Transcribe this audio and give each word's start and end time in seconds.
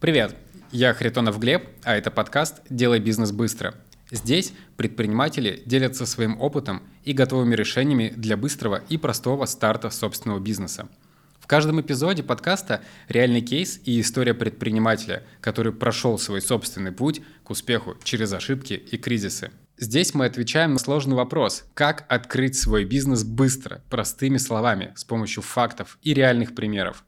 Привет, 0.00 0.36
я 0.70 0.94
Харитонов 0.94 1.40
Глеб, 1.40 1.70
а 1.82 1.96
это 1.96 2.12
подкаст 2.12 2.62
«Делай 2.70 3.00
бизнес 3.00 3.32
быстро». 3.32 3.74
Здесь 4.12 4.52
предприниматели 4.76 5.60
делятся 5.66 6.06
своим 6.06 6.40
опытом 6.40 6.84
и 7.02 7.12
готовыми 7.12 7.56
решениями 7.56 8.14
для 8.16 8.36
быстрого 8.36 8.80
и 8.88 8.96
простого 8.96 9.44
старта 9.46 9.90
собственного 9.90 10.38
бизнеса. 10.38 10.88
В 11.40 11.48
каждом 11.48 11.80
эпизоде 11.80 12.22
подкаста 12.22 12.82
реальный 13.08 13.40
кейс 13.40 13.80
и 13.86 14.00
история 14.00 14.34
предпринимателя, 14.34 15.24
который 15.40 15.72
прошел 15.72 16.16
свой 16.16 16.42
собственный 16.42 16.92
путь 16.92 17.20
к 17.42 17.50
успеху 17.50 17.96
через 18.04 18.32
ошибки 18.32 18.74
и 18.74 18.98
кризисы. 18.98 19.50
Здесь 19.78 20.14
мы 20.14 20.26
отвечаем 20.26 20.74
на 20.74 20.78
сложный 20.78 21.16
вопрос, 21.16 21.64
как 21.74 22.06
открыть 22.08 22.56
свой 22.56 22.84
бизнес 22.84 23.24
быстро, 23.24 23.82
простыми 23.90 24.36
словами, 24.36 24.92
с 24.94 25.02
помощью 25.02 25.42
фактов 25.42 25.98
и 26.02 26.14
реальных 26.14 26.54
примеров. 26.54 27.02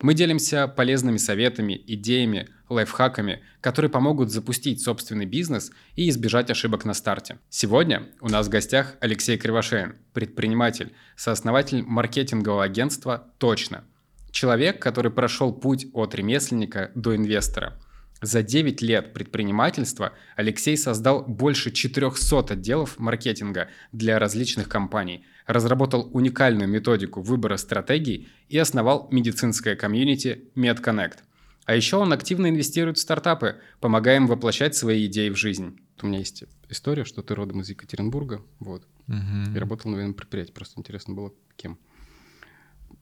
Мы 0.00 0.14
делимся 0.14 0.68
полезными 0.68 1.16
советами, 1.16 1.82
идеями, 1.88 2.48
лайфхаками, 2.68 3.42
которые 3.60 3.90
помогут 3.90 4.30
запустить 4.30 4.80
собственный 4.80 5.26
бизнес 5.26 5.72
и 5.96 6.08
избежать 6.08 6.50
ошибок 6.50 6.84
на 6.84 6.94
старте. 6.94 7.38
Сегодня 7.48 8.04
у 8.20 8.28
нас 8.28 8.46
в 8.46 8.50
гостях 8.50 8.94
Алексей 9.00 9.36
Кривошеин, 9.36 9.96
предприниматель, 10.12 10.92
сооснователь 11.16 11.82
маркетингового 11.82 12.62
агентства 12.62 13.32
«Точно». 13.38 13.82
Человек, 14.30 14.80
который 14.80 15.10
прошел 15.10 15.52
путь 15.52 15.88
от 15.92 16.14
ремесленника 16.14 16.92
до 16.94 17.16
инвестора– 17.16 17.76
за 18.20 18.42
9 18.42 18.82
лет 18.82 19.12
предпринимательства 19.12 20.12
Алексей 20.34 20.76
создал 20.76 21.24
больше 21.24 21.70
400 21.70 22.54
отделов 22.54 22.98
маркетинга 22.98 23.68
для 23.92 24.18
различных 24.18 24.68
компаний, 24.68 25.24
разработал 25.48 26.08
уникальную 26.12 26.68
методику 26.68 27.22
выбора 27.22 27.56
стратегий 27.56 28.28
и 28.48 28.58
основал 28.58 29.08
медицинское 29.10 29.74
комьюнити 29.74 30.44
MedConnect. 30.54 31.20
А 31.64 31.74
еще 31.74 31.96
он 31.96 32.12
активно 32.12 32.48
инвестирует 32.48 32.98
в 32.98 33.00
стартапы, 33.00 33.56
помогая 33.80 34.16
им 34.16 34.26
воплощать 34.26 34.76
свои 34.76 35.06
идеи 35.06 35.30
в 35.30 35.36
жизнь. 35.36 35.78
У 36.00 36.06
меня 36.06 36.18
есть 36.18 36.44
история, 36.68 37.04
что 37.04 37.22
ты 37.22 37.34
родом 37.34 37.62
из 37.62 37.70
Екатеринбурга, 37.70 38.42
вот, 38.58 38.86
угу. 39.08 39.54
и 39.54 39.58
работал 39.58 39.90
на 39.90 39.96
военном 39.96 40.14
предприятии. 40.14 40.52
Просто 40.52 40.78
интересно 40.78 41.14
было, 41.14 41.32
кем. 41.56 41.78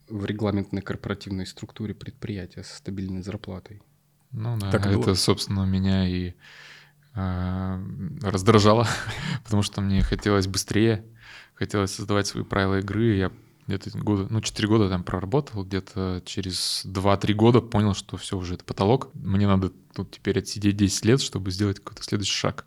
В 0.08 0.24
регламентной 0.24 0.82
корпоративной 0.82 1.46
структуре 1.46 1.94
предприятия 1.94 2.62
со 2.62 2.76
стабильной 2.76 3.22
зарплатой. 3.22 3.82
Ну 4.30 4.56
да, 4.58 4.70
так 4.70 4.86
это, 4.86 4.98
было. 4.98 5.14
собственно, 5.14 5.64
меня 5.64 6.08
и 6.08 6.34
раздражало, 7.16 8.86
потому 9.44 9.62
что 9.62 9.80
мне 9.80 10.02
хотелось 10.02 10.46
быстрее, 10.46 11.04
хотелось 11.54 11.92
создавать 11.92 12.26
свои 12.26 12.44
правила 12.44 12.80
игры. 12.80 13.16
Я 13.16 13.32
где-то 13.66 13.98
года, 13.98 14.26
ну, 14.30 14.40
4 14.40 14.68
года 14.68 14.88
там 14.88 15.02
проработал, 15.02 15.64
где-то 15.64 16.22
через 16.24 16.84
2-3 16.84 17.32
года 17.32 17.60
понял, 17.60 17.94
что 17.94 18.16
все, 18.16 18.36
уже 18.36 18.54
это 18.54 18.64
потолок. 18.64 19.10
Мне 19.14 19.46
надо 19.46 19.72
тут 19.94 20.12
теперь 20.12 20.38
отсидеть 20.38 20.76
10 20.76 21.04
лет, 21.04 21.20
чтобы 21.20 21.50
сделать 21.50 21.78
какой-то 21.78 22.02
следующий 22.02 22.34
шаг 22.34 22.66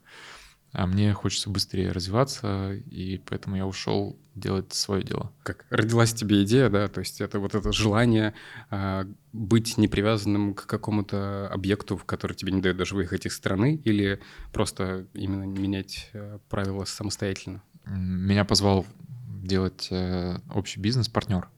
а 0.71 0.85
мне 0.85 1.13
хочется 1.13 1.49
быстрее 1.49 1.91
развиваться, 1.91 2.73
и 2.73 3.17
поэтому 3.25 3.55
я 3.55 3.65
ушел 3.65 4.19
делать 4.35 4.73
свое 4.73 5.03
дело. 5.03 5.33
Как 5.43 5.65
родилась 5.69 6.13
тебе 6.13 6.43
идея, 6.43 6.69
да, 6.69 6.87
то 6.87 6.99
есть 6.99 7.21
это 7.21 7.39
вот 7.39 7.55
это 7.55 7.71
желание 7.71 8.33
э, 8.69 9.05
быть 9.33 9.77
не 9.77 9.87
привязанным 9.87 10.53
к 10.53 10.65
какому-то 10.65 11.49
объекту, 11.49 11.97
в 11.97 12.05
который 12.05 12.33
тебе 12.33 12.51
не 12.51 12.61
дает 12.61 12.77
даже 12.77 12.95
выехать 12.95 13.25
из 13.25 13.35
страны, 13.35 13.75
или 13.83 14.19
просто 14.53 15.07
именно 15.13 15.43
менять 15.43 16.09
э, 16.13 16.39
правила 16.49 16.85
самостоятельно? 16.85 17.61
Меня 17.85 18.45
позвал 18.45 18.85
делать 19.43 19.87
э, 19.91 20.37
общий 20.53 20.79
бизнес 20.79 21.09
партнер 21.09 21.49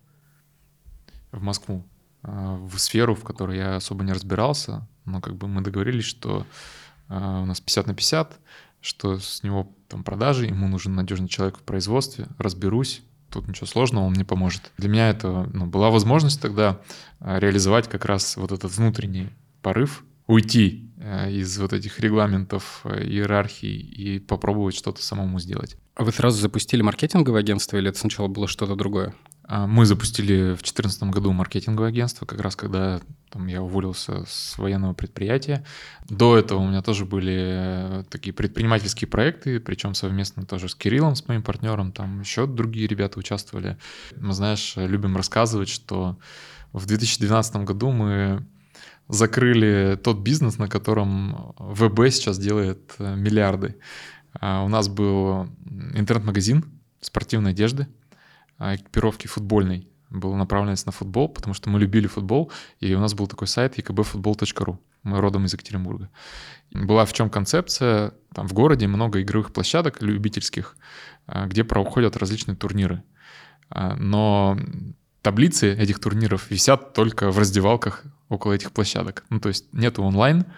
в 1.32 1.42
Москву, 1.42 1.86
э, 2.24 2.58
в 2.60 2.78
сферу, 2.78 3.16
в 3.16 3.24
которой 3.24 3.58
я 3.58 3.76
особо 3.76 4.04
не 4.04 4.14
разбирался, 4.14 4.88
но 5.06 5.22
как 5.22 5.36
бы 5.36 5.48
мы 5.48 5.62
договорились, 5.62 6.06
что 6.06 6.46
э, 7.10 7.16
у 7.16 7.46
нас 7.46 7.60
50 7.60 7.88
на 7.88 7.94
50, 7.94 8.40
что 8.82 9.20
с 9.20 9.44
него 9.44 9.74
там 9.88 10.04
продажи, 10.04 10.46
ему 10.46 10.68
нужен 10.68 10.96
надежный 10.96 11.28
человек 11.28 11.58
в 11.58 11.62
производстве, 11.62 12.28
разберусь, 12.38 13.02
тут 13.30 13.48
ничего 13.48 13.68
сложного, 13.68 14.06
он 14.06 14.14
мне 14.14 14.26
поможет. 14.26 14.72
Для 14.78 14.90
меня 14.90 15.10
это 15.10 15.50
ну, 15.54 15.66
была 15.66 15.90
возможность 15.90 16.42
тогда 16.42 16.82
а, 17.20 17.40
реализовать 17.40 17.88
как 17.88 18.06
раз 18.06 18.38
вот 18.38 18.52
этот 18.52 18.72
внутренний 18.76 19.30
порыв, 19.62 20.04
уйти 20.28 20.92
э, 20.98 21.32
из 21.32 21.58
вот 21.60 21.74
этих 21.74 22.00
регламентов, 22.00 22.82
э, 22.84 23.04
иерархии 23.04 23.74
и 23.74 24.20
попробовать 24.20 24.76
что-то 24.76 25.04
самому 25.04 25.40
сделать. 25.40 25.78
А 25.96 26.04
вы 26.04 26.12
сразу 26.12 26.40
запустили 26.40 26.82
маркетинговое 26.82 27.42
агентство 27.42 27.78
или 27.78 27.90
это 27.90 28.00
сначала 28.00 28.28
было 28.28 28.48
что-то 28.48 28.76
другое? 28.76 29.14
А, 29.44 29.68
мы 29.68 29.86
запустили 29.86 30.54
в 30.54 30.62
2014 30.62 31.04
году 31.04 31.32
маркетинговое 31.32 31.90
агентство, 31.90 32.26
как 32.26 32.40
раз 32.42 32.56
когда 32.56 33.02
там, 33.30 33.48
я 33.48 33.62
уволился 33.62 34.26
с 34.28 34.58
военного 34.58 34.94
предприятия. 34.94 35.66
До 36.10 36.38
этого 36.38 36.60
у 36.60 36.68
меня 36.68 36.82
тоже 36.82 37.06
были 37.06 37.36
э, 37.38 38.04
такие 38.10 38.34
предпринимательские 38.34 39.08
проекты, 39.08 39.60
причем 39.60 39.94
совместно 39.94 40.46
тоже 40.46 40.70
с 40.70 40.76
Кириллом, 40.76 41.16
с 41.16 41.28
моим 41.28 41.42
партнером, 41.42 41.92
там 41.92 42.22
еще 42.22 42.46
другие 42.46 42.88
ребята 42.88 43.20
участвовали. 43.20 43.78
Мы, 44.18 44.34
знаешь, 44.34 44.74
любим 44.76 45.16
рассказывать, 45.16 45.70
что 45.70 46.18
в 46.74 46.86
2012 46.86 47.56
году 47.58 47.92
мы 47.92 48.46
закрыли 49.08 50.00
тот 50.02 50.20
бизнес, 50.20 50.58
на 50.58 50.68
котором 50.68 51.54
ВБ 51.58 52.12
сейчас 52.12 52.38
делает 52.38 52.96
э, 53.00 53.16
миллиарды. 53.16 53.76
А, 54.34 54.64
у 54.64 54.68
нас 54.68 54.88
был 54.88 55.48
интернет-магазин 55.94 56.66
спортивной 57.02 57.52
одежды, 57.52 57.88
экипировки 58.62 59.28
футбольной. 59.28 59.88
Была 60.10 60.38
направленность 60.38 60.86
на 60.86 60.92
футбол, 60.92 61.30
потому 61.30 61.54
что 61.54 61.70
мы 61.70 61.80
любили 61.80 62.08
футбол, 62.08 62.52
и 62.80 62.94
у 62.94 63.00
нас 63.00 63.14
был 63.14 63.28
такой 63.28 63.48
сайт 63.48 63.80
ekbfutbol.ru. 63.80 64.78
Мы 65.04 65.22
родом 65.22 65.46
из 65.46 65.54
Екатеринбурга. 65.54 66.10
Была 66.72 67.06
в 67.06 67.14
чем 67.14 67.30
концепция? 67.30 68.14
Там 68.34 68.48
в 68.48 68.54
городе 68.54 68.88
много 68.88 69.22
игровых 69.22 69.52
площадок 69.54 70.02
любительских, 70.02 70.76
а, 71.28 71.48
где 71.48 71.64
проходят 71.64 72.18
различные 72.18 72.56
турниры. 72.56 73.04
А, 73.70 73.96
но 73.96 74.58
таблицы 75.22 75.74
этих 75.74 76.00
турниров 76.00 76.52
висят 76.52 76.94
только 76.94 77.32
в 77.32 77.40
раздевалках 77.40 78.04
около 78.30 78.54
этих 78.54 78.72
площадок. 78.72 79.24
Ну, 79.30 79.40
то 79.40 79.50
есть 79.50 79.74
нету 79.74 80.04
онлайн, 80.04 80.42
а, 80.42 80.52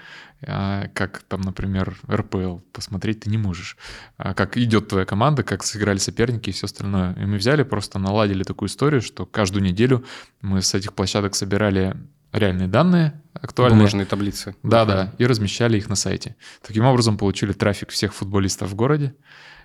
как 0.46 1.24
там, 1.28 1.42
например, 1.42 1.98
РПЛ 2.10 2.58
посмотреть 2.72 3.22
ты 3.22 3.30
не 3.30 3.38
можешь. 3.38 3.78
А 4.18 4.34
как 4.34 4.58
идет 4.58 4.88
твоя 4.88 5.06
команда, 5.06 5.44
как 5.44 5.64
сыграли 5.64 5.98
соперники 5.98 6.50
и 6.50 6.54
все 6.54 6.66
остальное. 6.66 7.14
И 7.14 7.26
мы 7.26 7.38
взяли, 7.38 7.64
просто 7.64 8.00
наладили 8.00 8.44
такую 8.44 8.70
историю, 8.70 9.02
что 9.02 9.26
каждую 9.26 9.64
неделю 9.64 10.06
мы 10.42 10.62
с 10.62 10.74
этих 10.74 10.94
площадок 10.94 11.36
собирали 11.36 11.96
реальные 12.32 12.68
данные 12.68 13.22
актуальные. 13.34 13.78
Бумажные 13.78 14.06
таблицы. 14.06 14.56
Да-да, 14.64 15.14
и 15.18 15.26
размещали 15.26 15.78
их 15.78 15.90
на 15.90 15.96
сайте. 15.96 16.36
Таким 16.62 16.86
образом 16.86 17.18
получили 17.18 17.54
трафик 17.54 17.90
всех 17.90 18.14
футболистов 18.14 18.70
в 18.70 18.76
городе, 18.76 19.16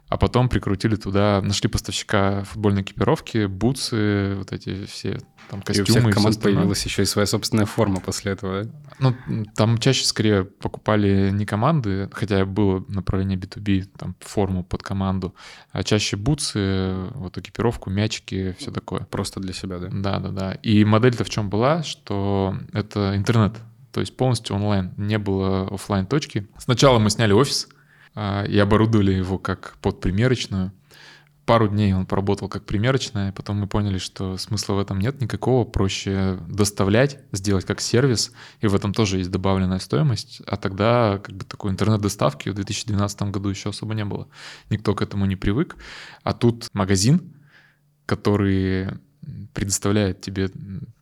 а 0.08 0.16
потом 0.16 0.48
прикрутили 0.48 0.96
туда, 0.96 1.40
нашли 1.42 1.68
поставщика 1.68 2.44
футбольной 2.44 2.82
экипировки, 2.82 3.46
бутсы, 3.46 4.34
вот 4.36 4.52
эти 4.52 4.86
все 4.86 5.20
там 5.50 5.62
костюмы. 5.62 5.86
И 5.86 5.90
у 5.90 6.00
всех 6.00 6.14
команд 6.14 6.40
появилась 6.42 6.84
еще 6.84 7.02
и 7.02 7.06
своя 7.06 7.26
собственная 7.26 7.66
форма 7.66 8.00
после 8.00 8.32
этого. 8.32 8.66
Ну, 8.98 9.14
там 9.54 9.78
чаще 9.78 10.04
скорее 10.04 10.44
покупали 10.44 11.30
не 11.30 11.46
команды, 11.46 12.08
хотя 12.12 12.44
было 12.44 12.84
направление 12.88 13.38
B2B, 13.38 13.88
там 13.98 14.16
форму 14.20 14.64
под 14.64 14.82
команду, 14.82 15.34
а 15.72 15.82
чаще 15.82 16.16
бутсы, 16.16 16.94
вот 17.14 17.36
экипировку, 17.38 17.90
мячики, 17.90 18.56
все 18.58 18.70
такое. 18.70 19.00
Просто 19.10 19.40
для 19.40 19.52
себя, 19.52 19.78
да? 19.78 19.88
Да, 19.90 20.18
да, 20.18 20.28
да. 20.30 20.52
И 20.62 20.84
модель-то 20.84 21.24
в 21.24 21.30
чем 21.30 21.50
была, 21.50 21.82
что 21.82 22.56
это 22.72 23.14
интернет, 23.16 23.56
то 23.92 24.00
есть 24.00 24.16
полностью 24.16 24.56
онлайн, 24.56 24.92
не 24.96 25.18
было 25.18 25.68
офлайн 25.68 26.06
точки. 26.06 26.46
Сначала 26.58 26.98
мы 26.98 27.10
сняли 27.10 27.32
офис, 27.32 27.68
и 28.48 28.58
оборудовали 28.58 29.12
его 29.12 29.38
как 29.38 29.76
под 29.80 30.00
примерочную. 30.00 30.72
Пару 31.46 31.68
дней 31.68 31.94
он 31.94 32.04
поработал 32.04 32.48
как 32.48 32.66
примерочная, 32.66 33.32
потом 33.32 33.56
мы 33.56 33.66
поняли, 33.66 33.96
что 33.96 34.36
смысла 34.36 34.74
в 34.74 34.80
этом 34.80 34.98
нет 34.98 35.20
никакого, 35.22 35.64
проще 35.64 36.38
доставлять, 36.46 37.20
сделать 37.32 37.64
как 37.64 37.80
сервис, 37.80 38.32
и 38.60 38.66
в 38.66 38.74
этом 38.74 38.92
тоже 38.92 39.16
есть 39.16 39.30
добавленная 39.30 39.78
стоимость, 39.78 40.42
а 40.46 40.58
тогда 40.58 41.18
как 41.24 41.34
бы 41.34 41.44
такой 41.46 41.70
интернет-доставки 41.70 42.50
в 42.50 42.54
2012 42.54 43.22
году 43.22 43.48
еще 43.48 43.70
особо 43.70 43.94
не 43.94 44.04
было. 44.04 44.28
Никто 44.68 44.94
к 44.94 45.00
этому 45.00 45.24
не 45.24 45.36
привык, 45.36 45.76
а 46.22 46.34
тут 46.34 46.68
магазин, 46.74 47.32
который 48.04 48.88
предоставляет 49.54 50.20
тебе 50.20 50.50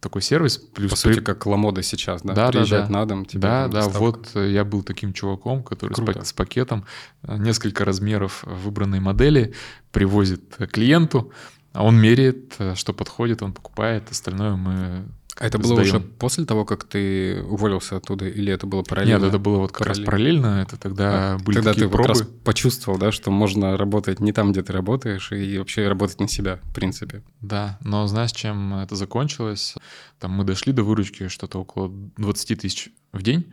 такой 0.01 0.23
сервис. 0.23 0.59
Плюс 0.59 0.91
По 0.91 0.97
сути, 0.97 1.21
как 1.21 1.47
Ламода 1.47 1.83
сейчас, 1.83 2.23
да? 2.23 2.35
Да, 2.35 2.49
Приезжает 2.51 2.85
да, 2.85 2.93
да. 2.93 2.99
на 3.01 3.07
дом 3.07 3.25
тебе 3.25 3.41
Да, 3.41 3.69
да, 3.69 3.83
доставка. 3.83 3.99
вот 3.99 4.31
э, 4.35 4.51
я 4.51 4.65
был 4.65 4.83
таким 4.83 5.13
чуваком, 5.13 5.63
который 5.63 5.95
с, 5.95 6.29
с 6.29 6.33
пакетом, 6.33 6.85
э, 7.23 7.37
несколько 7.37 7.85
размеров 7.85 8.43
выбранной 8.45 9.01
модели, 9.01 9.55
привозит 9.93 10.57
клиенту, 10.73 11.33
а 11.73 11.85
он 11.85 12.01
меряет, 12.01 12.55
э, 12.59 12.75
что 12.75 12.93
подходит, 12.93 13.43
он 13.43 13.53
покупает, 13.53 14.11
остальное 14.11 14.57
мы 14.57 15.05
А 15.39 15.47
это 15.47 15.59
было 15.59 15.81
уже 15.81 16.01
после 16.01 16.47
того, 16.47 16.65
как 16.65 16.85
ты 16.85 17.43
уволился 17.43 17.97
оттуда, 17.97 18.27
или 18.27 18.51
это 18.53 18.67
было 18.67 18.83
параллельно? 18.83 19.19
Нет, 19.19 19.29
это 19.29 19.39
было 19.39 19.59
вот 19.59 19.73
как 19.73 19.81
параллельно. 19.81 20.01
раз 20.01 20.07
параллельно. 20.07 20.63
Это 20.63 20.77
тогда 20.79 21.35
а, 21.35 21.39
были 21.39 21.57
Тогда 21.57 21.73
такие 21.73 21.89
ты 21.89 21.93
пробы. 21.93 22.09
как 22.09 22.23
раз 22.23 22.29
почувствовал, 22.43 22.99
да, 22.99 23.13
что 23.13 23.31
можно 23.31 23.77
работать 23.77 24.21
не 24.21 24.33
там, 24.33 24.53
где 24.53 24.63
ты 24.63 24.73
работаешь, 24.73 25.33
и 25.33 25.59
вообще 25.59 25.89
работать 25.89 26.21
на 26.21 26.29
себя, 26.29 26.61
в 26.63 26.75
принципе. 26.75 27.23
Да, 27.43 27.79
но 27.83 28.07
знаешь, 28.07 28.33
чем 28.33 28.75
это 28.75 28.97
закончилось? 28.97 29.75
Там 30.19 30.33
мы 30.33 30.45
дошли 30.45 30.73
до 30.73 30.83
выручки 30.85 31.29
что-то 31.29 31.61
около 31.61 31.91
20 32.17 32.61
тысяч 32.61 32.89
в 33.13 33.23
день, 33.23 33.53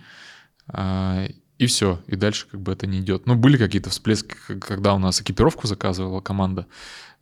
а, 0.67 1.27
и 1.57 1.65
все, 1.65 2.01
и 2.07 2.15
дальше 2.15 2.47
как 2.49 2.61
бы 2.61 2.71
это 2.71 2.87
не 2.87 2.99
идет. 2.99 3.25
Ну, 3.25 3.35
были 3.35 3.57
какие-то 3.57 3.89
всплески, 3.89 4.35
когда 4.59 4.93
у 4.93 4.99
нас 4.99 5.21
экипировку 5.21 5.67
заказывала 5.67 6.21
команда, 6.21 6.65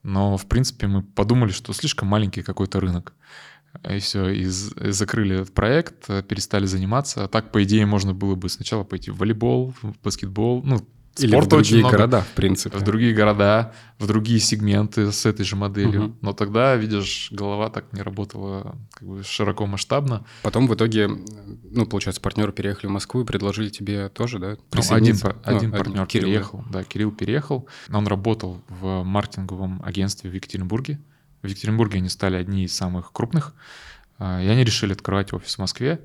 но, 0.04 0.38
в 0.38 0.46
принципе, 0.48 0.88
мы 0.88 1.04
подумали, 1.04 1.52
что 1.52 1.74
слишком 1.74 2.08
маленький 2.08 2.42
какой-то 2.42 2.80
рынок. 2.80 3.14
И 3.90 4.00
все, 4.00 4.30
и 4.30 4.46
закрыли 4.46 5.42
этот 5.42 5.54
проект, 5.54 6.08
перестали 6.28 6.66
заниматься. 6.66 7.24
А 7.24 7.28
так, 7.28 7.52
по 7.52 7.64
идее, 7.64 7.86
можно 7.86 8.14
было 8.14 8.36
бы 8.36 8.50
сначала 8.50 8.84
пойти 8.84 9.12
в 9.12 9.18
волейбол, 9.18 9.74
в 9.82 9.94
баскетбол, 10.04 10.62
ну, 10.64 10.86
или 11.18 11.36
в 11.36 11.48
другие 11.48 11.82
много, 11.82 11.98
города, 11.98 12.22
в 12.22 12.36
принципе. 12.36 12.78
В 12.78 12.84
другие 12.84 13.14
города, 13.14 13.74
в 14.00 14.08
другие 14.08 14.40
сегменты 14.40 15.12
с 15.12 15.26
этой 15.26 15.44
же 15.44 15.58
моделью. 15.58 16.06
Угу. 16.06 16.16
Но 16.22 16.34
тогда, 16.34 16.76
видишь, 16.76 17.30
голова 17.32 17.70
так 17.70 17.92
не 17.92 18.02
работала 18.02 18.78
как 18.94 19.08
бы 19.08 19.24
широко 19.24 19.66
масштабно. 19.66 20.26
Потом 20.42 20.68
в 20.68 20.76
итоге, 20.76 21.10
ну, 21.70 21.86
получается, 21.86 22.22
партнеры 22.22 22.54
переехали 22.54 22.88
в 22.88 22.92
Москву 22.92 23.22
и 23.22 23.26
предложили 23.26 23.70
тебе 23.70 24.08
тоже, 24.08 24.40
да? 24.40 24.58
Ну, 24.74 24.82
один, 24.90 25.18
ну, 25.22 25.32
один 25.44 25.72
партнер 25.72 26.06
Кирилл, 26.06 26.28
переехал, 26.28 26.64
да. 26.70 26.80
да, 26.80 26.84
Кирилл 26.86 27.12
переехал. 27.12 27.68
Он 27.92 28.08
работал 28.08 28.62
в 28.70 29.04
маркетинговом 29.04 29.82
агентстве 29.84 30.30
в 30.30 30.34
Екатеринбурге. 30.34 31.00
В 31.42 31.48
Екатеринбурге 31.48 31.98
они 31.98 32.10
стали 32.10 32.36
одни 32.36 32.66
из 32.66 32.76
самых 32.76 33.12
крупных. 33.12 33.54
А, 34.18 34.42
и 34.42 34.48
они 34.48 34.64
решили 34.64 34.94
открывать 34.94 35.34
офис 35.34 35.56
в 35.56 35.60
Москве. 35.60 36.02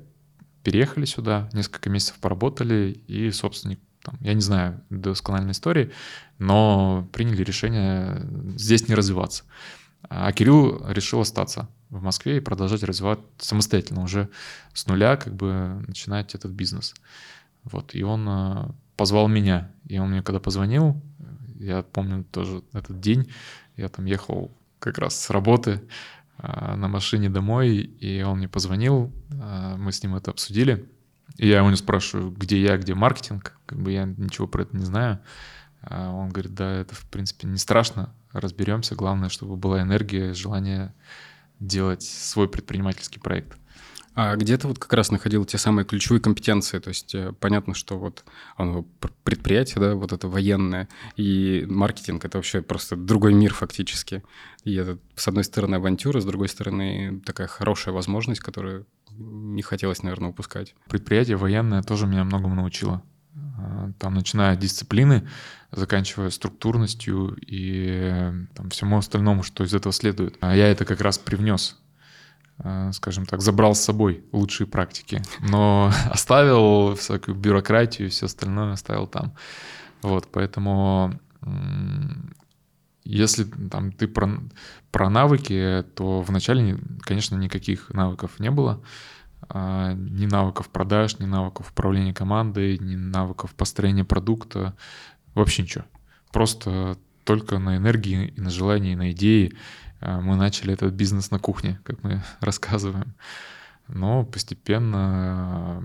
Переехали 0.63 1.05
сюда, 1.05 1.49
несколько 1.53 1.89
месяцев 1.89 2.17
поработали, 2.19 3.01
и 3.07 3.31
собственник 3.31 3.79
там, 4.03 4.17
я 4.21 4.33
не 4.33 4.41
знаю 4.41 4.81
доскональной 4.89 5.51
истории, 5.51 5.91
но 6.39 7.07
приняли 7.11 7.43
решение 7.43 8.25
здесь 8.55 8.87
не 8.87 8.95
развиваться. 8.95 9.43
А 10.09 10.31
Кирилл 10.31 10.85
решил 10.89 11.21
остаться 11.21 11.69
в 11.89 12.01
Москве 12.01 12.37
и 12.37 12.41
продолжать 12.41 12.83
развивать 12.83 13.19
самостоятельно, 13.37 14.03
уже 14.03 14.29
с 14.73 14.87
нуля 14.87 15.17
как 15.17 15.35
бы 15.35 15.83
начинать 15.87 16.35
этот 16.35 16.51
бизнес. 16.51 16.93
Вот, 17.63 17.95
и 17.95 18.03
он 18.03 18.25
э, 18.29 18.69
позвал 18.95 19.27
меня, 19.27 19.71
и 19.85 19.99
он 19.99 20.11
мне 20.11 20.21
когда 20.21 20.39
позвонил, 20.39 21.01
я 21.59 21.81
помню 21.81 22.23
тоже 22.23 22.63
этот 22.73 22.99
день, 22.99 23.31
я 23.75 23.89
там 23.89 24.05
ехал 24.05 24.56
как 24.79 24.97
раз 24.97 25.19
с 25.19 25.29
работы 25.29 25.81
э, 26.37 26.75
на 26.75 26.87
машине 26.87 27.29
домой, 27.29 27.77
и 27.77 28.21
он 28.21 28.37
мне 28.37 28.47
позвонил, 28.47 29.11
э, 29.31 29.75
мы 29.77 29.91
с 29.91 30.01
ним 30.03 30.15
это 30.15 30.31
обсудили, 30.31 30.89
и 31.37 31.47
я 31.47 31.63
у 31.63 31.67
него 31.67 31.75
спрашиваю, 31.75 32.31
где 32.31 32.61
я, 32.61 32.77
где 32.77 32.93
маркетинг, 32.93 33.57
как 33.65 33.79
бы 33.79 33.91
я 33.91 34.05
ничего 34.05 34.47
про 34.47 34.63
это 34.63 34.75
не 34.75 34.85
знаю. 34.85 35.19
А 35.81 36.11
он 36.11 36.29
говорит, 36.29 36.55
да, 36.55 36.81
это 36.81 36.95
в 36.95 37.05
принципе 37.05 37.47
не 37.47 37.57
страшно, 37.57 38.13
разберемся, 38.31 38.95
главное, 38.95 39.29
чтобы 39.29 39.55
была 39.55 39.81
энергия, 39.81 40.33
желание 40.33 40.93
делать 41.59 42.03
свой 42.03 42.49
предпринимательский 42.49 43.21
проект. 43.21 43.57
А 44.17 44.35
где 44.35 44.57
ты 44.57 44.67
вот 44.67 44.79
как 44.79 44.91
раз 44.93 45.11
находил 45.11 45.45
те 45.45 45.59
самые 45.59 45.85
ключевые 45.85 46.19
компетенции? 46.19 46.79
То 46.79 46.87
есть 46.87 47.13
э, 47.13 47.33
понятно, 47.39 47.75
что 47.75 47.99
вот 47.99 48.25
оно 48.55 48.81
предприятие, 49.23 49.79
да, 49.79 49.93
вот 49.93 50.11
это 50.11 50.27
военное, 50.27 50.89
и 51.17 51.67
маркетинг— 51.69 52.25
это 52.25 52.39
вообще 52.39 52.63
просто 52.63 52.95
другой 52.95 53.35
мир 53.35 53.53
фактически. 53.53 54.23
И 54.63 54.73
это, 54.73 54.97
с 55.15 55.27
одной 55.27 55.43
стороны, 55.43 55.75
авантюра, 55.75 56.19
с 56.19 56.25
другой 56.25 56.49
стороны, 56.49 57.21
такая 57.27 57.45
хорошая 57.45 57.93
возможность, 57.93 58.41
которую 58.41 58.87
не 59.11 59.61
хотелось, 59.61 60.01
наверное, 60.01 60.29
упускать. 60.29 60.73
Предприятие 60.89 61.37
военное 61.37 61.83
тоже 61.83 62.07
меня 62.07 62.23
многому 62.23 62.55
научило. 62.55 63.03
А, 63.35 63.91
там, 63.99 64.15
начиная 64.15 64.53
от 64.53 64.59
дисциплины, 64.59 65.27
заканчивая 65.71 66.31
структурностью 66.31 67.37
и 67.39 68.31
там, 68.55 68.71
всему 68.71 68.97
остальному, 68.97 69.43
что 69.43 69.63
из 69.63 69.75
этого 69.75 69.93
следует. 69.93 70.37
А 70.39 70.55
я 70.55 70.69
это 70.69 70.85
как 70.85 71.01
раз 71.01 71.19
привнес 71.19 71.77
скажем 72.91 73.25
так, 73.25 73.41
забрал 73.41 73.75
с 73.75 73.81
собой 73.81 74.23
лучшие 74.31 74.67
практики, 74.67 75.21
но 75.39 75.91
оставил 76.09 76.95
всякую 76.95 77.35
бюрократию 77.35 78.07
и 78.07 78.11
все 78.11 78.25
остальное 78.25 78.73
оставил 78.73 79.07
там. 79.07 79.33
Вот, 80.01 80.27
поэтому 80.31 81.19
если 83.03 83.45
там 83.45 83.91
ты 83.91 84.07
про, 84.07 84.29
про 84.91 85.09
навыки, 85.09 85.85
то 85.95 86.21
вначале, 86.21 86.77
конечно, 87.01 87.35
никаких 87.35 87.89
навыков 87.91 88.39
не 88.39 88.51
было. 88.51 88.81
А, 89.49 89.93
ни 89.93 90.25
навыков 90.25 90.69
продаж, 90.69 91.19
ни 91.19 91.25
навыков 91.25 91.71
управления 91.71 92.13
командой, 92.13 92.77
ни 92.77 92.95
навыков 92.95 93.55
построения 93.55 94.03
продукта, 94.03 94.75
вообще 95.35 95.61
ничего. 95.63 95.85
Просто 96.33 96.97
только 97.23 97.59
на 97.59 97.77
энергии 97.77 98.33
и 98.35 98.41
на 98.41 98.49
желании, 98.49 98.93
и 98.93 98.97
на 98.97 99.11
идеи 99.11 99.53
мы 100.01 100.35
начали 100.35 100.73
этот 100.73 100.93
бизнес 100.93 101.31
на 101.31 101.39
кухне, 101.39 101.79
как 101.83 102.03
мы 102.03 102.23
рассказываем. 102.39 103.15
Но 103.87 104.25
постепенно 104.25 104.97
а, 104.99 105.83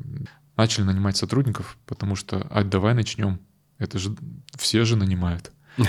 начали 0.56 0.84
нанимать 0.84 1.16
сотрудников, 1.16 1.78
потому 1.86 2.16
что, 2.16 2.46
а 2.50 2.64
давай 2.64 2.94
начнем. 2.94 3.40
Это 3.78 3.98
же 3.98 4.14
все 4.56 4.84
же 4.84 4.96
нанимают. 4.96 5.52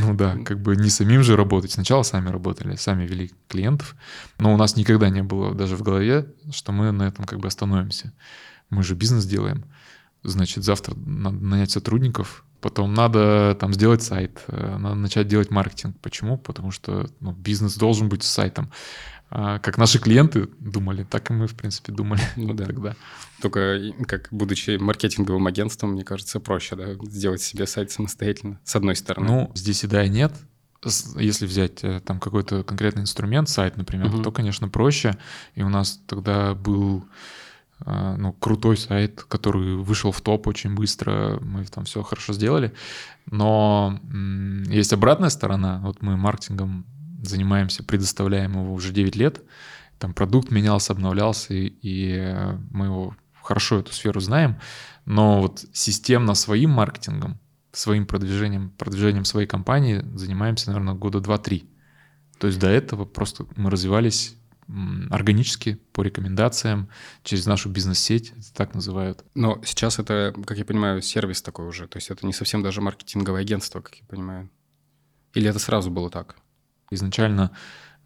Ну 0.00 0.12
да, 0.12 0.36
как 0.44 0.60
бы 0.60 0.76
не 0.76 0.90
самим 0.90 1.22
же 1.22 1.36
работать. 1.36 1.70
Сначала 1.70 2.02
сами 2.02 2.28
работали, 2.28 2.74
сами 2.74 3.06
вели 3.06 3.30
клиентов, 3.46 3.94
но 4.38 4.52
у 4.52 4.56
нас 4.56 4.76
никогда 4.76 5.08
не 5.08 5.22
было 5.22 5.54
даже 5.54 5.76
в 5.76 5.82
голове, 5.82 6.26
что 6.50 6.72
мы 6.72 6.90
на 6.90 7.04
этом 7.04 7.24
как 7.24 7.38
бы 7.38 7.46
остановимся. 7.46 8.12
Мы 8.70 8.82
же 8.82 8.96
бизнес 8.96 9.24
делаем. 9.24 9.64
Значит, 10.30 10.64
завтра 10.64 10.94
надо 10.94 11.36
нанять 11.36 11.70
сотрудников, 11.70 12.44
потом 12.60 12.94
надо 12.94 13.56
там 13.58 13.72
сделать 13.72 14.02
сайт, 14.02 14.42
э, 14.48 14.76
надо 14.78 14.94
начать 14.94 15.28
делать 15.28 15.50
маркетинг. 15.50 15.96
Почему? 16.00 16.38
Потому 16.38 16.70
что 16.70 17.08
ну, 17.20 17.32
бизнес 17.32 17.76
должен 17.76 18.08
быть 18.08 18.22
с 18.22 18.28
сайтом. 18.28 18.70
А, 19.30 19.58
как 19.58 19.76
наши 19.76 19.98
клиенты 19.98 20.48
думали, 20.58 21.04
так 21.04 21.30
и 21.30 21.34
мы, 21.34 21.46
в 21.46 21.54
принципе, 21.54 21.92
думали 21.92 22.20
ну, 22.36 22.54
да. 22.54 22.64
тогда. 22.64 22.96
Только 23.42 23.92
как 24.06 24.28
будучи 24.30 24.78
маркетинговым 24.78 25.46
агентством, 25.46 25.92
мне 25.92 26.04
кажется, 26.04 26.40
проще 26.40 26.76
да, 26.76 26.94
сделать 27.04 27.42
себе 27.42 27.66
сайт 27.66 27.90
самостоятельно, 27.90 28.58
с 28.64 28.74
одной 28.74 28.96
стороны. 28.96 29.28
Ну, 29.28 29.52
здесь 29.54 29.84
и 29.84 29.86
да, 29.86 30.04
и 30.04 30.08
нет. 30.08 30.32
Если 31.16 31.44
взять 31.44 31.82
э, 31.82 32.00
там 32.00 32.20
какой-то 32.20 32.62
конкретный 32.62 33.02
инструмент, 33.02 33.48
сайт, 33.48 33.76
например, 33.76 34.06
угу. 34.06 34.22
то, 34.22 34.32
конечно, 34.32 34.68
проще. 34.68 35.18
И 35.54 35.62
у 35.62 35.68
нас 35.68 36.00
тогда 36.06 36.54
был 36.54 37.04
ну, 37.84 38.32
крутой 38.32 38.76
сайт, 38.76 39.22
который 39.22 39.76
вышел 39.76 40.12
в 40.12 40.20
топ 40.20 40.46
очень 40.46 40.74
быстро, 40.74 41.38
мы 41.40 41.64
там 41.64 41.84
все 41.84 42.02
хорошо 42.02 42.32
сделали. 42.32 42.72
Но 43.26 44.00
есть 44.68 44.92
обратная 44.92 45.30
сторона. 45.30 45.80
Вот 45.84 46.02
мы 46.02 46.16
маркетингом 46.16 46.86
занимаемся, 47.22 47.84
предоставляем 47.84 48.52
его 48.52 48.72
уже 48.72 48.92
9 48.92 49.16
лет. 49.16 49.42
Там 49.98 50.14
продукт 50.14 50.50
менялся, 50.50 50.92
обновлялся, 50.92 51.54
и, 51.54 51.72
и 51.82 52.34
мы 52.70 52.86
его 52.86 53.16
хорошо 53.42 53.78
эту 53.78 53.92
сферу 53.92 54.20
знаем. 54.20 54.56
Но 55.04 55.40
вот 55.40 55.64
системно 55.72 56.34
своим 56.34 56.70
маркетингом, 56.70 57.38
своим 57.72 58.06
продвижением, 58.06 58.70
продвижением 58.70 59.24
своей 59.24 59.46
компании 59.46 60.04
занимаемся, 60.14 60.68
наверное, 60.70 60.94
года 60.94 61.18
2-3. 61.18 61.66
То 62.38 62.46
есть 62.46 62.58
до 62.58 62.68
этого 62.68 63.04
просто 63.04 63.46
мы 63.56 63.70
развивались 63.70 64.37
органически, 65.10 65.80
по 65.92 66.02
рекомендациям, 66.02 66.88
через 67.22 67.46
нашу 67.46 67.70
бизнес-сеть, 67.70 68.32
это 68.32 68.52
так 68.54 68.74
называют. 68.74 69.24
Но 69.34 69.60
сейчас 69.64 69.98
это, 69.98 70.34
как 70.46 70.58
я 70.58 70.64
понимаю, 70.64 71.00
сервис 71.00 71.40
такой 71.40 71.66
уже, 71.66 71.88
то 71.88 71.96
есть 71.96 72.10
это 72.10 72.26
не 72.26 72.32
совсем 72.32 72.62
даже 72.62 72.80
маркетинговое 72.80 73.40
агентство, 73.40 73.80
как 73.80 73.94
я 73.94 74.04
понимаю. 74.06 74.50
Или 75.34 75.48
это 75.48 75.58
сразу 75.58 75.90
было 75.90 76.10
так? 76.10 76.36
Изначально 76.90 77.50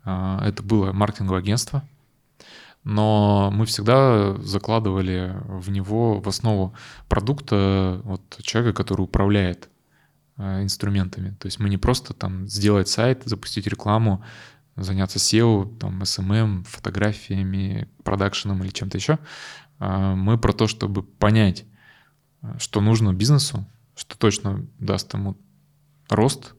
э, 0.04 0.38
это 0.42 0.62
было 0.62 0.92
маркетинговое 0.92 1.40
агентство, 1.40 1.82
но 2.84 3.50
мы 3.52 3.66
всегда 3.66 4.36
закладывали 4.38 5.36
в 5.44 5.70
него 5.70 6.20
в 6.20 6.28
основу 6.28 6.74
продукта 7.08 8.00
вот 8.04 8.22
человека, 8.42 8.76
который 8.76 9.02
управляет 9.02 9.68
э, 10.36 10.62
инструментами. 10.62 11.36
То 11.40 11.46
есть 11.46 11.58
мы 11.58 11.68
не 11.68 11.78
просто 11.78 12.14
там 12.14 12.46
сделать 12.48 12.88
сайт, 12.88 13.22
запустить 13.24 13.66
рекламу, 13.66 14.24
заняться 14.76 15.18
SEO, 15.18 15.78
там, 15.78 16.02
SMM, 16.02 16.64
фотографиями, 16.64 17.88
продакшеном 18.04 18.62
или 18.62 18.70
чем-то 18.70 18.98
еще. 18.98 19.18
Э, 19.78 20.14
мы 20.14 20.38
про 20.38 20.52
то, 20.52 20.66
чтобы 20.66 21.02
понять, 21.02 21.64
что 22.58 22.80
нужно 22.80 23.12
бизнесу, 23.12 23.66
что 23.94 24.18
точно 24.18 24.66
даст 24.78 25.14
ему 25.14 25.36
рост, 26.08 26.54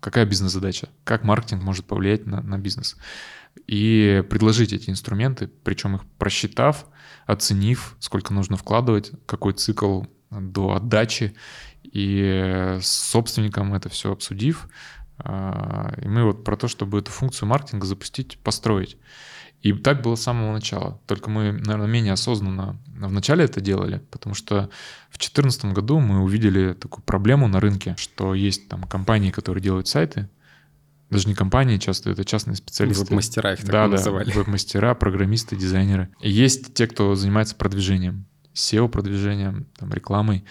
Какая 0.00 0.24
бизнес-задача? 0.26 0.88
Как 1.04 1.24
маркетинг 1.24 1.62
может 1.62 1.86
повлиять 1.86 2.26
на, 2.26 2.40
на 2.40 2.58
бизнес? 2.58 2.96
И 3.66 4.22
предложить 4.30 4.72
эти 4.72 4.90
инструменты, 4.90 5.48
причем 5.48 5.96
их 5.96 6.04
просчитав, 6.18 6.86
оценив, 7.26 7.96
сколько 7.98 8.32
нужно 8.32 8.56
вкладывать, 8.56 9.10
какой 9.26 9.54
цикл 9.54 10.02
до 10.30 10.74
отдачи, 10.74 11.34
и 11.82 12.78
с 12.80 12.86
собственником 12.86 13.74
это 13.74 13.88
все 13.88 14.12
обсудив. 14.12 14.68
А, 15.18 15.94
и 16.00 16.08
мы 16.08 16.24
вот 16.24 16.44
про 16.44 16.56
то, 16.56 16.68
чтобы 16.68 16.98
эту 16.98 17.10
функцию 17.10 17.48
маркетинга 17.48 17.86
запустить, 17.86 18.38
построить. 18.38 18.96
И 19.62 19.72
так 19.72 20.02
было 20.02 20.14
с 20.14 20.22
самого 20.22 20.52
начала. 20.52 21.00
Только 21.06 21.30
мы, 21.30 21.52
наверное, 21.52 21.88
менее 21.88 22.12
осознанно 22.12 22.78
в 22.86 23.12
начале 23.12 23.44
это 23.44 23.60
делали, 23.60 23.98
потому 24.10 24.34
что 24.34 24.70
в 25.10 25.18
2014 25.18 25.66
году 25.66 25.98
мы 25.98 26.22
увидели 26.22 26.74
такую 26.74 27.02
проблему 27.02 27.48
на 27.48 27.58
рынке, 27.58 27.96
что 27.98 28.34
есть 28.34 28.68
там 28.68 28.84
компании, 28.84 29.32
которые 29.32 29.62
делают 29.62 29.88
сайты, 29.88 30.28
даже 31.10 31.26
не 31.26 31.34
компании 31.34 31.78
часто, 31.78 32.10
это 32.10 32.24
частные 32.24 32.54
специалисты. 32.54 33.04
Веб-мастера 33.04 33.54
их 33.54 33.60
так 33.60 33.70
да, 33.70 33.88
называли. 33.88 34.30
Да, 34.30 34.38
веб-мастера, 34.38 34.94
программисты, 34.94 35.56
дизайнеры. 35.56 36.10
И 36.20 36.30
есть 36.30 36.74
те, 36.74 36.86
кто 36.86 37.14
занимается 37.14 37.56
продвижением, 37.56 38.26
SEO-продвижением, 38.54 39.66
там, 39.78 39.92
рекламой. 39.92 40.44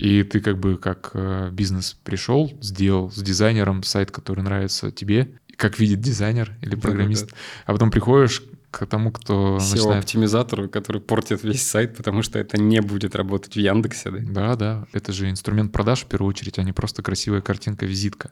И 0.00 0.22
ты 0.22 0.40
как 0.40 0.58
бы 0.58 0.78
как 0.78 1.10
э, 1.12 1.50
бизнес 1.52 1.94
пришел, 2.04 2.50
сделал 2.62 3.10
с 3.10 3.22
дизайнером 3.22 3.82
сайт, 3.82 4.10
который 4.10 4.42
нравится 4.42 4.90
тебе, 4.90 5.34
как 5.56 5.78
видит 5.78 6.00
дизайнер 6.00 6.56
или 6.62 6.74
программист. 6.74 7.26
Да, 7.26 7.32
да, 7.32 7.36
да. 7.36 7.62
А 7.66 7.72
потом 7.74 7.90
приходишь 7.90 8.42
к 8.70 8.86
тому, 8.86 9.12
кто 9.12 9.58
SEO-оптимизатору, 9.58 10.62
начинает... 10.62 10.72
который 10.72 11.02
портит 11.02 11.42
весь 11.44 11.68
сайт, 11.68 11.98
потому 11.98 12.22
что 12.22 12.38
это 12.38 12.58
не 12.58 12.80
будет 12.80 13.14
работать 13.14 13.56
в 13.56 13.58
Яндексе, 13.58 14.10
да? 14.10 14.18
Да, 14.22 14.56
да. 14.56 14.86
Это 14.94 15.12
же 15.12 15.28
инструмент 15.28 15.70
продаж 15.70 16.04
в 16.04 16.06
первую 16.06 16.30
очередь, 16.30 16.58
а 16.58 16.62
не 16.62 16.72
просто 16.72 17.02
красивая 17.02 17.42
картинка-визитка. 17.42 18.30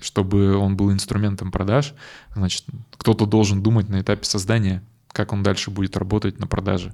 Чтобы 0.00 0.56
он 0.56 0.78
был 0.78 0.90
инструментом 0.92 1.52
продаж, 1.52 1.92
значит, 2.34 2.64
кто-то 2.96 3.26
должен 3.26 3.62
думать 3.62 3.90
на 3.90 4.00
этапе 4.00 4.24
создания, 4.24 4.82
как 5.16 5.32
он 5.32 5.42
дальше 5.42 5.70
будет 5.70 5.96
работать 5.96 6.38
на 6.38 6.46
продаже. 6.46 6.92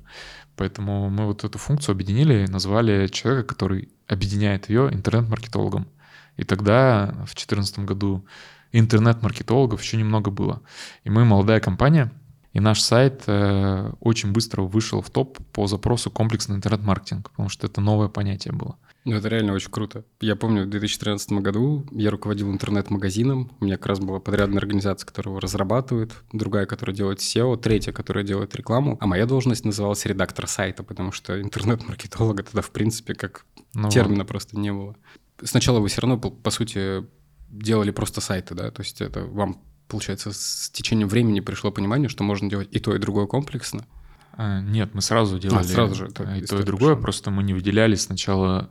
Поэтому 0.54 1.10
мы 1.10 1.26
вот 1.26 1.42
эту 1.42 1.58
функцию 1.58 1.94
объединили 1.94 2.44
и 2.44 2.50
назвали 2.50 3.08
человека, 3.08 3.48
который 3.48 3.88
объединяет 4.06 4.68
ее 4.68 4.90
интернет-маркетологом. 4.92 5.88
И 6.36 6.44
тогда, 6.44 7.08
в 7.26 7.34
2014 7.34 7.80
году, 7.80 8.24
интернет-маркетологов 8.70 9.82
еще 9.82 9.96
немного 9.96 10.30
было. 10.30 10.62
И 11.02 11.10
мы 11.10 11.24
молодая 11.24 11.58
компания, 11.58 12.12
и 12.52 12.60
наш 12.60 12.80
сайт 12.80 13.24
э, 13.26 13.92
очень 13.98 14.30
быстро 14.30 14.62
вышел 14.62 15.02
в 15.02 15.10
топ 15.10 15.38
по 15.52 15.66
запросу 15.66 16.08
комплексный 16.08 16.54
интернет-маркетинг, 16.54 17.30
потому 17.30 17.48
что 17.48 17.66
это 17.66 17.80
новое 17.80 18.08
понятие 18.08 18.54
было. 18.54 18.76
Ну, 19.04 19.16
это 19.16 19.28
реально 19.28 19.52
очень 19.54 19.70
круто. 19.70 20.04
Я 20.20 20.36
помню, 20.36 20.64
в 20.64 20.70
2013 20.70 21.32
году 21.32 21.84
я 21.90 22.10
руководил 22.10 22.50
интернет-магазином. 22.52 23.50
У 23.58 23.64
меня 23.64 23.76
как 23.76 23.86
раз 23.86 23.98
была 23.98 24.20
подрядная 24.20 24.58
организация, 24.58 25.06
которая 25.06 25.32
его 25.32 25.40
разрабатывает, 25.40 26.12
другая, 26.32 26.66
которая 26.66 26.94
делает 26.94 27.18
SEO, 27.18 27.56
третья, 27.56 27.92
которая 27.92 28.24
делает 28.24 28.54
рекламу. 28.54 28.98
А 29.00 29.06
моя 29.06 29.26
должность 29.26 29.64
называлась 29.64 30.06
редактор 30.06 30.46
сайта, 30.46 30.84
потому 30.84 31.10
что 31.10 31.40
интернет-маркетолога 31.40 32.44
тогда, 32.44 32.62
в 32.62 32.70
принципе, 32.70 33.14
как 33.14 33.44
ну, 33.74 33.88
термина 33.88 34.20
вот. 34.20 34.28
просто 34.28 34.56
не 34.56 34.72
было. 34.72 34.94
Сначала 35.42 35.80
вы 35.80 35.88
все 35.88 36.00
равно, 36.02 36.18
по 36.18 36.50
сути, 36.50 37.04
делали 37.48 37.90
просто 37.90 38.20
сайты, 38.20 38.54
да? 38.54 38.70
То 38.70 38.82
есть 38.82 39.00
это 39.00 39.24
вам 39.24 39.60
получается, 39.88 40.32
с 40.32 40.70
течением 40.70 41.08
времени 41.08 41.40
пришло 41.40 41.70
понимание, 41.70 42.08
что 42.08 42.24
можно 42.24 42.48
делать 42.48 42.68
и 42.70 42.78
то, 42.78 42.94
и 42.94 42.98
другое 42.98 43.26
комплексно? 43.26 43.84
А, 44.32 44.62
нет, 44.62 44.94
мы 44.94 45.02
сразу 45.02 45.38
делали 45.38 45.60
а, 45.60 45.64
сразу 45.64 45.94
же, 45.94 46.06
и 46.06 46.46
то, 46.46 46.58
и 46.58 46.62
другое, 46.62 46.94
пошла. 46.94 47.02
просто 47.02 47.30
мы 47.30 47.42
не 47.42 47.52
выделяли 47.52 47.96
сначала 47.96 48.70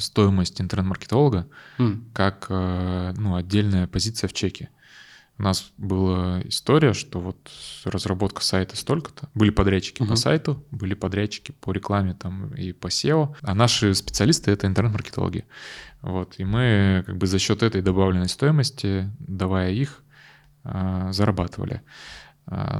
стоимость 0.00 0.60
интернет-маркетолога 0.60 1.46
mm. 1.78 2.12
как 2.12 2.46
э, 2.48 3.14
ну, 3.16 3.36
отдельная 3.36 3.86
позиция 3.86 4.28
в 4.28 4.32
чеке. 4.32 4.70
У 5.38 5.42
нас 5.42 5.72
была 5.78 6.42
история, 6.44 6.92
что 6.92 7.18
вот 7.18 7.50
разработка 7.84 8.44
сайта 8.44 8.76
столько-то. 8.76 9.30
Были 9.32 9.48
подрядчики 9.48 10.02
uh-huh. 10.02 10.08
по 10.08 10.16
сайту, 10.16 10.62
были 10.70 10.92
подрядчики 10.92 11.52
по 11.52 11.72
рекламе 11.72 12.12
там 12.12 12.52
и 12.54 12.72
по 12.72 12.88
SEO, 12.88 13.34
а 13.40 13.54
наши 13.54 13.94
специалисты— 13.94 14.50
это 14.52 14.66
интернет-маркетологи. 14.66 15.46
Вот, 16.02 16.34
и 16.36 16.44
мы 16.44 17.04
как 17.06 17.16
бы 17.16 17.26
за 17.26 17.38
счет 17.38 17.62
этой 17.62 17.80
добавленной 17.80 18.28
стоимости, 18.28 19.10
давая 19.18 19.72
их, 19.72 20.02
а, 20.62 21.10
зарабатывали. 21.10 21.80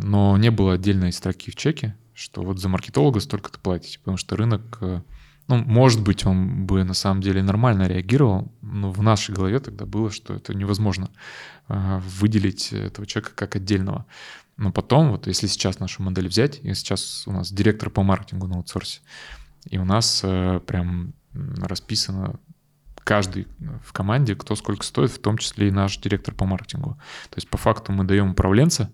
Но 0.03 0.37
не 0.37 0.51
было 0.51 0.75
отдельной 0.75 1.13
строки 1.13 1.51
в 1.51 1.57
чеке, 1.57 1.97
что 2.13 2.43
вот 2.43 2.59
за 2.59 2.69
маркетолога 2.69 3.21
столько-то 3.21 3.59
платите, 3.59 3.99
потому 4.01 4.19
что 4.19 4.37
рынок, 4.37 4.79
э, 4.83 5.01
ну, 5.51 5.57
может 5.57 6.01
быть, 6.01 6.25
он 6.25 6.65
бы 6.65 6.85
на 6.85 6.95
самом 6.95 7.21
деле 7.21 7.43
нормально 7.43 7.89
реагировал, 7.89 8.53
но 8.63 8.93
в 8.93 9.03
нашей 9.03 9.35
голове 9.35 9.59
тогда 9.59 9.85
было, 9.85 10.09
что 10.13 10.35
это 10.35 10.55
невозможно 10.55 11.11
а, 11.67 11.99
выделить 11.99 12.73
этого 12.73 13.05
человека 13.05 13.33
как 13.35 13.57
отдельного. 13.57 14.07
Но 14.57 14.71
потом, 14.71 15.11
вот 15.11 15.27
если 15.27 15.49
сейчас 15.49 15.81
нашу 15.81 16.05
модель 16.05 16.29
взять, 16.29 16.61
и 16.63 16.73
сейчас 16.75 17.25
у 17.27 17.33
нас 17.33 17.51
директор 17.51 17.91
по 17.91 18.05
маркетингу 18.05 18.47
на 18.47 18.59
аутсорсе, 18.59 19.01
и 19.65 19.77
у 19.77 19.85
нас 19.85 20.21
э, 20.23 20.61
прям 20.65 21.15
расписано 21.33 22.39
каждый 23.03 23.49
в 23.85 23.93
команде, 23.93 24.37
кто 24.37 24.55
сколько 24.55 24.85
стоит, 24.85 25.11
в 25.11 25.19
том 25.19 25.37
числе 25.37 25.67
и 25.67 25.73
наш 25.73 25.97
директор 25.97 26.33
по 26.33 26.45
маркетингу. 26.45 26.91
То 27.31 27.39
есть 27.39 27.49
по 27.49 27.59
факту 27.59 27.91
мы 27.91 28.05
даем 28.05 28.31
управленца, 28.31 28.93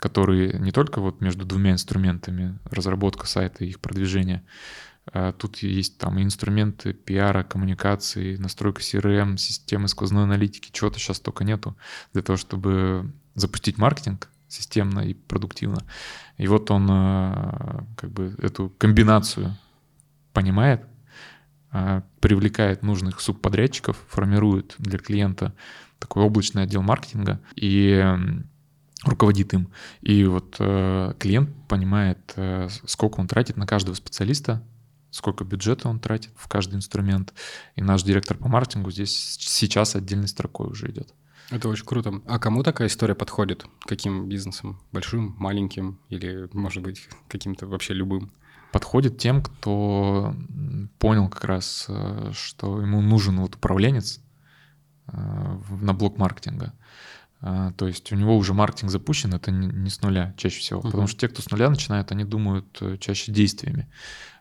который 0.00 0.58
не 0.58 0.72
только 0.72 1.00
вот 1.00 1.20
между 1.20 1.44
двумя 1.44 1.70
инструментами, 1.70 2.58
разработка 2.64 3.28
сайта 3.28 3.64
и 3.64 3.68
их 3.68 3.78
продвижение, 3.78 4.42
тут 5.38 5.58
есть 5.58 5.98
там 5.98 6.20
инструменты 6.22 6.92
пиара, 6.92 7.42
коммуникации, 7.42 8.36
настройка 8.36 8.80
CRM, 8.80 9.36
системы 9.36 9.88
сквозной 9.88 10.24
аналитики, 10.24 10.70
чего-то 10.72 10.98
сейчас 10.98 11.20
только 11.20 11.44
нету 11.44 11.76
для 12.12 12.22
того, 12.22 12.36
чтобы 12.36 13.12
запустить 13.34 13.78
маркетинг 13.78 14.28
системно 14.48 15.00
и 15.00 15.14
продуктивно. 15.14 15.84
И 16.36 16.46
вот 16.46 16.70
он 16.70 16.86
а, 16.90 17.84
как 17.96 18.10
бы 18.10 18.34
эту 18.38 18.70
комбинацию 18.78 19.56
понимает, 20.32 20.84
а, 21.70 22.02
привлекает 22.20 22.82
нужных 22.82 23.20
субподрядчиков, 23.20 23.98
формирует 24.08 24.74
для 24.78 24.98
клиента 24.98 25.54
такой 25.98 26.22
облачный 26.22 26.62
отдел 26.64 26.82
маркетинга 26.82 27.40
и 27.56 28.04
руководит 29.04 29.54
им. 29.54 29.70
И 30.02 30.24
вот 30.24 30.56
клиент 30.56 31.50
понимает, 31.66 32.36
сколько 32.86 33.20
он 33.20 33.26
тратит 33.26 33.56
на 33.56 33.66
каждого 33.66 33.94
специалиста, 33.94 34.62
сколько 35.14 35.44
бюджета 35.44 35.88
он 35.88 36.00
тратит 36.00 36.32
в 36.36 36.48
каждый 36.48 36.76
инструмент. 36.76 37.32
И 37.76 37.82
наш 37.82 38.02
директор 38.02 38.36
по 38.36 38.48
маркетингу 38.48 38.90
здесь 38.90 39.16
сейчас 39.40 39.94
отдельной 39.94 40.28
строкой 40.28 40.68
уже 40.68 40.90
идет. 40.90 41.14
Это 41.50 41.68
очень 41.68 41.84
круто. 41.84 42.22
А 42.26 42.38
кому 42.38 42.62
такая 42.62 42.88
история 42.88 43.14
подходит? 43.14 43.66
Каким 43.86 44.28
бизнесом? 44.28 44.80
Большим, 44.92 45.36
маленьким 45.38 46.00
или, 46.08 46.48
может 46.52 46.82
быть, 46.82 47.08
каким-то 47.28 47.66
вообще 47.66 47.94
любым? 47.94 48.32
подходит 48.74 49.18
тем, 49.18 49.40
кто 49.40 50.34
понял 50.98 51.28
как 51.28 51.44
раз, 51.44 51.86
э, 51.88 52.32
что 52.34 52.80
ему 52.80 53.02
нужен 53.02 53.38
вот 53.38 53.54
управленец 53.54 54.20
э, 55.06 55.58
на 55.80 55.94
блок 55.94 56.18
маркетинга. 56.18 56.72
Э, 57.40 57.70
то 57.76 57.86
есть 57.86 58.10
у 58.10 58.16
него 58.16 58.36
уже 58.36 58.52
маркетинг 58.52 58.90
запущен, 58.90 59.32
это 59.32 59.52
не 59.52 59.88
с 59.88 60.02
нуля 60.02 60.34
чаще 60.36 60.58
всего. 60.58 60.80
Uh-huh. 60.80 60.90
Потому 60.90 61.06
что 61.06 61.20
те, 61.20 61.28
кто 61.28 61.40
с 61.40 61.52
нуля 61.52 61.70
начинают, 61.70 62.10
они 62.10 62.24
думают 62.24 62.82
чаще 62.98 63.30
действиями. 63.30 63.88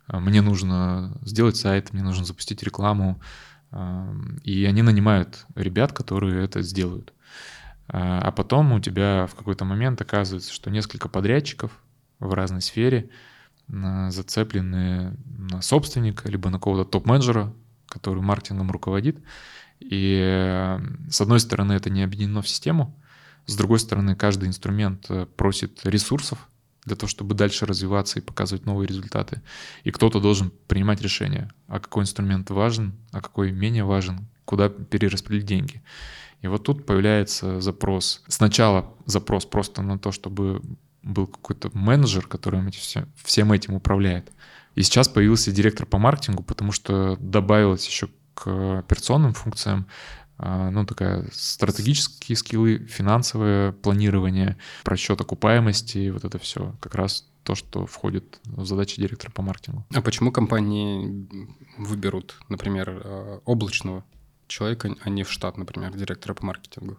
Мне 0.07 0.41
нужно 0.41 1.17
сделать 1.21 1.57
сайт, 1.57 1.93
мне 1.93 2.03
нужно 2.03 2.25
запустить 2.25 2.63
рекламу. 2.63 3.21
И 4.43 4.65
они 4.65 4.81
нанимают 4.81 5.45
ребят, 5.55 5.93
которые 5.93 6.43
это 6.43 6.61
сделают. 6.61 7.13
А 7.87 8.31
потом 8.31 8.73
у 8.73 8.79
тебя 8.79 9.27
в 9.27 9.35
какой-то 9.35 9.65
момент 9.65 9.99
оказывается, 10.01 10.53
что 10.53 10.69
несколько 10.69 11.09
подрядчиков 11.09 11.71
в 12.19 12.33
разной 12.33 12.61
сфере— 12.61 13.09
зацеплены 13.67 15.17
на 15.25 15.61
собственника, 15.61 16.29
либо 16.29 16.49
на 16.49 16.57
какого-то 16.57 16.89
топ-менеджера, 16.89 17.53
который 17.87 18.21
маркетингом 18.21 18.71
руководит. 18.71 19.17
И 19.79 20.77
с 21.09 21.21
одной 21.21 21.39
стороны 21.39 21.73
это 21.73 21.89
не 21.89 22.03
объединено 22.03 22.41
в 22.41 22.47
систему, 22.47 22.97
с 23.45 23.55
другой 23.55 23.79
стороны 23.79 24.15
каждый 24.15 24.47
инструмент 24.47 25.07
э, 25.09 25.25
просит 25.25 25.85
ресурсов 25.85 26.47
для 26.85 26.95
того, 26.95 27.07
чтобы 27.07 27.35
дальше 27.35 27.65
развиваться 27.65 28.19
и 28.19 28.21
показывать 28.21 28.65
новые 28.65 28.87
результаты. 28.87 29.41
И 29.83 29.91
кто-то 29.91 30.19
должен 30.19 30.51
принимать 30.67 31.01
решение, 31.01 31.49
а 31.67 31.79
какой 31.79 32.03
инструмент 32.03 32.49
важен, 32.49 32.93
а 33.11 33.21
какой 33.21 33.51
менее 33.51 33.83
важен, 33.83 34.27
куда 34.45 34.69
перераспределить 34.69 35.45
деньги. 35.45 35.81
И 36.41 36.47
вот 36.47 36.63
тут 36.63 36.85
появляется 36.85 37.61
запрос. 37.61 38.21
Сначала 38.27 38.93
запрос 39.05 39.45
просто 39.45 39.81
на 39.81 39.97
то, 39.97 40.11
чтобы 40.11 40.61
был 41.01 41.27
какой-то 41.27 41.69
менеджер, 41.73 42.27
который 42.27 42.69
все, 42.71 43.07
всем 43.23 43.51
этим 43.51 43.73
управляет. 43.73 44.31
И 44.75 44.83
сейчас 44.83 45.07
появился 45.07 45.51
директор 45.51 45.85
по 45.85 45.97
маркетингу, 45.97 46.43
потому 46.43 46.71
что 46.71 47.17
добавилось 47.19 47.87
еще 47.87 48.09
к 48.33 48.79
операционным 48.79 49.33
функциям 49.33 49.87
ну, 50.43 50.85
такая 50.85 51.27
стратегические 51.31 52.35
скиллы, 52.35 52.79
финансовое 52.87 53.71
планирование, 53.71 54.57
просчет 54.83 55.21
окупаемости, 55.21 56.09
вот 56.09 56.23
это 56.25 56.37
все 56.39 56.75
как 56.81 56.95
раз 56.95 57.25
то, 57.43 57.55
что 57.55 57.85
входит 57.85 58.39
в 58.45 58.65
задачи 58.65 59.01
директора 59.01 59.31
по 59.31 59.41
маркетингу. 59.41 59.85
А 59.93 60.01
почему 60.01 60.31
компании 60.31 61.27
выберут, 61.77 62.35
например, 62.49 62.89
а, 62.89 63.41
облачного 63.45 64.03
человека, 64.47 64.95
а 65.01 65.09
не 65.09 65.23
в 65.23 65.31
штат, 65.31 65.57
например, 65.57 65.93
директора 65.93 66.33
по 66.33 66.45
маркетингу? 66.45 66.97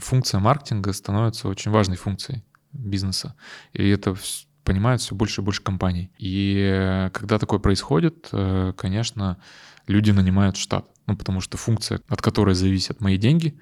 Функция 0.00 0.40
маркетинга 0.40 0.92
становится 0.92 1.48
очень 1.48 1.70
важной 1.70 1.96
функцией 1.96 2.42
бизнеса. 2.72 3.34
И 3.72 3.88
это 3.88 4.16
понимают 4.64 5.02
все 5.02 5.14
больше 5.14 5.40
и 5.40 5.44
больше 5.44 5.62
компаний. 5.62 6.10
И 6.18 6.56
э, 6.58 7.10
когда 7.10 7.38
такое 7.38 7.58
происходит, 7.58 8.28
э, 8.32 8.72
конечно, 8.76 9.38
люди 9.86 10.10
нанимают 10.10 10.56
штат. 10.56 10.88
Ну, 11.06 11.16
потому 11.16 11.40
что 11.40 11.58
функция, 11.58 12.00
от 12.08 12.22
которой 12.22 12.54
зависят 12.54 13.00
мои 13.00 13.18
деньги, 13.18 13.58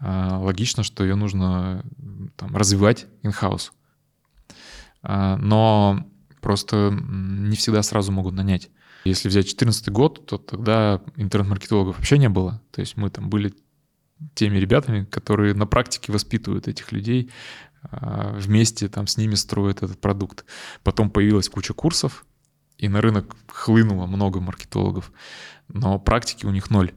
э, 0.00 0.28
логично, 0.36 0.82
что 0.82 1.04
ее 1.04 1.14
нужно 1.14 1.84
там, 2.36 2.56
развивать 2.56 3.06
in-house. 3.22 3.70
а, 5.02 5.36
но 5.36 6.06
просто 6.40 6.90
не 6.90 7.56
всегда 7.56 7.82
сразу 7.82 8.12
могут 8.12 8.34
нанять. 8.34 8.70
Если 9.04 9.28
взять 9.28 9.44
2014 9.44 9.88
год, 9.90 10.26
то 10.26 10.38
тогда 10.38 11.02
интернет-маркетологов 11.16 11.96
вообще 11.96 12.18
не 12.18 12.28
было. 12.28 12.62
То 12.70 12.80
есть 12.80 12.96
мы 12.96 13.10
там 13.10 13.28
были 13.28 13.54
теми 14.34 14.56
ребятами, 14.58 15.04
которые 15.04 15.54
на 15.54 15.66
практике 15.66 16.12
воспитывают 16.12 16.68
этих 16.68 16.92
людей, 16.92 17.30
а, 17.82 18.36
вместе 18.38 18.88
там 18.88 19.06
с 19.06 19.16
ними 19.16 19.34
строят 19.34 19.82
этот 19.82 20.00
продукт. 20.00 20.44
Потом 20.82 21.10
появилась 21.10 21.48
куча 21.48 21.74
курсов, 21.74 22.26
и 22.78 22.88
на 22.88 23.00
рынок 23.00 23.36
хлынуло 23.48 24.06
много 24.06 24.40
маркетологов, 24.40 25.12
но 25.68 25.98
практики 25.98 26.46
у 26.46 26.50
них 26.50 26.70
ноль. 26.70 26.92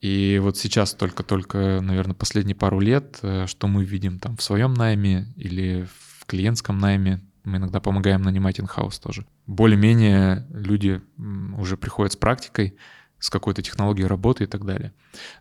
И 0.00 0.38
вот 0.40 0.56
сейчас 0.56 0.94
только-только, 0.94 1.80
наверное, 1.82 2.14
последние 2.14 2.54
пару 2.54 2.78
лет, 2.78 3.18
э, 3.22 3.46
что 3.46 3.66
мы 3.66 3.84
видим 3.84 4.18
там 4.18 4.36
в 4.36 4.42
своем 4.42 4.74
найме 4.74 5.32
или 5.36 5.88
в 6.20 6.24
клиентском 6.26 6.78
найме, 6.78 7.20
мы 7.44 7.56
иногда 7.56 7.80
помогаем 7.80 8.22
нанимать 8.22 8.60
инхаус 8.60 8.98
тоже. 8.98 9.26
Более-менее 9.46 10.46
люди 10.50 11.00
уже 11.56 11.76
приходят 11.76 12.12
с 12.12 12.16
практикой, 12.16 12.76
с 13.18 13.30
какой-то 13.30 13.62
технологией 13.62 14.06
работы 14.06 14.44
и 14.44 14.46
так 14.46 14.64
далее. 14.64 14.92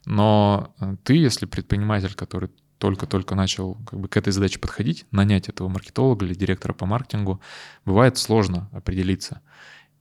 Но 0.06 0.74
э, 0.80 0.96
ты, 1.04 1.16
если 1.16 1.46
предприниматель, 1.46 2.16
который 2.16 2.50
только-только 2.78 3.36
начал 3.36 3.76
как 3.86 4.00
бы 4.00 4.08
к 4.08 4.18
этой 4.18 4.32
задаче 4.32 4.60
подходить, 4.60 5.06
нанять 5.12 5.50
этого 5.50 5.68
маркетолога 5.68 6.26
или 6.26 6.34
директора 6.34 6.74
по 6.74 6.86
маркетингу, 6.86 7.42
бывает 7.86 8.18
сложно 8.18 8.70
определиться, 8.72 9.42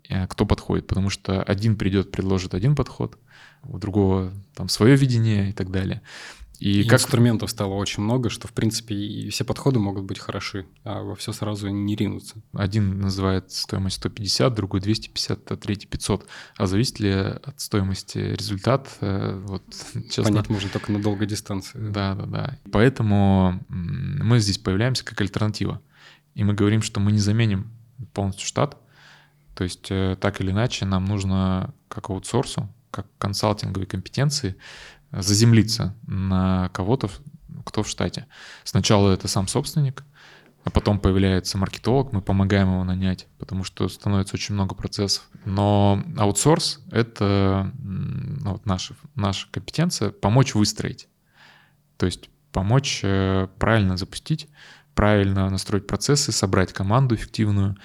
э, 0.09 0.26
кто 0.26 0.47
подходит, 0.47 0.87
потому 0.87 1.11
что 1.11 1.42
один 1.42 1.76
придет, 1.76 2.11
предложит 2.11 2.54
один 2.54 2.75
подход, 2.75 3.18
у 3.62 3.78
другого 3.78 4.33
там 4.54 4.68
свое 4.68 4.97
видение 4.97 5.50
и 5.50 5.52
так 5.52 5.71
далее. 5.71 6.02
И, 6.58 6.80
и 6.80 6.84
как... 6.84 7.00
инструментов 7.00 7.50
стало 7.50 7.75
очень 7.75 8.02
много, 8.02 8.30
что, 8.30 8.48
в 8.48 8.52
принципе, 8.52 8.94
и 8.94 9.28
все 9.30 9.44
подходы 9.44 9.78
могут 9.78 10.04
быть 10.04 10.18
хороши, 10.18 10.66
а 10.84 11.02
во 11.02 11.14
все 11.14 11.32
сразу 11.32 11.68
не 11.68 11.96
ринуться. 11.96 12.36
Один 12.52 13.00
называет 13.00 13.50
стоимость 13.50 13.96
150, 13.96 14.54
другой 14.54 14.80
250, 14.80 15.52
а 15.52 15.56
третий 15.56 15.86
500. 15.86 16.26
А 16.56 16.66
зависит 16.66 17.00
ли 17.00 17.10
от 17.10 17.60
стоимости 17.60 18.18
результат? 18.18 18.88
Э, 19.00 19.40
вот, 19.46 19.62
честно... 20.10 20.25
Понять 20.25 20.48
можно 20.48 20.70
только 20.70 20.92
на 20.92 21.02
долгой 21.02 21.26
дистанции. 21.26 21.78
Да, 21.78 22.14
да, 22.14 22.26
да. 22.26 22.58
Поэтому 22.72 23.64
мы 23.68 24.38
здесь 24.40 24.58
появляемся 24.58 25.04
как 25.04 25.20
альтернатива. 25.20 25.80
И 26.34 26.44
мы 26.44 26.54
говорим, 26.54 26.82
что 26.82 27.00
мы 27.00 27.12
не 27.12 27.18
заменим 27.18 27.70
полностью 28.12 28.46
штат. 28.46 28.76
То 29.54 29.64
есть 29.64 29.86
э, 29.90 30.16
так 30.20 30.40
или 30.40 30.50
иначе 30.50 30.84
нам 30.84 31.06
нужно 31.06 31.75
как 31.88 32.10
аутсорсу, 32.10 32.68
как 32.90 33.06
консалтинговые 33.18 33.86
компетенции 33.86 34.56
заземлиться 35.12 35.94
на 36.06 36.70
кого-то, 36.70 37.08
кто 37.64 37.82
в 37.82 37.88
штате. 37.88 38.26
Сначала 38.64 39.12
это 39.12 39.28
сам 39.28 39.48
собственник, 39.48 40.04
а 40.64 40.70
потом 40.70 40.98
появляется 40.98 41.58
маркетолог, 41.58 42.12
мы 42.12 42.20
помогаем 42.20 42.72
его 42.72 42.82
нанять, 42.82 43.28
потому 43.38 43.62
что 43.62 43.88
становится 43.88 44.34
очень 44.34 44.54
много 44.54 44.75
процессов. 44.75 45.28
Но 45.44 46.02
аутсорс— 46.16 46.80
это 46.90 47.72
ну, 47.78 48.52
вот 48.52 48.66
наша, 48.66 48.94
наша 49.14 49.46
компетенция— 49.50 50.10
помочь 50.10 50.54
выстроить. 50.54 51.08
То 51.96 52.06
есть 52.06 52.30
помочь 52.52 53.00
э, 53.04 53.48
правильно 53.58 53.96
запустить, 53.96 54.48
правильно 54.94 55.48
настроить 55.50 55.86
процессы, 55.86 56.32
собрать 56.32 56.72
команду 56.72 57.14
эффективную, 57.14 57.76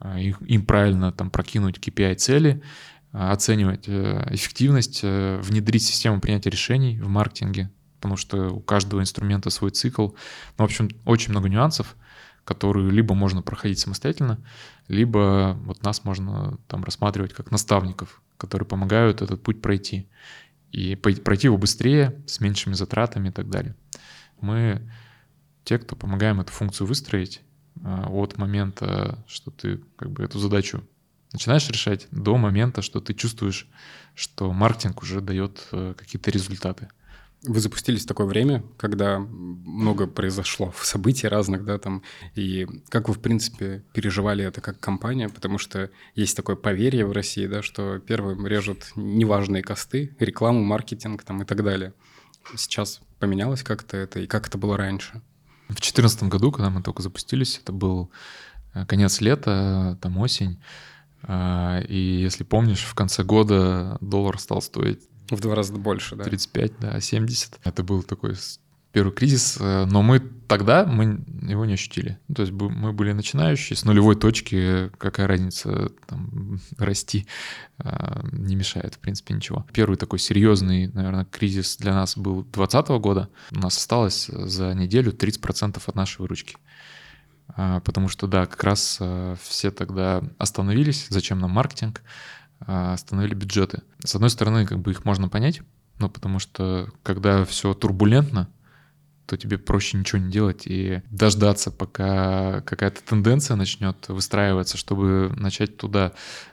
э, 0.00 0.20
им 0.20 0.64
правильно 0.66 1.10
там 1.10 1.30
прокинуть 1.30 1.78
KPI-цели, 1.78 2.62
оценивать 3.12 3.88
э, 3.88 4.28
эффективность, 4.30 5.00
э, 5.02 5.40
внедрить 5.42 5.84
систему 5.84 6.20
принятия 6.20 6.50
решений 6.50 7.00
в 7.00 7.08
маркетинге, 7.08 7.70
потому 7.96 8.16
что 8.16 8.50
у 8.50 8.60
каждого 8.60 9.00
инструмента 9.00 9.50
свой 9.50 9.70
цикл. 9.70 10.08
Ну, 10.08 10.14
в 10.58 10.62
общем, 10.62 10.90
очень 11.04 11.30
много 11.30 11.48
нюансов, 11.48 11.96
которые 12.44 12.90
либо 12.90 13.14
можно 13.14 13.42
проходить 13.42 13.78
самостоятельно, 13.78 14.38
либо 14.88 15.58
вот 15.64 15.82
нас 15.82 16.04
можно 16.04 16.58
там 16.68 16.84
рассматривать 16.84 17.32
как 17.32 17.50
наставников, 17.50 18.22
которые 18.36 18.66
помогают 18.66 19.22
этот 19.22 19.42
путь 19.42 19.60
пройти. 19.60 20.08
И 20.70 20.94
пройти 20.94 21.48
его 21.48 21.58
быстрее, 21.58 22.22
с 22.26 22.38
меньшими 22.38 22.74
затратами 22.74 23.30
и 23.30 23.32
так 23.32 23.50
далее. 23.50 23.74
Мы 24.40 24.88
те, 25.64 25.78
кто 25.78 25.96
помогаем 25.96 26.40
эту 26.40 26.52
функцию 26.52 26.86
выстроить 26.86 27.42
от 27.84 28.38
момента, 28.38 29.24
что 29.26 29.50
ты 29.50 29.80
как 29.96 30.10
бы 30.12 30.22
эту 30.22 30.38
задачу 30.38 30.84
начинаешь 31.32 31.68
решать 31.68 32.08
до 32.10 32.36
момента, 32.36 32.82
что 32.82 33.00
ты 33.00 33.14
чувствуешь, 33.14 33.68
что 34.14 34.52
маркетинг 34.52 35.02
уже 35.02 35.20
дает 35.20 35.66
э, 35.72 35.94
какие-то 35.96 36.30
результаты. 36.30 36.88
Вы 37.42 37.58
запустились 37.60 38.04
в 38.04 38.06
такое 38.06 38.26
время, 38.26 38.62
когда 38.76 39.18
много 39.18 40.06
произошло 40.06 40.70
в 40.72 40.84
событий 40.84 41.26
разных, 41.26 41.64
да, 41.64 41.78
там, 41.78 42.02
и 42.34 42.66
как 42.90 43.08
вы, 43.08 43.14
в 43.14 43.20
принципе, 43.20 43.82
переживали 43.94 44.44
это 44.44 44.60
как 44.60 44.78
компания, 44.78 45.30
потому 45.30 45.56
что 45.56 45.90
есть 46.14 46.36
такое 46.36 46.56
поверье 46.56 47.06
в 47.06 47.12
России, 47.12 47.46
да, 47.46 47.62
что 47.62 47.98
первым 47.98 48.46
режут 48.46 48.92
неважные 48.94 49.62
косты, 49.62 50.14
рекламу, 50.18 50.62
маркетинг 50.62 51.22
там 51.22 51.42
и 51.42 51.46
так 51.46 51.64
далее. 51.64 51.94
Сейчас 52.56 53.00
поменялось 53.18 53.62
как-то 53.62 53.96
это, 53.96 54.20
и 54.20 54.26
как 54.26 54.48
это 54.48 54.58
было 54.58 54.76
раньше? 54.76 55.22
В 55.68 55.74
2014 55.74 56.24
году, 56.24 56.52
когда 56.52 56.68
мы 56.68 56.82
только 56.82 57.00
запустились, 57.00 57.58
это 57.62 57.72
был 57.72 58.10
э, 58.74 58.84
конец 58.84 59.22
лета, 59.22 59.96
там 60.02 60.18
осень, 60.18 60.60
и 61.28 62.20
если 62.22 62.44
помнишь, 62.44 62.82
в 62.82 62.94
конце 62.94 63.22
года 63.22 63.98
доллар 64.00 64.38
стал 64.38 64.62
стоить... 64.62 65.00
В 65.30 65.40
два 65.40 65.54
раза 65.54 65.74
больше, 65.74 66.16
да? 66.16 66.24
35, 66.24 66.72
да, 66.80 67.00
70. 67.00 67.60
Это 67.62 67.82
был 67.84 68.02
такой 68.02 68.34
первый 68.92 69.12
кризис, 69.12 69.56
э, 69.60 69.84
но 69.86 70.02
мы 70.02 70.18
тогда 70.18 70.84
мы 70.84 71.24
его 71.42 71.64
не 71.64 71.74
ощутили. 71.74 72.18
Ну, 72.28 72.34
то 72.34 72.42
есть 72.42 72.52
мы 72.52 72.92
были 72.92 73.12
начинающие, 73.12 73.76
с 73.76 73.84
нулевой 73.84 74.16
точки, 74.16 74.90
какая 74.98 75.28
разница 75.28 75.92
там, 76.06 76.60
расти, 76.76 77.26
а, 77.78 78.24
не 78.32 78.56
мешает, 78.56 78.94
в 78.94 78.98
принципе, 78.98 79.34
ничего. 79.34 79.64
Первый 79.72 79.96
такой 79.96 80.18
серьезный, 80.18 80.88
наверное, 80.88 81.24
кризис 81.24 81.76
для 81.76 81.94
нас 81.94 82.16
был 82.16 82.42
2020 82.42 82.88
года. 83.00 83.28
У 83.52 83.60
нас 83.60 83.76
осталось 83.76 84.26
за 84.26 84.74
неделю 84.74 85.12
30% 85.12 85.80
от 85.84 85.94
нашей 85.94 86.20
выручки. 86.20 86.56
А, 87.56 87.80
потому 87.80 88.08
что, 88.08 88.26
да, 88.26 88.46
как 88.46 88.62
раз 88.64 88.98
а, 89.00 89.36
все 89.42 89.70
тогда 89.70 90.22
остановились, 90.38 91.06
зачем 91.08 91.38
нам 91.38 91.50
маркетинг, 91.50 92.02
а, 92.60 92.94
остановили 92.94 93.34
бюджеты. 93.34 93.82
С 94.04 94.14
одной 94.14 94.30
стороны, 94.30 94.66
как 94.66 94.78
бы 94.78 94.90
их 94.90 95.04
можно 95.04 95.28
понять, 95.28 95.62
ну, 95.98 96.08
потому 96.08 96.38
что 96.38 96.88
когда 97.02 97.44
все 97.44 97.74
турбулентно, 97.74 98.48
то 99.26 99.36
тебе 99.36 99.58
проще 99.58 99.96
ничего 99.96 100.20
не 100.20 100.30
делать 100.30 100.62
и 100.66 101.02
дождаться, 101.10 101.70
пока 101.70 102.62
какая-то 102.62 103.00
тенденция 103.02 103.56
начнет 103.56 104.08
выстраиваться, 104.08 104.76
чтобы 104.76 105.32
начать 105.36 105.76
туда, 105.76 106.12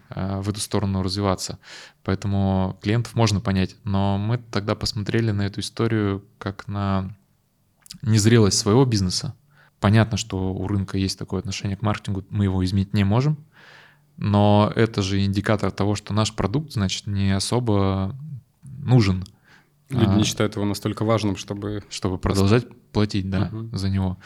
в 0.09 0.47
эту 0.47 0.59
сторону 0.59 1.01
развиваться. 1.01 1.57
Поэтому 2.03 2.77
клиентов 2.81 3.15
можно 3.15 3.41
понять. 3.41 3.75
Но 3.83 4.17
мы 4.17 4.37
тогда 4.37 4.75
посмотрели 4.75 5.31
на 5.31 5.47
эту 5.47 5.61
историю 5.61 6.23
как 6.37 6.67
на 6.67 7.15
незрелость 8.03 8.59
своего 8.59 8.85
бизнеса. 8.85 9.33
Понятно, 9.79 10.17
что 10.17 10.53
у 10.53 10.67
рынка 10.67 10.97
есть 10.97 11.19
такое 11.19 11.39
отношение 11.39 11.77
к 11.77 11.83
маркетингу, 11.83 12.23
мы 12.29 12.45
его 12.45 12.63
изменить 12.65 12.93
не 12.93 13.03
можем, 13.03 13.37
но 14.17 14.71
это 14.75 15.03
же 15.03 15.23
индикатор 15.23 15.71
того, 15.71 15.95
что 15.95 16.13
наш 16.13 16.33
продукт, 16.33 16.71
значит, 16.71 17.05
не 17.05 17.35
особо 17.35 18.15
нужен. 18.63 19.23
Люди 19.89 20.09
а, 20.09 20.15
не 20.15 20.23
считают 20.23 20.55
его 20.55 20.65
настолько 20.65 21.05
важным, 21.05 21.37
чтобы... 21.37 21.83
Чтобы 21.89 22.17
продолжать 22.17 22.67
платить, 22.91 23.29
да, 23.29 23.49
угу. 23.51 23.77
за 23.77 23.89
него. 23.89 24.17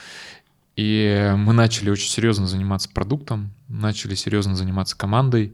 И 0.77 1.33
мы 1.35 1.51
начали 1.51 1.89
очень 1.89 2.09
серьезно 2.09 2.47
заниматься 2.47 2.89
продуктом, 2.89 3.51
начали 3.67 4.15
серьезно 4.15 4.55
заниматься 4.55 4.97
командой, 4.97 5.53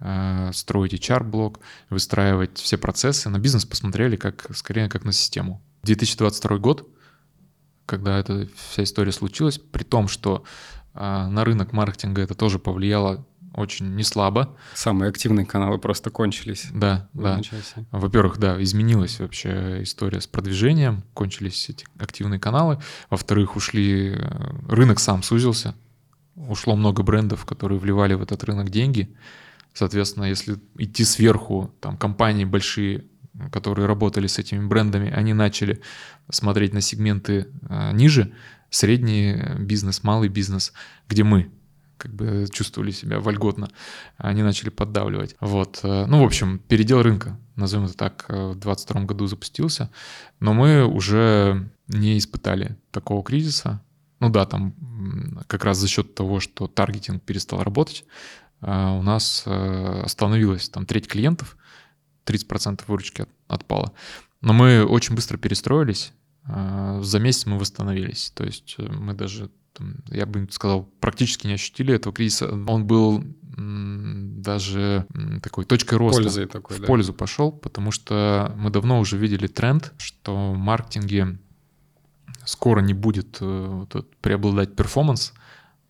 э, 0.00 0.50
строить 0.52 0.92
HR-блок, 0.92 1.60
выстраивать 1.88 2.58
все 2.58 2.76
процессы. 2.76 3.30
На 3.30 3.38
бизнес 3.38 3.64
посмотрели 3.64 4.16
как, 4.16 4.46
скорее 4.54 4.90
как 4.90 5.04
на 5.04 5.12
систему. 5.12 5.62
2022 5.84 6.58
год— 6.58 6.86
когда 7.88 8.18
эта 8.18 8.46
вся 8.70 8.84
история 8.84 9.12
случилась, 9.12 9.58
при 9.58 9.82
том, 9.82 10.08
что 10.08 10.44
э, 10.94 11.00
на 11.00 11.44
рынок 11.44 11.72
маркетинга 11.72 12.22
это 12.22 12.34
тоже 12.34 12.58
повлияло 12.58 13.26
очень 13.54 13.96
неслабо. 13.96 14.54
Самые 14.74 15.08
активные 15.08 15.46
каналы 15.46 15.78
просто 15.78 16.10
кончились. 16.10 16.66
Да, 16.72 17.08
да. 17.14 17.40
Во-первых, 17.90 18.38
да, 18.38 18.62
изменилась 18.62 19.18
вообще 19.18 19.82
история 19.82 20.20
с 20.20 20.26
продвижением, 20.26 21.02
кончились 21.14 21.68
эти 21.70 21.86
активные 21.98 22.38
каналы. 22.38 22.78
Во-вторых, 23.10 23.56
ушли, 23.56 24.14
э, 24.14 24.50
рынок 24.68 25.00
сам 25.00 25.22
сузился, 25.22 25.74
ушло 26.36 26.76
много 26.76 27.02
брендов, 27.02 27.46
которые 27.46 27.78
вливали 27.78 28.14
в 28.14 28.22
этот 28.22 28.44
рынок 28.44 28.68
деньги. 28.68 29.14
Соответственно, 29.72 30.24
если 30.24 30.58
идти 30.76 31.04
сверху, 31.04 31.72
там 31.80 31.96
компании 31.96 32.44
большие 32.44 33.04
которые 33.52 33.86
работали 33.86 34.26
с 34.26 34.38
этими 34.38 34.66
брендами, 34.66 35.10
они 35.10 35.34
начали 35.34 35.80
смотреть 36.30 36.72
на 36.74 36.80
сегменты 36.80 37.48
а, 37.68 37.92
ниже, 37.92 38.32
средний 38.70 39.36
бизнес, 39.58 40.02
малый 40.02 40.28
бизнес, 40.28 40.72
где 41.08 41.24
мы 41.24 41.50
как 41.98 42.14
бы 42.14 42.46
чувствовали 42.50 42.92
себя 42.92 43.20
вольготно, 43.20 43.68
они 44.16 44.42
начали 44.42 44.70
поддавливать. 44.70 45.36
Вот. 45.40 45.80
Э, 45.82 46.06
ну, 46.06 46.22
в 46.22 46.26
общем, 46.26 46.60
передел 46.60 47.02
рынка, 47.02 47.38
назовем 47.56 47.86
это 47.86 47.96
так, 47.96 48.24
э, 48.28 48.50
в 48.50 48.58
2022 48.58 49.02
году 49.02 49.26
запустился, 49.26 49.90
но 50.40 50.54
мы 50.54 50.86
уже 50.86 51.68
не 51.88 52.16
испытали 52.16 52.76
такого 52.92 53.22
кризиса, 53.22 53.82
ну 54.20 54.30
да, 54.30 54.46
там 54.46 54.74
как 55.46 55.64
раз 55.64 55.78
за 55.78 55.88
счет 55.88 56.14
того, 56.14 56.40
что 56.40 56.66
таргетинг 56.66 57.22
перестал 57.22 57.62
работать, 57.62 58.04
а, 58.60 58.92
у 58.94 59.02
нас 59.02 59.42
э, 59.46 60.00
остановилась 60.04 60.68
там 60.68 60.86
треть 60.86 61.08
клиентов, 61.08 61.56
30% 62.28 62.82
выручки 62.86 63.26
отпало. 63.46 63.92
Но 64.40 64.52
мы 64.52 64.84
очень 64.84 65.14
быстро 65.14 65.36
перестроились, 65.36 66.12
а, 66.44 67.00
за 67.02 67.18
месяц 67.18 67.46
мы 67.46 67.58
восстановились. 67.58 68.32
То 68.34 68.44
есть 68.44 68.76
э, 68.78 68.82
мы 68.82 69.14
даже, 69.14 69.50
я 70.08 70.26
бы 70.26 70.46
сказал, 70.50 70.84
практически 71.00 71.46
не 71.46 71.54
ощутили 71.54 71.94
этого 71.94 72.14
кризиса. 72.14 72.48
Он 72.50 72.86
был 72.86 73.24
даже 73.56 75.06
такой 75.42 75.64
точкой 75.64 75.96
роста. 75.98 76.22
Пользой 76.22 76.46
такой, 76.46 76.76
в 76.76 76.80
да. 76.80 76.86
пользу 76.86 77.12
пошел, 77.12 77.50
потому 77.50 77.90
что 77.90 78.54
мы 78.56 78.70
давно 78.70 79.00
уже 79.00 79.18
видели 79.18 79.48
тренд, 79.48 79.92
что 79.98 80.52
в 80.52 80.56
маркетинге 80.56 81.38
скоро 82.44 82.80
не 82.80 82.94
будет 82.94 83.38
э, 83.40 83.84
вот, 83.92 84.08
преобладать 84.20 84.76
перформанс, 84.76 85.34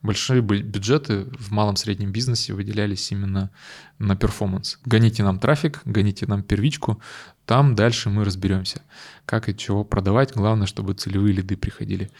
большие 0.02 0.40
бюджеты 0.40 1.26
в 1.38 1.50
малом 1.50 1.76
среднем 1.76 2.12
бизнесе 2.12 2.54
выделялись 2.54 3.10
именно 3.10 3.50
на 3.98 4.16
перформанс. 4.16 4.78
Гоните 4.84 5.22
нам 5.22 5.38
трафик, 5.38 5.80
гоните 5.84 6.26
нам 6.26 6.42
первичку, 6.42 7.00
там 7.46 7.74
дальше 7.74 8.10
мы 8.10 8.24
разберемся, 8.24 8.82
как 9.24 9.48
и 9.48 9.56
чего 9.56 9.84
продавать. 9.84 10.34
Главное, 10.34 10.66
чтобы 10.66 10.94
целевые 10.94 11.32
лиды 11.34 11.56
приходили. 11.56 12.10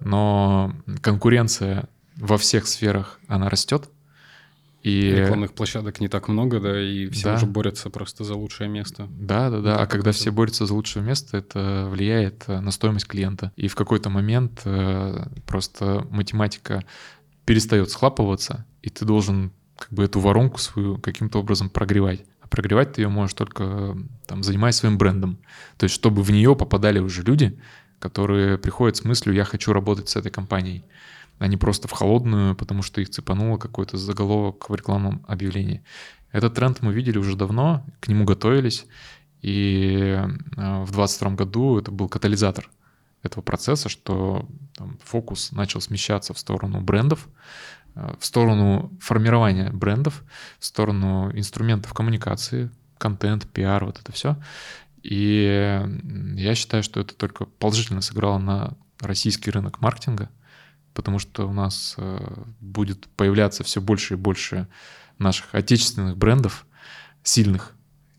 Но 0.00 0.74
конкуренция 1.00 1.88
во 2.16 2.38
всех 2.38 2.66
сферах, 2.66 3.18
она 3.26 3.48
растет. 3.48 3.88
И... 4.84 5.10
Рекламных 5.10 5.54
площадок 5.54 5.98
не 5.98 6.08
так 6.08 6.28
много, 6.28 6.60
да, 6.60 6.78
и 6.78 7.08
все 7.08 7.30
да. 7.30 7.34
уже 7.36 7.46
борются 7.46 7.88
просто 7.88 8.22
за 8.22 8.34
лучшее 8.34 8.68
место. 8.68 9.08
Да, 9.18 9.48
да, 9.48 9.60
да. 9.60 9.76
А 9.78 9.86
когда 9.86 10.12
все 10.12 10.30
борются 10.30 10.66
за 10.66 10.74
лучшее 10.74 11.02
место, 11.02 11.38
это 11.38 11.88
влияет 11.90 12.46
на 12.46 12.70
стоимость 12.70 13.06
клиента. 13.06 13.50
И 13.56 13.68
в 13.68 13.74
какой-то 13.76 14.10
момент 14.10 14.60
э, 14.66 15.24
просто 15.46 16.06
математика 16.10 16.84
перестает 17.44 17.90
схлапываться, 17.90 18.64
и 18.82 18.90
ты 18.90 19.04
должен 19.04 19.52
как 19.76 19.92
бы 19.92 20.04
эту 20.04 20.20
воронку 20.20 20.58
свою 20.58 20.98
каким-то 20.98 21.40
образом 21.40 21.68
прогревать. 21.68 22.24
А 22.40 22.48
прогревать 22.48 22.92
ты 22.92 23.02
ее 23.02 23.08
можешь 23.08 23.34
только 23.34 23.96
там, 24.26 24.42
занимаясь 24.42 24.76
своим 24.76 24.98
брендом. 24.98 25.38
То 25.76 25.84
есть 25.84 25.94
чтобы 25.94 26.22
в 26.22 26.30
нее 26.30 26.54
попадали 26.54 26.98
уже 26.98 27.22
люди, 27.22 27.58
которые 27.98 28.58
приходят 28.58 28.96
с 28.96 29.04
мыслью 29.04 29.34
«я 29.34 29.44
хочу 29.44 29.72
работать 29.72 30.08
с 30.08 30.16
этой 30.16 30.30
компанией», 30.30 30.84
а 31.38 31.48
не 31.48 31.56
просто 31.56 31.88
в 31.88 31.90
холодную, 31.90 32.54
потому 32.54 32.82
что 32.82 33.00
их 33.00 33.10
цепануло 33.10 33.58
какой-то 33.58 33.96
заголовок 33.96 34.70
в 34.70 34.74
рекламном 34.74 35.24
объявлении. 35.26 35.82
Этот 36.30 36.54
тренд 36.54 36.80
мы 36.80 36.92
видели 36.92 37.18
уже 37.18 37.36
давно, 37.36 37.84
к 38.00 38.08
нему 38.08 38.24
готовились, 38.24 38.86
и 39.42 40.16
э, 40.16 40.26
в 40.84 40.92
2022 40.92 41.30
году 41.30 41.78
это 41.78 41.90
был 41.90 42.08
катализатор– 42.08 42.70
этого 43.24 43.42
процесса, 43.42 43.88
что 43.88 44.48
там, 44.76 44.98
фокус 45.02 45.52
начал 45.52 45.80
смещаться 45.80 46.34
в 46.34 46.38
сторону 46.38 46.80
брендов, 46.80 47.28
э, 47.94 48.14
в 48.18 48.24
сторону 48.24 48.92
формирования 49.00 49.70
брендов, 49.70 50.22
в 50.58 50.64
сторону 50.64 51.30
инструментов 51.32 51.92
коммуникации, 51.94 52.70
контент, 52.98 53.46
пиар, 53.48 53.84
вот 53.84 53.98
это 53.98 54.12
все. 54.12 54.36
И 55.02 55.82
я 56.36 56.54
считаю, 56.54 56.82
что 56.82 57.00
это 57.00 57.14
только 57.14 57.44
положительно 57.44 58.00
сыграло 58.00 58.38
на 58.38 58.76
российский 59.00 59.50
рынок 59.50 59.80
маркетинга, 59.80 60.30
потому 60.94 61.18
что 61.18 61.48
у 61.48 61.52
нас 61.52 61.94
э, 61.98 62.44
будет 62.60 63.08
появляться 63.08 63.64
все 63.64 63.80
больше 63.80 64.14
и 64.14 64.16
больше 64.16 64.68
наших 65.18 65.54
отечественных 65.54 66.16
брендов, 66.16 66.66
сильных, 67.22 67.74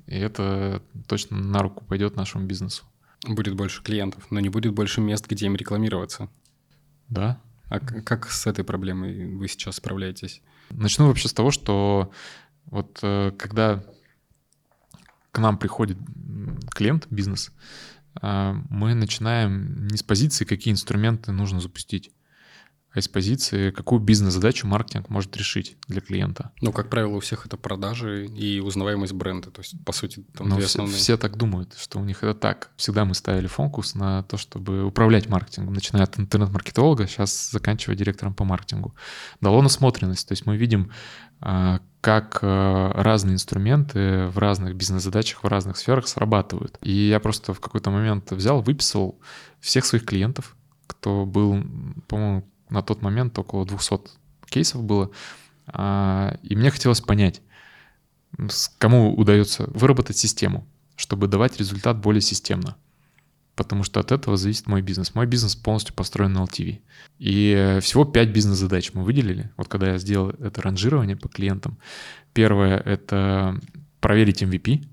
и 0.07 0.17
это 0.17 0.81
точно 1.07 1.37
на 1.37 1.59
руку 1.59 1.83
пойдет 1.83 2.15
нашему 2.15 2.45
бизнесу. 2.45 2.85
Будет 3.27 3.55
больше 3.55 3.81
клиентов, 3.81 4.27
но 4.29 4.39
не 4.39 4.49
будет 4.49 4.73
больше 4.73 5.01
мест, 5.01 5.27
где 5.27 5.45
им 5.45 5.55
рекламироваться. 5.55 6.29
Да. 7.09 7.41
А 7.69 7.79
как 7.79 8.29
с 8.29 8.45
этой 8.47 8.63
проблемой 8.63 9.35
вы 9.35 9.47
сейчас 9.47 9.77
справляетесь? 9.77 10.41
Начну 10.69 11.07
вообще 11.07 11.27
с 11.27 11.33
того, 11.33 11.51
что 11.51 12.11
вот 12.65 12.99
э, 13.01 13.31
когда 13.37 13.83
к 15.31 15.39
нам 15.39 15.57
приходит 15.57 15.97
клиент, 16.73 17.07
бизнес, 17.09 17.51
э, 18.21 18.53
мы 18.69 18.93
начинаем 18.93 19.87
не 19.87 19.97
с 19.97 20.03
позиции, 20.03 20.45
какие 20.45 20.73
инструменты 20.73 21.31
нужно 21.31 21.59
запустить, 21.59 22.11
из 22.95 23.07
позиции, 23.07 23.71
какую 23.71 23.99
бизнес-задачу 23.99 24.67
маркетинг 24.67 25.09
может 25.09 25.35
решить 25.37 25.77
для 25.87 26.01
клиента. 26.01 26.51
Ну, 26.61 26.71
как 26.71 26.89
правило, 26.89 27.15
у 27.15 27.19
всех 27.19 27.45
это 27.45 27.57
продажи 27.57 28.25
и 28.25 28.59
узнаваемость 28.59 29.13
бренда. 29.13 29.51
То 29.51 29.61
есть, 29.61 29.75
по 29.83 29.91
сути, 29.91 30.23
там 30.33 30.49
Но 30.49 30.55
две 30.55 30.65
все, 30.65 30.79
основные. 30.79 30.97
Все 30.97 31.17
так 31.17 31.37
думают, 31.37 31.75
что 31.77 31.99
у 31.99 32.03
них 32.03 32.23
это 32.23 32.33
так. 32.33 32.71
Всегда 32.77 33.05
мы 33.05 33.13
ставили 33.13 33.47
фокус 33.47 33.95
на 33.95 34.23
то, 34.23 34.37
чтобы 34.37 34.83
управлять 34.85 35.29
маркетингом, 35.29 35.73
начиная 35.73 36.03
от 36.03 36.17
интернет-маркетолога, 36.19 37.07
сейчас 37.07 37.51
заканчивая 37.51 37.97
директором 37.97 38.33
по 38.33 38.43
маркетингу. 38.43 38.95
Дало 39.41 39.61
насмотренность. 39.61 40.27
То 40.27 40.31
есть 40.31 40.45
мы 40.45 40.57
видим, 40.57 40.91
а, 41.41 41.79
как 42.01 42.39
а, 42.41 42.91
разные 42.93 43.35
инструменты 43.35 44.27
в 44.27 44.37
разных 44.37 44.75
бизнес-задачах, 44.75 45.43
в 45.43 45.47
разных 45.47 45.77
сферах 45.77 46.07
срабатывают. 46.07 46.77
И 46.81 46.91
я 46.91 47.19
просто 47.19 47.53
в 47.53 47.59
какой-то 47.59 47.91
момент 47.91 48.31
взял, 48.31 48.61
выписал 48.61 49.19
всех 49.59 49.85
своих 49.85 50.05
клиентов, 50.05 50.55
кто 50.87 51.25
был, 51.25 51.63
по-моему, 52.07 52.47
на 52.69 52.81
тот 52.81 53.01
момент 53.01 53.37
около 53.37 53.65
200 53.65 53.99
кейсов 54.49 54.83
было. 54.83 55.11
А, 55.67 56.37
и 56.43 56.55
мне 56.55 56.69
хотелось 56.69 57.01
понять, 57.01 57.41
кому 58.77 59.13
удается 59.15 59.69
выработать 59.73 60.17
систему, 60.17 60.67
чтобы 60.95 61.27
давать 61.27 61.57
результат 61.57 61.97
более 61.97 62.21
системно. 62.21 62.75
Потому 63.55 63.83
что 63.83 64.01
от 64.01 64.11
этого 64.11 64.35
зависит 64.35 64.67
мой 64.67 64.81
бизнес. 64.81 65.15
Мой 65.15 65.25
бизнес 65.25 65.55
полностью 65.55 65.95
построен 65.95 66.33
на 66.33 66.43
LTV. 66.43 66.81
И 67.19 67.79
всего 67.81 68.03
5 68.03 68.29
бизнес-задач 68.29 68.91
мы 68.93 69.03
выделили. 69.03 69.49
Вот 69.55 69.69
когда 69.69 69.91
я 69.91 69.97
сделал 69.97 70.31
это 70.31 70.61
ранжирование 70.61 71.15
по 71.15 71.29
клиентам. 71.29 71.77
Первое— 72.33 72.77
это 72.85 73.57
проверить 74.01 74.43
MVP, 74.43 74.85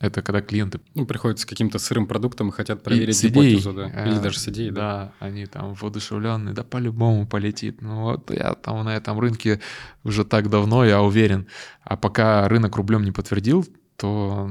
это 0.00 0.22
когда 0.22 0.40
клиенты... 0.40 0.80
Ну, 0.94 1.06
приходят 1.06 1.40
с 1.40 1.44
каким-то 1.44 1.78
сырым 1.78 2.06
продуктом 2.06 2.50
и 2.50 2.52
хотят 2.52 2.82
проверить 2.82 3.22
и 3.24 3.28
гипотезу, 3.28 3.72
да. 3.72 3.86
Или 4.06 4.18
э, 4.18 4.20
даже 4.20 4.38
с 4.38 4.48
идеей, 4.48 4.70
да. 4.70 5.12
Да, 5.20 5.26
они 5.26 5.46
там 5.46 5.74
воодушевленные, 5.74 6.54
да 6.54 6.62
по-любому 6.62 7.26
полетит. 7.26 7.82
Ну 7.82 8.02
вот 8.02 8.30
я 8.30 8.54
там 8.54 8.84
на 8.84 8.96
этом 8.96 9.18
рынке 9.18 9.60
уже 10.04 10.24
так 10.24 10.50
давно, 10.50 10.84
я 10.84 11.02
уверен. 11.02 11.48
А 11.82 11.96
пока 11.96 12.48
рынок 12.48 12.76
рублем 12.76 13.02
не 13.02 13.10
подтвердил, 13.10 13.66
то 13.96 14.48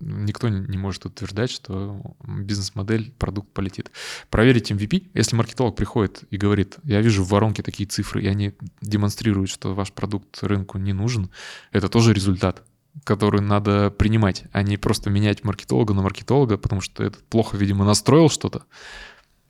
никто 0.00 0.48
не 0.48 0.78
может 0.78 1.04
утверждать, 1.04 1.50
что 1.50 2.00
бизнес-модель, 2.26 3.12
продукт 3.18 3.52
полетит. 3.52 3.90
Проверить 4.30 4.72
MVP. 4.72 5.08
Если 5.12 5.36
маркетолог 5.36 5.76
приходит 5.76 6.24
и 6.30 6.38
говорит, 6.38 6.78
я 6.84 7.02
вижу 7.02 7.22
в 7.22 7.28
воронке 7.28 7.62
такие 7.62 7.86
цифры, 7.86 8.22
и 8.22 8.26
они 8.26 8.54
демонстрируют, 8.80 9.50
что 9.50 9.74
ваш 9.74 9.92
продукт 9.92 10.42
рынку 10.42 10.78
не 10.78 10.94
нужен, 10.94 11.28
это 11.70 11.90
тоже 11.90 12.14
результат 12.14 12.64
который 13.04 13.40
надо 13.40 13.90
принимать, 13.90 14.44
а 14.52 14.62
не 14.62 14.76
просто 14.76 15.10
менять 15.10 15.44
маркетолога 15.44 15.94
на 15.94 16.02
маркетолога, 16.02 16.58
потому 16.58 16.80
что 16.80 17.02
этот 17.04 17.22
плохо, 17.24 17.56
видимо, 17.56 17.84
настроил 17.84 18.28
что-то. 18.28 18.64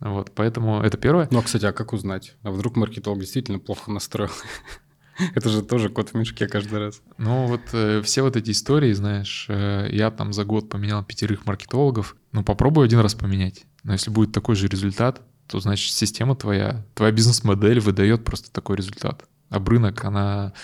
Вот, 0.01 0.33
поэтому 0.35 0.81
это 0.81 0.97
первое. 0.97 1.29
Ну, 1.31 1.39
а, 1.39 1.43
кстати, 1.43 1.67
а 1.67 1.73
как 1.73 1.93
узнать? 1.93 2.37
А 2.43 2.51
вдруг 2.51 2.77
маркетолог 2.77 3.21
действительно 3.21 3.59
плохо 3.59 3.91
настроил? 3.91 4.31
Это 5.35 5.51
же 5.51 5.63
тоже 5.63 5.91
кот 5.91 6.11
в 6.11 6.15
мешке 6.15 6.49
каждый 6.49 6.79
раз. 6.79 7.03
Ну 7.19 7.47
вот 7.47 7.61
э, 7.73 8.01
все 8.03 8.23
вот 8.23 8.37
эти 8.37 8.53
истории, 8.53 8.93
знаешь, 8.95 9.45
э, 9.51 9.89
я 9.93 10.11
там 10.11 10.33
за 10.33 10.47
год 10.47 10.71
поменял 10.71 11.05
пятерых 11.05 11.45
маркетологов. 11.45 12.17
Ну 12.33 12.43
попробуй 12.43 12.87
один 12.87 13.01
раз 13.01 13.15
поменять. 13.15 13.67
Но 13.83 13.93
если 13.93 14.11
будет 14.11 14.33
такой 14.33 14.57
же 14.57 14.67
результат, 14.67 15.21
то 15.47 15.61
значит 15.61 15.93
система 15.93 16.37
твоя, 16.37 16.87
твоя 16.95 17.13
бизнес-модель 17.13 17.81
выдает 17.81 18.25
просто 18.25 18.51
такой 18.51 18.77
результат. 18.77 19.25
А 19.51 19.59
рынок, 19.59 20.03
она 20.05 20.55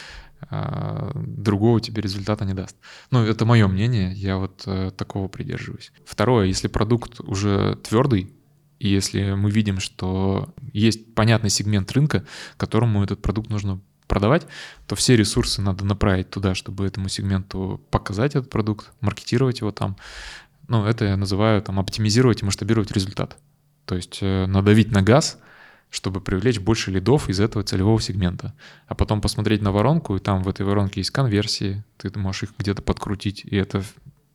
другого 0.51 1.81
тебе 1.81 2.03
результата 2.03 2.45
не 2.45 2.55
даст. 2.55 2.77
Ну, 3.11 3.25
это 3.25 3.45
мое 3.45 3.67
мнение, 3.69 4.13
я 4.13 4.37
вот 4.37 4.63
э, 4.67 4.91
такого 4.97 5.29
придерживаюсь. 5.29 5.93
Второе, 6.05 6.47
если 6.47 6.69
продукт 6.69 7.21
уже 7.21 7.77
твердый, 7.83 8.33
и 8.79 8.89
если 8.89 9.33
мы 9.33 9.51
видим, 9.51 9.81
что 9.81 10.55
есть 10.73 11.15
понятный 11.15 11.51
сегмент 11.51 11.91
рынка, 11.93 12.25
которому 12.59 13.03
этот 13.03 13.23
продукт 13.23 13.49
нужно 13.49 13.81
продавать, 14.07 14.47
то 14.87 14.95
все 14.95 15.17
ресурсы 15.17 15.63
надо 15.63 15.85
направить 15.85 16.31
туда, 16.31 16.55
чтобы 16.55 16.87
этому 16.87 17.09
сегменту 17.09 17.81
показать 17.91 18.37
этот 18.37 18.51
продукт, 18.51 18.93
маркетировать 19.01 19.61
его 19.61 19.73
там. 19.73 19.97
Ну, 20.69 20.85
это 20.85 21.07
я 21.07 21.17
называю 21.17 21.63
там 21.63 21.81
оптимизировать 21.81 22.43
и 22.43 22.45
масштабировать 22.45 22.93
результат. 22.93 23.37
То 23.85 23.97
есть 23.97 24.19
э, 24.21 24.47
надавить 24.47 24.93
на 24.93 25.03
газ— 25.03 25.39
чтобы 25.91 26.21
привлечь 26.21 26.59
больше 26.59 26.91
лидов 26.91 27.29
из 27.29 27.41
этого 27.41 27.63
целевого 27.65 28.01
сегмента. 28.01 28.55
А 28.87 28.95
потом 28.95 29.21
посмотреть 29.21 29.63
на 29.63 29.73
воронку, 29.73 30.17
и 30.17 30.21
там 30.21 30.43
в 30.43 30.49
этой 30.49 30.67
воронке 30.67 31.01
есть 31.01 31.11
конверсии, 31.11 31.85
ты 31.97 32.17
можешь 32.19 32.45
их 32.45 32.51
где-то 32.59 32.83
подкрутить, 32.83 33.45
и 33.45 33.57
это 33.57 33.83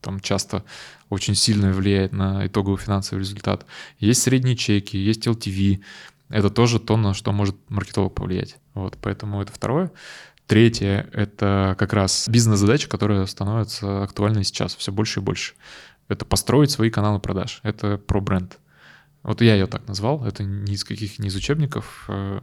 там 0.01 0.19
часто 0.19 0.63
очень 1.09 1.35
сильно 1.35 1.71
влияет 1.71 2.11
на 2.11 2.47
итоговый 2.47 2.77
финансовый 2.77 3.19
результат. 3.19 3.65
Есть 3.99 4.23
средние 4.23 4.55
чеки, 4.55 4.97
есть 4.97 5.27
LTV, 5.27 5.81
это 6.29 6.49
тоже 6.49 6.79
то, 6.79 6.97
на 6.97 7.13
что 7.13 7.31
может 7.31 7.55
маркетолог 7.69 8.15
повлиять. 8.15 8.57
Вот, 8.73 8.97
поэтому 9.01 9.41
это 9.41 9.51
второе. 9.51 9.91
Третье— 10.47 11.09
это 11.13 11.75
как 11.77 11.93
раз 11.93 12.27
бизнес-задача, 12.27 12.89
которая 12.89 13.25
становится 13.25 14.03
актуальной 14.03 14.43
сейчас 14.43 14.75
все 14.75 14.91
больше 14.91 15.19
и 15.19 15.23
больше. 15.23 15.53
Это 16.07 16.25
построить 16.25 16.71
свои 16.71 16.89
каналы 16.89 17.19
продаж. 17.19 17.59
Это 17.63 17.97
про 17.97 18.19
бренд. 18.19 18.57
Вот 19.23 19.41
я 19.41 19.53
ее 19.53 19.67
так 19.67 19.87
назвал, 19.87 20.25
это 20.25 20.43
не 20.43 20.73
из 20.73 20.83
каких 20.83 21.19
не 21.19 21.27
из 21.27 21.35
учебников. 21.35 22.05
Э, 22.07 22.39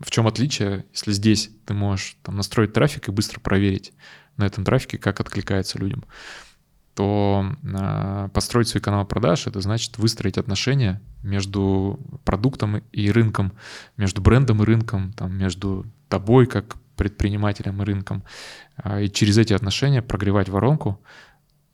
в 0.00 0.10
чем 0.10 0.26
отличие, 0.26 0.86
если 0.92 1.12
здесь 1.12 1.50
ты 1.66 1.74
можешь 1.74 2.16
там, 2.22 2.36
настроить 2.36 2.72
трафик 2.72 3.08
и 3.08 3.12
быстро 3.12 3.40
проверить 3.40 3.92
на 4.36 4.44
этом 4.46 4.64
трафике, 4.64 4.98
как 4.98 5.20
откликается 5.20 5.78
людям, 5.78 6.04
то 6.94 7.54
э, 7.62 8.28
построить 8.32 8.68
свой 8.68 8.80
канал 8.80 9.04
продаж 9.06 9.46
это 9.46 9.60
значит 9.60 9.98
выстроить 9.98 10.38
отношения 10.38 11.02
между 11.22 12.00
продуктом 12.24 12.82
и 12.92 13.10
рынком, 13.10 13.52
между 13.98 14.22
брендом 14.22 14.62
и 14.62 14.66
рынком, 14.66 15.12
там, 15.12 15.36
между 15.36 15.86
тобой 16.08 16.46
как 16.46 16.76
предпринимателем 16.96 17.82
и 17.82 17.84
рынком, 17.84 18.22
э, 18.82 19.04
и 19.04 19.12
через 19.12 19.36
эти 19.36 19.52
отношения 19.52 20.00
прогревать 20.00 20.48
воронку 20.48 20.98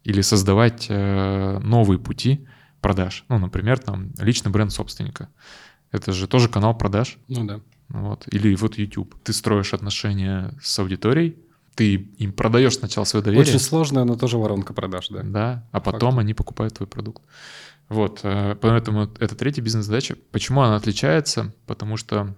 или 0.02 0.20
создавать 0.20 0.88
новые 0.88 2.00
пути 2.00 2.44
продаж. 2.82 3.24
Ну, 3.30 3.38
например, 3.38 3.78
там 3.78 4.12
личный 4.18 4.52
бренд 4.52 4.72
собственника. 4.72 5.28
Это 5.90 6.12
же 6.12 6.26
тоже 6.26 6.48
канал 6.48 6.76
продаж. 6.76 7.16
Ну 7.28 7.44
да. 7.46 7.60
Вот. 7.88 8.24
Или 8.30 8.54
вот 8.54 8.76
YouTube. 8.76 9.14
Ты 9.22 9.32
строишь 9.32 9.72
отношения 9.72 10.54
с 10.62 10.78
аудиторией, 10.78 11.36
ты 11.74 11.94
им 11.94 12.32
продаешь 12.32 12.76
сначала 12.76 13.04
свое 13.04 13.24
доверие. 13.24 13.46
Очень 13.46 13.60
сложная, 13.60 14.04
но 14.04 14.16
тоже 14.16 14.36
воронка 14.36 14.74
продаж, 14.74 15.08
да. 15.08 15.22
Да, 15.22 15.68
а 15.72 15.80
потом 15.80 16.12
Факт. 16.12 16.20
они 16.20 16.34
покупают 16.34 16.74
твой 16.74 16.86
продукт. 16.86 17.22
Вот, 17.88 18.20
э, 18.22 18.56
поэтому 18.60 19.10
это 19.18 19.34
третья 19.34 19.62
бизнес-задача. 19.62 20.16
Почему 20.30 20.62
она 20.62 20.76
отличается? 20.76 21.54
Потому 21.66 21.96
что 21.96 22.34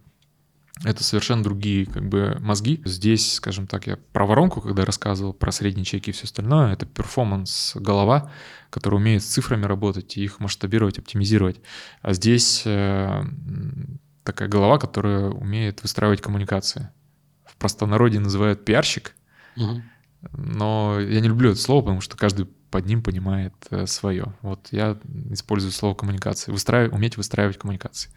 это 0.83 1.05
совершенно 1.05 1.43
другие 1.43 1.87
как 1.87 2.09
бы 2.09 2.37
мозги. 2.41 2.83
Здесь, 2.85 3.35
скажем 3.35 3.67
так, 3.67 3.87
я 3.87 3.97
про 4.13 4.27
воронку, 4.27 4.61
когда 4.61 4.85
рассказывал 4.85 5.33
про 5.33 5.53
средние 5.53 5.85
чеки 5.85 6.11
и 6.11 6.13
все 6.13 6.25
остальное, 6.25 6.73
это 6.73 6.85
перформанс 6.85 7.73
голова, 7.77 8.31
которая 8.71 9.01
умеет 9.01 9.23
с 9.23 9.27
цифрами 9.27 9.65
работать 9.67 10.17
и 10.17 10.25
их 10.25 10.41
масштабировать, 10.41 10.99
оптимизировать. 10.99 11.61
А 12.03 12.13
здесь 12.13 12.63
э, 12.67 13.23
такая 14.25 14.49
голова, 14.49 14.79
которая 14.79 15.31
умеет 15.31 15.83
выстраивать 15.83 16.21
коммуникации. 16.21 16.91
В 17.47 17.57
простонародье 17.57 18.19
называют 18.19 18.65
пиарщик, 18.65 19.15
угу. 19.57 19.81
но 20.33 20.99
я 20.99 21.21
не 21.21 21.29
люблю 21.29 21.53
это 21.53 21.61
слово, 21.61 21.83
потому 21.83 22.01
что 22.01 22.17
каждый 22.17 22.47
под 22.47 22.87
ним 22.87 23.01
понимает 23.05 23.55
э, 23.71 23.87
свое. 23.87 24.35
Вот 24.43 24.69
я 24.73 24.99
использую 25.31 25.71
слово 25.71 25.95
коммуникации. 25.95 26.51
Выстраив... 26.51 26.93
Уметь 26.93 27.17
выстраивать 27.17 27.59
коммуникации. 27.59 28.11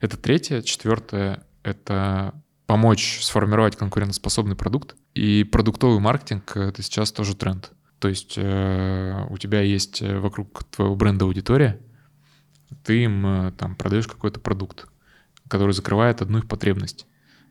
Это 0.00 0.16
третье. 0.16 0.62
Четвертое— 0.62 1.42
это 1.66 2.34
помочь 2.66 3.20
сформировать 3.22 3.76
конкурентоспособный 3.76 4.56
продукт. 4.56 4.96
И 5.14 5.44
продуктовый 5.44 6.00
маркетинг— 6.00 6.52
это 6.56 6.82
сейчас 6.82 7.12
тоже 7.12 7.34
тренд. 7.34 7.72
То 7.98 8.08
есть 8.08 8.34
э, 8.36 9.26
у 9.30 9.38
тебя 9.38 9.60
есть 9.62 10.02
э, 10.02 10.18
вокруг 10.18 10.64
твоего 10.64 10.94
бренда 10.94 11.24
аудитория, 11.24 11.80
ты 12.84 13.04
им 13.04 13.26
э, 13.26 13.52
там 13.52 13.74
продаешь 13.74 14.06
какой-то 14.06 14.38
продукт, 14.38 14.86
который 15.48 15.72
закрывает 15.72 16.20
одну 16.20 16.38
их 16.38 16.48
потребность. 16.48 17.06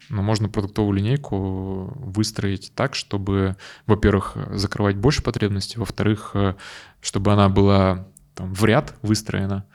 Но 0.09 0.21
можно 0.21 0.49
продуктовую 0.49 0.93
линейку 0.93 1.91
выстроить 1.95 2.71
так, 2.75 2.93
чтобы, 2.93 3.55
во-первых, 3.87 4.37
закрывать 4.51 4.97
больше 4.97 5.23
потребностей, 5.23 5.79
во-вторых, 5.79 6.35
чтобы 7.01 7.33
она 7.33 7.49
была 7.49 8.07
там, 8.35 8.53
в 8.53 8.63
ряд 8.65 8.93
выстроена, 9.01 9.65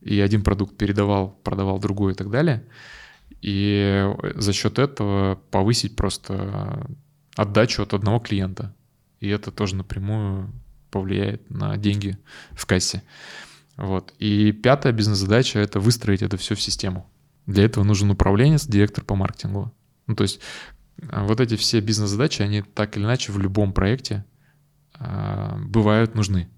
и 0.00 0.18
один 0.18 0.42
продукт 0.42 0.76
передавал, 0.76 1.38
продавал 1.44 1.78
другой 1.78 2.12
и 2.12 2.14
так 2.16 2.30
далее. 2.30 2.66
И 3.46 4.04
за 4.34 4.52
счет 4.52 4.78
этого 4.78 5.36
повысить 5.50 5.94
просто 5.94 6.86
отдачу 7.36 7.82
от 7.82 7.94
одного 7.94 8.18
клиента 8.18 8.74
и 9.20 9.28
это 9.28 9.50
тоже 9.50 9.76
напрямую 9.76 10.52
повлияет 10.90 11.50
на 11.50 11.76
деньги 11.76 12.18
в 12.52 12.66
кассе. 12.66 13.02
Вот. 13.76 14.14
И 14.18 14.52
пятая 14.52 14.92
бизнес-задача— 14.92 15.58
это 15.60 15.80
выстроить 15.80 16.22
это 16.22 16.36
все 16.36 16.54
в 16.54 16.60
систему. 16.60 17.10
Для 17.46 17.64
этого 17.64 17.84
нужен 17.84 18.10
управленец, 18.10 18.66
директор 18.66 19.04
по 19.04 19.14
маркетингу. 19.14 19.72
Ну, 20.06 20.14
то 20.14 20.22
есть 20.22 20.40
а, 21.08 21.24
вот 21.24 21.40
эти 21.40 21.56
все 21.56 21.80
бизнес-задачи, 21.80 22.42
они 22.42 22.62
так 22.62 22.96
или 22.96 23.04
иначе 23.04 23.32
в 23.32 23.38
любом 23.38 23.72
проекте 23.72 24.24
э, 24.98 25.56
бывают 25.58 26.14
нужны. 26.14 26.48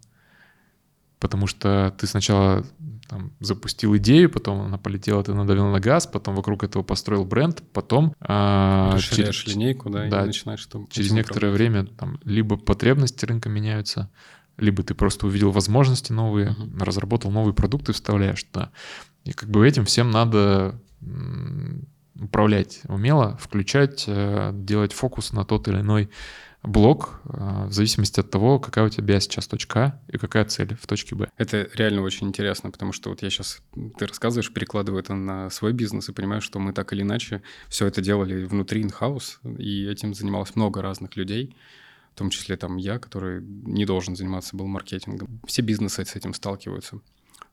Потому 1.19 1.47
что 1.47 1.95
ты 1.99 2.07
сначала 2.07 2.65
там, 3.09 3.33
запустил 3.41 3.97
идею, 3.97 4.31
потом 4.31 4.61
она 4.61 4.79
полетела, 4.79 5.25
ты 5.25 5.33
надавил 5.33 5.67
на 5.69 5.81
газ, 5.81 6.07
потом 6.07 6.35
вокруг 6.35 6.63
этого 6.63 6.83
построил 6.83 7.25
бренд, 7.25 7.63
потом... 7.73 8.15
Э, 8.21 8.91
Расширяешь 8.93 9.37
через, 9.37 9.55
линейку, 9.57 9.91
да, 9.91 10.07
да, 10.09 10.25
и 10.25 10.27
начинаешь 10.27 10.61
что 10.61 10.87
Через 10.91 11.13
некоторое 11.13 11.51
время 11.51 11.87
там, 11.87 12.21
либо 12.25 12.57
потребности 12.57 13.25
рынка 13.25 13.49
меняются, 13.49 14.11
либо 14.59 14.83
ты 14.83 14.95
просто 14.95 15.27
увидел 15.27 15.51
возможности 15.51 16.13
новые, 16.13 16.51
uh-huh. 16.51 16.85
разработал 16.85 17.31
новые 17.31 17.55
продукты, 17.55 17.93
вставляешь 17.93 18.43
туда. 18.45 18.71
И 19.25 19.33
как 19.33 19.49
бы 19.49 19.67
этим 19.67 19.85
всем 19.85 20.11
надо 20.11 20.79
управлять 22.21 22.81
умело, 22.85 23.37
включать, 23.41 24.05
э, 24.07 24.51
делать 24.53 24.93
фокус 24.93 25.33
на 25.33 25.45
тот 25.45 25.69
или 25.69 25.81
иной 25.81 26.11
блок 26.63 27.21
э, 27.25 27.67
в 27.67 27.73
зависимости 27.73 28.21
от 28.21 28.31
того, 28.31 28.59
какая 28.59 28.87
у 28.87 28.89
тебя 28.89 29.21
сейчас 29.21 29.47
точка 29.47 29.79
А 29.79 30.01
и 30.13 30.19
какая 30.19 30.45
цель 30.45 30.75
в 30.75 30.87
точке 30.87 31.15
Б. 31.15 31.31
Это 31.37 31.69
реально 31.75 32.03
очень 32.03 32.29
интересно, 32.29 32.71
потому 32.71 32.93
что 32.93 33.11
вот 33.11 33.23
я 33.23 33.31
сейчас, 33.31 33.63
ты 33.99 34.07
рассказываешь, 34.07 34.53
перекладываю 34.53 35.01
это 35.01 35.15
на 35.15 35.51
свой 35.51 35.73
бизнес 35.73 36.09
и 36.09 36.13
понимаю, 36.13 36.41
что 36.41 36.59
мы 36.59 36.73
так 36.73 36.93
или 36.93 37.03
иначе 37.03 37.43
все 37.69 37.87
это 37.87 38.01
делали 38.01 38.45
внутри 38.45 38.83
инхаус, 38.83 39.41
и 39.59 39.87
этим 39.87 40.15
занималось 40.15 40.57
много 40.57 40.83
разных 40.83 41.17
людей, 41.17 41.57
в 42.15 42.19
том 42.19 42.31
числе 42.31 42.57
там 42.57 42.77
я, 42.77 42.99
который 42.99 43.41
не 43.43 43.85
должен 43.85 44.17
заниматься 44.17 44.57
был 44.57 44.67
маркетингом. 44.67 45.41
Все 45.47 45.63
бизнесы 45.63 46.05
с 46.05 46.17
этим 46.17 46.35
сталкиваются. 46.35 47.01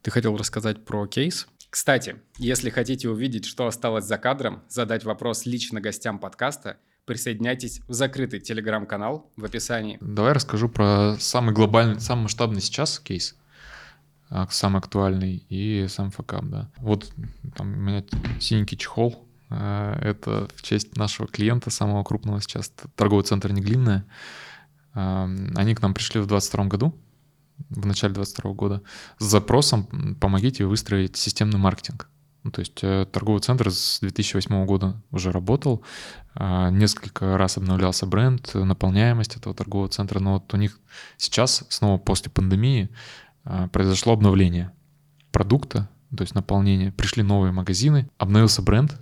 Ты 0.01 0.11
хотел 0.11 0.35
рассказать 0.35 0.83
про 0.83 1.05
кейс? 1.07 1.47
Кстати, 1.69 2.15
если 2.37 2.69
хотите 2.69 3.09
увидеть, 3.09 3.45
что 3.45 3.67
осталось 3.67 4.05
за 4.05 4.17
кадром, 4.17 4.63
задать 4.69 5.03
вопрос 5.03 5.45
лично 5.45 5.81
гостям 5.81 6.19
подкаста– 6.19 6.77
Присоединяйтесь 7.05 7.81
в 7.87 7.93
закрытый 7.93 8.39
телеграм-канал 8.39 9.31
в 9.35 9.45
описании. 9.45 9.97
Давай 10.01 10.33
расскажу 10.33 10.69
про 10.69 11.15
самый 11.19 11.53
глобальный, 11.53 11.99
самый 11.99 12.23
масштабный 12.23 12.61
сейчас 12.61 12.99
кейс, 12.99 13.35
а, 14.29 14.47
самый 14.49 14.79
актуальный 14.79 15.45
и 15.49 15.85
сам 15.87 16.09
факап, 16.09 16.45
да. 16.45 16.71
Вот 16.77 17.11
там 17.55 17.73
у 17.73 17.75
меня 17.75 18.03
синенький 18.39 18.77
чехол, 18.77 19.27
а, 19.49 19.99
это 20.01 20.47
в 20.55 20.63
честь 20.63 20.97
нашего 20.97 21.27
клиента, 21.27 21.69
самого 21.69 22.03
крупного 22.03 22.41
сейчас, 22.41 22.73
торговый 22.95 23.23
центр 23.23 23.51
Неглинная. 23.51 24.05
А, 24.93 25.29
они 25.55 25.75
к 25.75 25.81
нам 25.81 25.93
пришли 25.93 26.19
в 26.19 26.25
2022 26.25 26.65
году, 26.65 26.95
в 27.69 27.85
начале 27.85 28.13
2022 28.13 28.53
года, 28.53 28.81
с 29.19 29.25
запросом 29.25 30.15
«помогите 30.19 30.65
выстроить 30.65 31.17
системный 31.17 31.59
маркетинг». 31.59 32.09
Ну, 32.45 32.51
то 32.51 32.59
есть 32.59 32.77
э, 32.83 33.07
торговый 33.11 33.41
центр 33.41 33.71
с 33.71 33.99
2008 34.01 34.67
года 34.67 35.01
уже 35.09 35.31
работал, 35.31 35.83
а, 36.35 36.69
несколько 36.69 37.39
раз 37.39 37.57
обновлялся 37.57 38.05
бренд, 38.05 38.53
наполняемость 38.53 39.35
этого 39.35 39.55
торгового 39.55 39.89
центра, 39.89 40.19
но 40.19 40.33
вот 40.33 40.53
у 40.53 40.57
них 40.57 40.79
сейчас, 41.17 41.65
снова 41.69 41.97
после 41.97 42.31
пандемии, 42.31 42.89
а, 43.45 43.67
произошло 43.69 44.13
обновление 44.13 44.71
продукта, 45.31 45.89
то 46.15 46.21
есть 46.21 46.35
наполнение. 46.35 46.91
Пришли 46.91 47.23
новые 47.23 47.51
магазины, 47.51 48.11
обновился 48.19 48.61
бренд, 48.61 48.95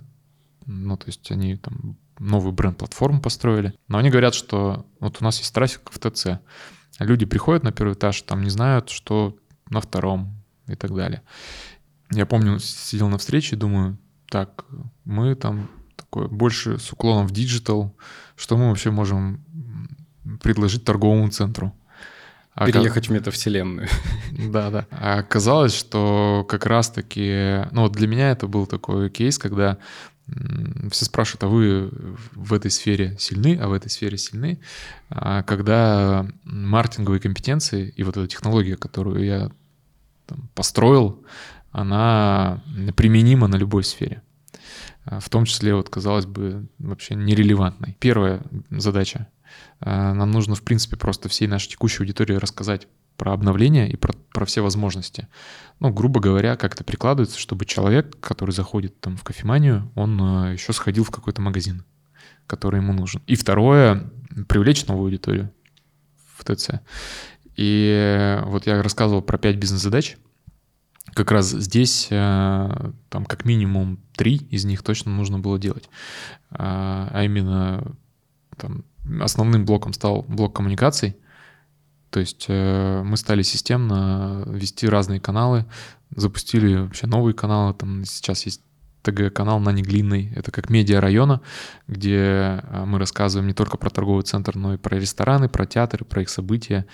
ну, 0.64 0.96
то 0.96 1.08
есть 1.08 1.30
они 1.30 1.56
там 1.56 1.98
новую 2.18 2.52
бренд-платформу 2.52 3.20
построили. 3.20 3.74
Но 3.88 3.98
они 3.98 4.08
говорят, 4.08 4.34
что 4.34 4.86
вот 5.00 5.18
у 5.20 5.24
нас 5.24 5.38
есть 5.38 5.54
трафик 5.54 5.90
в 5.90 5.98
ТЦ. 5.98 6.40
Люди 6.98 7.26
приходят 7.26 7.62
на 7.62 7.72
первый 7.72 7.92
этаж, 7.92 8.22
там 8.22 8.42
не 8.42 8.48
знают, 8.48 8.88
что 8.88 9.36
на 9.68 9.82
втором 9.82 10.34
и 10.66 10.76
так 10.76 10.94
далее. 10.94 11.20
Я 12.10 12.26
помню, 12.26 12.58
сидел 12.58 13.08
на 13.08 13.18
встрече 13.18 13.56
и 13.56 13.58
думаю, 13.58 13.98
так, 14.28 14.64
мы 15.04 15.34
там 15.34 15.70
такое 15.96 16.28
больше 16.28 16.78
с 16.78 16.92
уклоном 16.92 17.26
в 17.26 17.32
digital, 17.32 17.96
что 18.36 18.56
мы 18.56 18.68
вообще 18.68 18.90
можем 18.90 19.44
предложить 20.42 20.84
торговому 20.84 21.28
центру? 21.28 21.74
А 22.54 22.66
Переехать 22.66 23.06
как... 23.06 23.10
в 23.10 23.10
метавселенную. 23.10 23.88
Да, 24.50 24.70
да. 24.70 24.86
А 24.90 25.18
оказалось, 25.18 25.74
что 25.74 26.44
как 26.48 26.66
раз-таки, 26.66 27.66
ну 27.72 27.82
вот 27.82 27.92
для 27.92 28.06
меня 28.06 28.30
это 28.30 28.46
был 28.46 28.66
такой 28.66 29.10
кейс, 29.10 29.38
когда 29.38 29.78
все 30.90 31.04
спрашивают, 31.04 31.44
а 31.44 31.48
вы 31.48 31.90
в 32.32 32.54
этой 32.54 32.70
сфере 32.70 33.16
сильны, 33.18 33.58
а 33.60 33.68
в 33.68 33.72
этой 33.72 33.90
сфере 33.90 34.16
сильны. 34.16 34.58
А 35.10 35.42
когда 35.42 36.26
маркетинговые 36.44 37.20
компетенции 37.20 37.92
и 37.96 38.02
вот 38.02 38.16
эта 38.16 38.26
технология, 38.26 38.76
которую 38.76 39.24
я 39.24 39.50
там, 40.26 40.48
построил, 40.54 41.22
она 41.74 42.62
применима 42.96 43.48
на 43.48 43.56
любой 43.56 43.82
сфере. 43.82 44.22
А, 45.04 45.18
в 45.18 45.28
том 45.28 45.44
числе, 45.44 45.74
вот, 45.74 45.90
казалось 45.90 46.24
бы, 46.24 46.68
вообще 46.78 47.16
нерелевантной. 47.16 47.96
Первая 47.98 48.42
задача. 48.70 49.26
А, 49.80 50.14
нам 50.14 50.30
нужно, 50.30 50.54
в 50.54 50.62
принципе, 50.62 50.96
просто 50.96 51.28
всей 51.28 51.48
нашей 51.48 51.70
текущей 51.70 52.04
аудитории 52.04 52.34
рассказать 52.34 52.86
про 53.16 53.32
обновление 53.32 53.90
и 53.90 53.96
про, 53.96 54.14
про 54.32 54.44
все 54.44 54.60
возможности. 54.60 55.26
Ну, 55.80 55.92
грубо 55.92 56.20
говоря, 56.20 56.54
как 56.54 56.74
это 56.74 56.84
прикладывается, 56.84 57.40
чтобы 57.40 57.64
человек, 57.64 58.20
который 58.20 58.52
заходит 58.52 59.00
там 59.00 59.16
в 59.16 59.24
кофеманию, 59.24 59.90
он 59.96 60.20
а, 60.22 60.52
еще 60.52 60.72
сходил 60.72 61.02
в 61.02 61.10
какой-то 61.10 61.42
магазин, 61.42 61.84
который 62.46 62.80
ему 62.80 62.92
нужен. 62.92 63.20
И 63.26 63.34
второе, 63.34 64.12
привлечь 64.46 64.86
новую 64.86 65.06
аудиторию 65.06 65.52
в 66.36 66.44
ТЦ. 66.44 66.80
И 67.56 68.40
вот 68.44 68.66
я 68.66 68.80
рассказывал 68.80 69.22
про 69.22 69.38
пять 69.38 69.56
бизнес-задач, 69.56 70.16
как 71.12 71.30
раз 71.30 71.50
здесь 71.50 72.08
э, 72.10 72.90
там 73.10 73.24
как 73.26 73.44
минимум 73.44 74.00
три 74.16 74.36
из 74.36 74.64
них 74.64 74.82
точно 74.82 75.12
нужно 75.12 75.38
было 75.38 75.58
делать. 75.58 75.88
А, 76.50 77.08
а 77.12 77.24
именно 77.24 77.94
там, 78.56 78.84
основным 79.20 79.64
блоком 79.64 79.92
стал 79.92 80.22
блок 80.22 80.56
коммуникаций. 80.56 81.16
То 82.10 82.20
есть 82.20 82.46
э, 82.48 83.02
мы 83.04 83.16
стали 83.16 83.42
системно 83.42 84.44
вести 84.46 84.88
разные 84.88 85.20
каналы, 85.20 85.66
запустили 86.14 86.76
вообще 86.76 87.06
новые 87.06 87.34
каналы. 87.34 87.74
Там 87.74 88.04
сейчас 88.04 88.46
есть 88.46 88.62
ТГ-канал 89.02 89.60
на 89.60 89.70
Неглинной. 89.70 90.32
Это 90.34 90.50
как 90.50 90.70
медиа 90.70 91.00
района, 91.00 91.42
где 91.86 92.16
э, 92.62 92.84
мы 92.86 92.98
рассказываем 92.98 93.46
не 93.46 93.54
только 93.54 93.76
про 93.76 93.90
торговый 93.90 94.24
центр, 94.24 94.56
но 94.56 94.74
и 94.74 94.78
про 94.78 94.98
рестораны, 94.98 95.48
про 95.48 95.66
театры, 95.66 96.04
про 96.04 96.22
их 96.22 96.30
события 96.30 96.86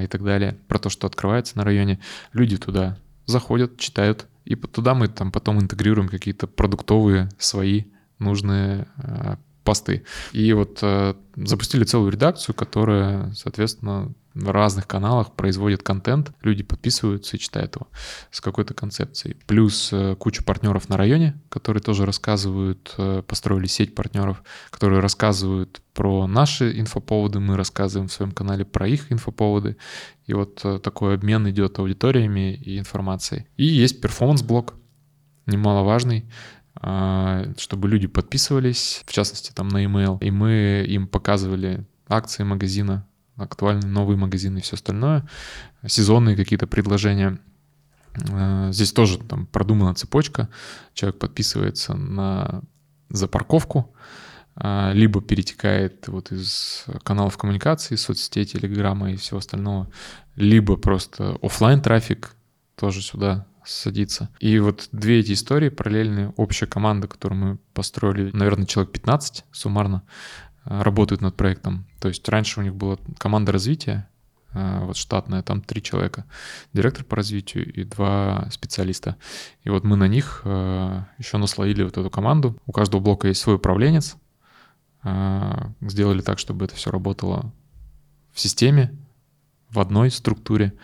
и 0.00 0.06
так 0.06 0.22
далее, 0.22 0.56
про 0.68 0.78
то, 0.78 0.88
что 0.88 1.06
открывается 1.06 1.58
на 1.58 1.64
районе. 1.64 1.98
Люди 2.32 2.56
туда 2.56 2.96
заходят, 3.30 3.78
читают, 3.78 4.26
и 4.44 4.54
туда 4.54 4.94
мы 4.94 5.08
там 5.08 5.32
потом 5.32 5.60
интегрируем 5.60 6.08
какие-то 6.08 6.46
продуктовые 6.46 7.28
свои 7.38 7.84
нужные 8.18 8.88
э, 8.96 9.36
посты. 9.64 10.04
И 10.32 10.52
вот 10.52 10.78
э, 10.82 11.14
запустили 11.36 11.84
целую 11.84 12.10
редакцию, 12.10 12.54
которая, 12.54 13.32
соответственно, 13.34 14.12
в 14.34 14.50
разных 14.50 14.86
каналах 14.86 15.32
производит 15.32 15.82
контент, 15.82 16.32
люди 16.42 16.62
подписываются 16.62 17.36
и 17.36 17.40
читают 17.40 17.74
его 17.74 17.88
с 18.30 18.40
какой-то 18.40 18.74
концепцией. 18.74 19.36
Плюс 19.46 19.92
э, 19.92 20.14
куча 20.16 20.44
партнеров 20.44 20.88
на 20.88 20.96
районе, 20.96 21.40
которые 21.48 21.82
тоже 21.82 22.06
рассказывают, 22.06 22.94
э, 22.96 23.22
построили 23.26 23.66
сеть 23.66 23.94
партнеров, 23.94 24.42
которые 24.70 25.00
рассказывают 25.00 25.82
про 25.94 26.28
наши 26.28 26.78
инфоповоды, 26.78 27.40
мы 27.40 27.56
рассказываем 27.56 28.08
в 28.08 28.12
своем 28.12 28.30
канале 28.30 28.64
про 28.64 28.86
их 28.86 29.10
инфоповоды. 29.10 29.76
И 30.26 30.32
вот 30.32 30.60
э, 30.64 30.78
такой 30.78 31.14
обмен 31.14 31.48
идет 31.50 31.78
аудиториями 31.80 32.54
и 32.54 32.78
информацией. 32.78 33.46
И 33.56 33.64
есть 33.64 34.00
performance-блок, 34.00 34.74
немаловажный, 35.46 36.30
чтобы 36.76 37.88
люди 37.88 38.06
подписывались, 38.06 39.02
в 39.04 39.12
частности, 39.12 39.50
там 39.52 39.68
на 39.68 39.84
email, 39.84 40.18
и 40.20 40.30
мы 40.30 40.84
им 40.86 41.08
показывали 41.08 41.84
акции 42.08 42.44
магазина, 42.44 43.06
актуальны 43.42 43.86
новые 43.86 44.16
магазины 44.16 44.58
и 44.58 44.62
все 44.62 44.74
остальное, 44.74 45.28
сезонные 45.86 46.36
какие-то 46.36 46.66
предложения. 46.66 47.38
Э, 48.28 48.70
здесь 48.72 48.92
тоже 48.92 49.18
там 49.18 49.46
продумана 49.46 49.94
цепочка. 49.94 50.48
Человек 50.94 51.18
подписывается 51.18 51.94
на 51.94 52.62
за 53.08 53.26
парковку, 53.26 53.92
э, 54.56 54.92
либо 54.94 55.20
перетекает 55.20 56.08
вот 56.08 56.32
из 56.32 56.86
каналов 57.02 57.36
коммуникации, 57.36 57.96
соцсетей, 57.96 58.44
телеграмма 58.44 59.12
и 59.12 59.16
всего 59.16 59.38
остального, 59.38 59.90
либо 60.36 60.76
просто 60.76 61.36
офлайн 61.42 61.82
трафик 61.82 62.34
тоже 62.76 63.02
сюда 63.02 63.46
садится. 63.64 64.30
И 64.40 64.58
вот 64.58 64.88
две 64.92 65.20
эти 65.20 65.32
истории 65.32 65.68
параллельные, 65.68 66.32
общая 66.36 66.66
команда, 66.66 67.08
которую 67.08 67.38
мы 67.38 67.58
построили, 67.74 68.30
наверное, 68.32 68.66
человек 68.66 68.92
15 68.92 69.44
суммарно, 69.52 70.02
работают 70.64 71.20
над 71.20 71.36
проектом. 71.36 71.86
То 72.00 72.08
есть 72.08 72.28
раньше 72.28 72.60
у 72.60 72.62
них 72.62 72.74
была 72.74 72.98
команда 73.18 73.52
развития, 73.52 74.08
э, 74.52 74.84
вот 74.84 74.96
штатная, 74.96 75.42
там 75.42 75.62
три 75.62 75.82
человека, 75.82 76.24
директор 76.72 77.04
по 77.04 77.16
развитию 77.16 77.72
и 77.72 77.84
два 77.84 78.48
специалиста. 78.50 79.16
И 79.64 79.70
вот 79.70 79.84
мы 79.84 79.96
на 79.96 80.08
них 80.08 80.42
э, 80.44 81.02
еще 81.18 81.38
наслоили 81.38 81.82
вот 81.82 81.96
эту 81.96 82.10
команду. 82.10 82.56
У 82.66 82.72
каждого 82.72 83.00
блока 83.00 83.28
есть 83.28 83.40
свой 83.40 83.56
управленец. 83.56 84.16
Сделали 85.80 86.20
так, 86.20 86.38
чтобы 86.38 86.66
это 86.66 86.74
все 86.74 86.90
работало 86.90 87.54
в 88.34 88.38
системе, 88.38 88.94
в 89.70 89.80
одной 89.80 90.10
структуре. 90.10 90.74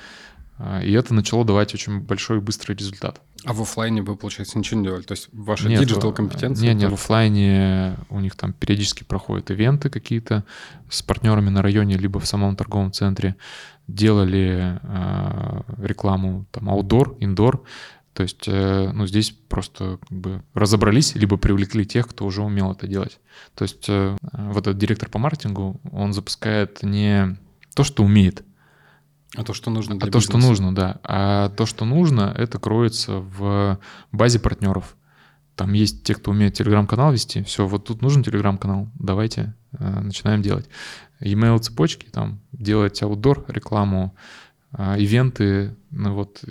И 0.82 0.92
это 0.92 1.12
начало 1.12 1.44
давать 1.44 1.74
очень 1.74 2.00
большой 2.00 2.38
и 2.38 2.40
быстрый 2.40 2.74
результат. 2.74 3.20
А 3.44 3.52
в 3.52 3.60
офлайне 3.60 4.02
вы, 4.02 4.16
получается, 4.16 4.58
ничего 4.58 4.80
не 4.80 4.86
делали? 4.86 5.02
То 5.02 5.12
есть 5.12 5.28
ваша 5.32 5.68
digital 5.68 6.12
компетенция? 6.12 6.64
Нет, 6.68 6.76
нет, 6.76 6.90
в 6.90 6.94
офлайне 6.94 7.96
у 8.08 8.20
них 8.20 8.34
там 8.36 8.52
периодически 8.52 9.04
проходят 9.04 9.50
ивенты 9.50 9.90
какие-то 9.90 10.44
с 10.90 11.02
партнерами 11.02 11.50
на 11.50 11.62
районе, 11.62 11.96
либо 11.96 12.18
в 12.20 12.26
самом 12.26 12.56
торговом 12.56 12.90
центре. 12.90 13.36
Делали 13.86 14.80
э, 14.82 15.62
рекламу 15.78 16.46
там 16.50 16.70
outdoor, 16.70 17.18
indoor. 17.18 17.60
То 18.14 18.22
есть, 18.22 18.44
э, 18.48 18.90
ну, 18.94 19.06
здесь 19.06 19.30
просто 19.30 19.98
как 19.98 20.18
бы 20.18 20.42
разобрались, 20.54 21.14
либо 21.14 21.36
привлекли 21.36 21.84
тех, 21.84 22.08
кто 22.08 22.24
уже 22.24 22.42
умел 22.42 22.72
это 22.72 22.86
делать. 22.86 23.20
То 23.54 23.64
есть, 23.64 23.84
э, 23.88 24.16
вот 24.32 24.66
этот 24.66 24.78
директор 24.78 25.10
по 25.10 25.18
маркетингу, 25.18 25.78
он 25.92 26.14
запускает 26.14 26.82
не 26.82 27.36
то, 27.74 27.84
что 27.84 28.02
умеет, 28.02 28.42
а 29.36 29.44
то, 29.44 29.52
что 29.52 29.70
нужно 29.70 29.98
для 29.98 30.08
А 30.08 30.10
то, 30.10 30.20
что 30.20 30.38
нужно, 30.38 30.74
да. 30.74 31.00
А 31.02 31.50
то, 31.50 31.66
что 31.66 31.84
нужно, 31.84 32.34
это 32.36 32.58
кроется 32.58 33.18
в 33.18 33.78
базе 34.12 34.38
партнеров. 34.38 34.96
Там 35.54 35.72
есть 35.72 36.04
те, 36.04 36.14
кто 36.14 36.30
умеет 36.30 36.54
телеграм-канал 36.54 37.12
вести. 37.12 37.42
Все, 37.42 37.66
вот 37.66 37.84
тут 37.84 38.02
нужен 38.02 38.22
телеграм-канал. 38.22 38.88
Давайте 38.98 39.54
э, 39.72 40.00
начинаем 40.00 40.42
делать. 40.42 40.68
E-mail 41.20 41.58
цепочки, 41.58 42.06
там 42.06 42.40
делать 42.52 43.02
аутдор, 43.02 43.44
рекламу, 43.48 44.14
э, 44.72 44.96
ивенты. 44.98 45.74
Ну 45.90 46.14
вот 46.14 46.44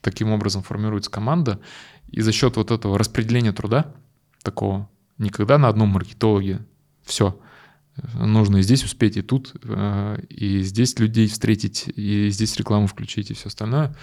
таким 0.00 0.30
образом 0.30 0.62
формируется 0.62 1.10
команда. 1.10 1.60
И 2.10 2.20
за 2.20 2.32
счет 2.32 2.56
вот 2.56 2.70
этого 2.70 2.98
распределения 2.98 3.52
труда 3.52 3.94
такого, 4.42 4.88
никогда 5.18 5.58
на 5.58 5.68
одном 5.68 5.90
маркетологе 5.90 6.60
все– 7.04 7.38
нужно 8.14 8.58
и 8.58 8.62
здесь 8.62 8.84
успеть, 8.84 9.16
и 9.16 9.22
тут, 9.22 9.54
э, 9.62 10.20
и 10.28 10.62
здесь 10.62 10.98
людей 10.98 11.28
встретить, 11.28 11.88
и 11.94 12.28
здесь 12.30 12.56
рекламу 12.56 12.86
включить, 12.86 13.30
и 13.30 13.34
все 13.34 13.48
остальное. 13.48 13.94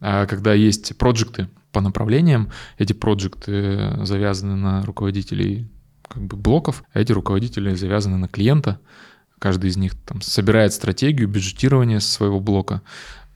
А 0.00 0.26
когда 0.26 0.54
есть 0.54 0.96
проекты 0.96 1.48
по 1.72 1.80
направлениям, 1.80 2.50
эти 2.78 2.92
проекты 2.92 4.04
завязаны 4.04 4.56
на 4.56 4.82
руководителей 4.82 5.68
как 6.08 6.22
бы 6.22 6.36
блоков, 6.36 6.84
а 6.92 7.00
эти 7.00 7.12
руководители 7.12 7.74
завязаны 7.74 8.16
на 8.16 8.28
клиента. 8.28 8.80
Каждый 9.38 9.70
из 9.70 9.76
них 9.76 9.94
там 10.04 10.20
собирает 10.20 10.72
стратегию 10.72 11.28
бюджетирования 11.28 12.00
своего 12.00 12.40
блока, 12.40 12.82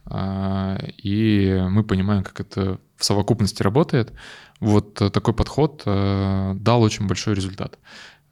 а, 0.06 0.78
и 1.02 1.66
мы 1.68 1.84
понимаем, 1.84 2.22
как 2.22 2.40
это 2.40 2.78
в 2.96 3.04
совокупности 3.04 3.62
работает. 3.62 4.12
Вот 4.60 4.94
такой 4.94 5.34
подход 5.34 5.82
э, 5.86 6.54
дал 6.56 6.82
очень 6.82 7.06
большой 7.06 7.34
результат. 7.34 7.78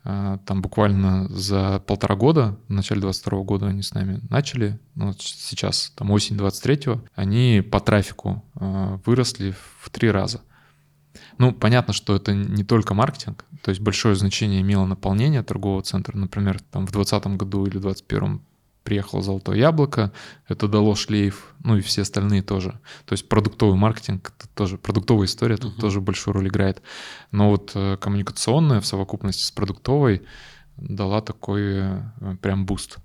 А, 0.09 0.39
там 0.47 0.63
буквально 0.63 1.29
за 1.31 1.81
полтора 1.81 2.15
года, 2.15 2.57
в 2.69 2.73
начале 2.73 3.01
22 3.01 3.43
года 3.43 3.67
они 3.67 3.83
с 3.83 3.93
нами 3.93 4.21
начали, 4.31 4.79
ну, 4.95 5.09
вот 5.09 5.21
сейчас, 5.21 5.93
там 5.97 6.13
осень 6.13 6.37
23-го, 6.37 7.03
они 7.17 7.61
по 7.61 7.81
трафику 7.81 8.45
а, 8.55 9.01
выросли 9.05 9.53
в 9.81 9.91
три 9.91 10.09
раза. 10.09 10.43
Ну, 11.39 11.51
понятно, 11.51 11.93
что 11.93 12.15
это 12.15 12.33
не 12.33 12.63
только 12.63 12.95
маркетинг, 12.95 13.45
то 13.63 13.71
есть 13.71 13.81
большое 13.81 14.15
значение 14.15 14.61
имело 14.61 14.87
наполнение 14.87 15.43
торгового 15.43 15.83
центра. 15.83 16.17
Например, 16.17 16.61
там 16.61 16.87
в 16.87 16.93
2020 16.93 17.37
году 17.37 17.67
или 17.67 17.79
2021 17.79 18.43
приехало 18.87 19.21
«Золотое 19.21 19.57
яблоко», 19.57 20.13
это 20.47 20.69
дало 20.69 20.95
шлейф, 20.95 21.53
ну 21.65 21.77
и 21.77 21.81
все 21.81 22.03
остальные 22.03 22.43
тоже. 22.43 22.81
То 23.05 23.15
есть 23.15 23.29
продуктовый 23.29 23.77
маркетинг, 23.77 24.33
это 24.39 24.49
тоже, 24.55 24.79
продуктовая 24.79 25.27
история 25.27 25.57
тут 25.57 25.77
uh-huh. 25.77 25.81
тоже 25.81 26.01
большую 26.01 26.35
роль 26.35 26.47
играет. 26.47 26.81
Но 27.33 27.51
вот 27.51 27.73
э, 27.75 27.97
коммуникационная 28.01 28.81
в 28.81 28.87
совокупности 28.87 29.43
с 29.43 29.51
продуктовой 29.51 30.23
дала 30.77 31.21
такой 31.21 31.63
э, 31.65 32.03
прям 32.41 32.65
boost. 32.65 32.99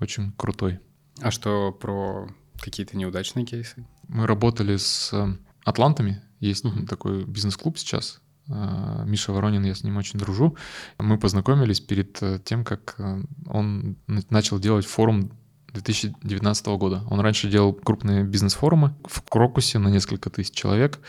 Очень 0.00 0.32
крутой. 0.32 0.80
А 1.20 1.30
что 1.30 1.70
про 1.70 2.28
какие-то 2.60 2.96
неудачные 2.96 3.46
кейсы? 3.46 3.86
Мы 4.08 4.26
работали 4.26 4.76
с 4.76 5.10
э, 5.12 5.36
атлантами, 5.64 6.22
есть 6.40 6.64
uh-huh. 6.64 6.86
такой 6.88 7.24
бизнес-клуб 7.24 7.78
сейчас, 7.78 8.20
Миша 8.46 9.32
Воронин, 9.32 9.64
я 9.64 9.74
с 9.74 9.84
ним 9.84 9.96
очень 9.96 10.18
дружу. 10.18 10.56
Мы 10.98 11.18
познакомились 11.18 11.80
перед 11.80 12.22
э, 12.22 12.38
тем, 12.44 12.64
как 12.64 12.94
э, 12.98 13.22
он 13.46 13.96
начал 14.28 14.58
делать 14.58 14.84
форум 14.84 15.32
2019 15.72 16.66
года. 16.66 17.02
Он 17.10 17.20
раньше 17.20 17.48
делал 17.48 17.72
крупные 17.72 18.22
бизнес-форумы 18.22 18.94
в 19.04 19.22
Крокусе 19.22 19.78
на 19.78 19.88
несколько 19.88 20.30
тысяч 20.30 20.54
человек. 20.54 21.00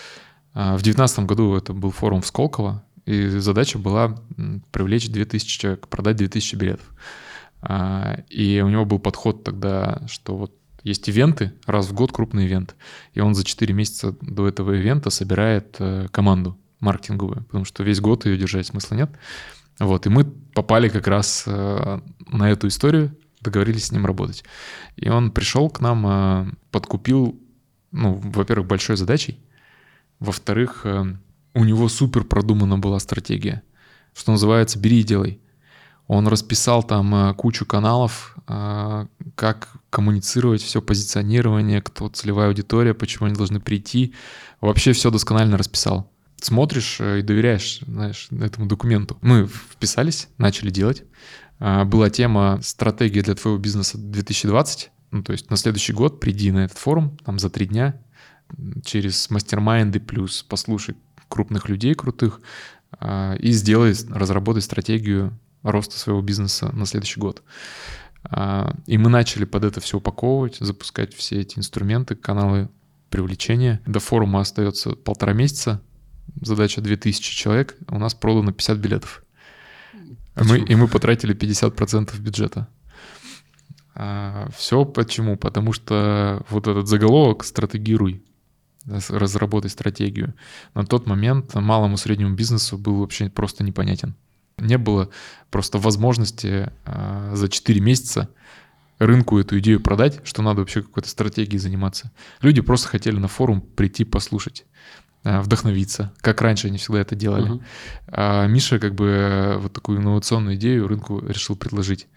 В 0.54 0.82
2019 0.82 1.20
году 1.20 1.56
это 1.56 1.74
был 1.74 1.92
форум 1.92 2.22
в 2.22 2.28
Сколково, 2.28 2.84
и 3.06 3.28
задача 3.28 3.78
была 3.78 4.18
привлечь 4.72 5.10
2000 5.10 5.60
человек, 5.60 5.88
продать 5.90 6.16
2000 6.16 6.56
билетов. 6.56 6.94
И 8.30 8.62
у 8.64 8.70
него 8.70 8.86
был 8.86 9.00
подход 9.00 9.44
тогда, 9.44 10.02
что 10.08 10.38
вот 10.38 10.54
есть 10.82 11.10
ивенты, 11.10 11.52
раз 11.66 11.88
в 11.88 11.94
год 11.94 12.14
крупный 12.14 12.46
ивент, 12.46 12.76
и 13.14 13.20
он 13.20 13.36
за 13.36 13.44
4 13.44 13.74
месяца 13.74 14.16
до 14.22 14.48
этого 14.48 14.72
ивента 14.72 15.10
собирает 15.10 15.78
команду 16.12 16.58
маркетинговую, 16.80 17.44
потому 17.46 17.66
что 17.66 17.84
весь 17.84 18.00
год 18.00 18.26
ее 18.26 18.38
держать 18.38 18.68
смысла 18.68 18.96
нет. 18.96 19.10
Вот, 19.80 20.06
и 20.06 20.10
мы 20.10 20.24
попали 20.24 20.88
как 20.88 21.08
раз 21.08 21.44
э, 21.46 22.00
на 22.28 22.50
эту 22.50 22.68
историю, 22.68 23.16
договорились 23.42 23.86
с 23.86 23.92
ним 23.92 24.06
работать. 24.06 24.44
И 24.96 25.10
он 25.10 25.32
пришел 25.32 25.70
к 25.70 25.82
нам, 25.82 26.08
э, 26.08 26.46
подкупил, 26.72 27.40
ну, 27.92 28.14
во-первых, 28.24 28.68
большой 28.68 28.96
задачей, 28.96 29.40
во-вторых, 30.20 30.82
э, 30.86 31.06
у 31.54 31.64
него 31.64 31.90
супер 31.90 32.24
продумана 32.24 32.78
была 32.78 33.00
стратегия, 33.00 33.64
что 34.14 34.32
называется 34.32 34.80
«бери 34.80 35.02
и 35.02 35.04
делай». 35.04 35.42
Он 36.08 36.28
расписал 36.28 36.84
там 36.84 37.34
кучу 37.34 37.66
каналов, 37.66 38.38
как 38.46 39.70
коммуницировать, 39.90 40.62
все 40.62 40.80
позиционирование, 40.80 41.82
кто 41.82 42.10
целевая 42.10 42.50
аудитория, 42.50 42.94
почему 42.94 43.26
они 43.26 43.36
должны 43.36 43.60
прийти. 43.60 44.14
Вообще 44.62 44.94
все 44.94 45.10
досконально 45.10 45.58
расписал. 45.58 46.12
Смотришь 46.42 46.98
э, 47.00 47.20
и 47.20 47.22
доверяешь, 47.22 47.82
знаешь, 47.88 48.28
этому 48.32 48.68
документу. 48.68 49.18
Мы 49.22 49.48
вписались, 49.48 50.30
начали 50.38 50.70
делать. 50.70 51.04
Была 51.58 52.10
тема 52.10 52.60
«Стратегия 52.62 53.22
для 53.22 53.34
твоего 53.34 53.58
бизнеса 53.58 53.98
2020». 53.98 54.90
Ну, 55.12 55.24
то 55.24 55.32
есть 55.32 55.50
на 55.50 55.56
следующий 55.56 55.94
год 55.94 56.20
приди 56.20 56.52
на 56.52 56.66
этот 56.66 56.78
форум, 56.78 57.18
там 57.24 57.40
за 57.40 57.50
три 57.50 57.66
дня, 57.66 58.02
через 58.84 59.30
мастер-майнды 59.30 60.02
плюс 60.02 60.44
послушай 60.44 60.98
крупных 61.30 61.70
людей 61.70 61.94
крутых 61.94 62.42
и 63.02 63.52
сделай, 63.52 63.96
разработай 64.10 64.62
стратегию 64.62 65.40
роста 65.66 65.98
своего 65.98 66.22
бизнеса 66.22 66.70
на 66.74 66.86
следующий 66.86 67.20
год. 67.20 67.44
А, 68.24 68.76
и 68.86 68.98
мы 68.98 69.10
начали 69.10 69.46
под 69.46 69.64
это 69.64 69.82
все 69.82 69.98
упаковывать, 69.98 70.58
запускать 70.60 71.14
все 71.14 71.42
эти 71.42 71.60
инструменты, 71.60 72.16
каналы 72.16 72.70
привлечения. 73.10 73.82
До 73.86 74.00
форума 74.00 74.42
остается 74.42 74.92
полтора 74.92 75.34
месяца. 75.34 75.82
Задача 76.42 76.82
2000 76.82 77.36
человек. 77.36 77.76
У 77.88 77.98
нас 77.98 78.14
продано 78.14 78.52
50 78.52 78.78
билетов. 78.78 79.24
Мы, 80.36 80.60
и 80.60 80.76
мы 80.76 80.88
потратили 80.88 81.36
50% 81.36 82.18
бюджета. 82.20 82.68
А, 83.94 84.50
все 84.56 84.84
почему? 84.84 85.38
Потому 85.38 85.72
что 85.72 86.46
вот 86.50 86.68
этот 86.68 86.88
заголовок 86.88 87.44
«Стратегируй», 87.44 88.24
разработай 88.86 89.70
стратегию. 89.70 90.36
На 90.76 90.86
тот 90.86 91.08
момент 91.08 91.56
малому 91.56 91.98
среднему 91.98 92.36
бизнесу 92.36 92.78
был 92.78 93.00
вообще 93.00 93.30
просто 93.30 93.64
непонятен 93.64 94.16
не 94.58 94.78
было 94.78 95.10
просто 95.50 95.78
возможности 95.78 96.72
э, 96.86 97.32
за 97.36 97.50
4 97.50 97.80
месяца 97.82 98.30
рынку 99.00 99.38
эту 99.38 99.60
идею 99.60 99.82
продать, 99.82 100.22
что 100.24 100.42
надо 100.42 100.62
вообще 100.62 100.82
какой-то 100.82 101.10
стратегией 101.10 101.60
заниматься. 101.60 102.12
Люди 102.42 102.62
просто 102.62 102.88
хотели 102.88 103.18
на 103.18 103.28
форум 103.28 103.62
прийти 103.62 104.06
послушать 104.06 104.66
вдохновиться, 105.26 106.14
как 106.22 106.42
раньше 106.42 106.68
они 106.68 106.78
всегда 106.78 107.02
это 107.02 107.16
делали. 107.16 107.52
Uh-huh. 107.52 107.64
А 108.08 108.48
Миша 108.48 108.80
как 108.80 108.96
бы 108.96 109.58
вот 109.60 109.74
такую 109.74 110.00
инновационную 110.00 110.56
идею 110.56 110.88
рынку 110.88 111.20
решил 111.20 111.56
предложить. 111.56 112.08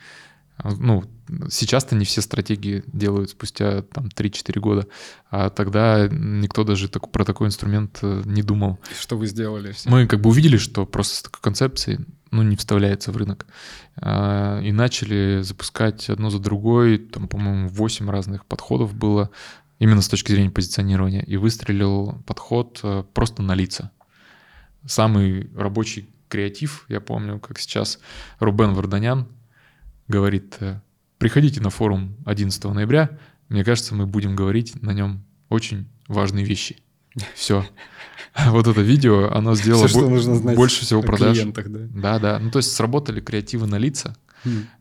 Ну, 0.65 1.05
сейчас-то 1.51 1.95
не 1.95 2.05
все 2.05 2.21
стратегии 2.21 2.83
делают 2.89 3.31
спустя 3.31 3.83
там 3.83 4.07
3-4 4.07 4.59
года, 4.59 4.87
а 5.31 5.51
тогда 5.51 6.09
никто 6.11 6.65
даже 6.65 6.89
так, 6.89 7.11
про 7.13 7.25
такой 7.25 7.47
инструмент 7.47 7.99
э, 8.03 8.23
не 8.25 8.43
думал. 8.43 8.79
Что 8.99 9.17
вы 9.17 9.27
сделали? 9.27 9.73
Мы 9.85 10.09
как 10.09 10.21
бы 10.21 10.31
увидели, 10.31 10.57
что 10.57 10.85
просто 10.85 11.17
с 11.17 11.23
такой 11.23 11.41
концепцией 11.43 12.01
ну, 12.31 12.43
не 12.43 12.57
вставляется 12.57 13.13
в 13.13 13.17
рынок. 13.17 13.47
А, 13.97 14.61
и 14.61 14.73
начали 14.73 15.41
запускать 15.43 16.11
одно 16.11 16.31
за 16.31 16.39
другой, 16.39 16.99
там, 16.99 17.29
по-моему, 17.29 17.69
8 17.69 18.11
разных 18.11 18.45
подходов 18.45 18.95
было, 18.95 19.31
именно 19.79 20.03
с 20.03 20.09
точки 20.09 20.33
зрения 20.33 20.51
позиционирования. 20.51 21.23
И 21.23 21.37
выстрелил 21.37 22.23
подход 22.27 22.81
э, 22.83 23.05
просто 23.15 23.43
на 23.43 23.55
лица. 23.55 23.91
Самый 24.87 25.51
рабочий 25.55 26.09
креатив, 26.29 26.85
я 26.89 27.01
помню, 27.01 27.39
как 27.41 27.59
сейчас 27.59 27.99
Рубен 28.39 28.75
Варданян 28.75 29.29
говорит, 30.09 30.57
э, 30.61 30.81
приходите 31.19 31.61
на 31.61 31.71
форум 31.71 32.17
11 32.27 32.65
ноября, 32.65 33.19
мне 33.49 33.65
кажется, 33.65 33.95
мы 33.95 34.07
будем 34.07 34.37
говорить 34.37 34.81
на 34.83 34.93
нем 34.93 35.25
очень 35.49 35.89
важные 36.07 36.45
вещи. 36.45 36.77
Все. 37.35 37.67
Вот 38.47 38.67
это 38.67 38.81
видео, 38.83 39.31
оно 39.33 39.55
сделало 39.55 39.89
Все, 39.89 40.55
больше 40.55 40.83
всего 40.83 41.03
продаж. 41.03 41.39
Да, 41.93 42.19
да. 42.19 42.39
Ну, 42.39 42.51
то 42.51 42.59
есть 42.59 42.73
сработали 42.73 43.21
креативы 43.21 43.67
на 43.67 43.77
лица, 43.77 44.17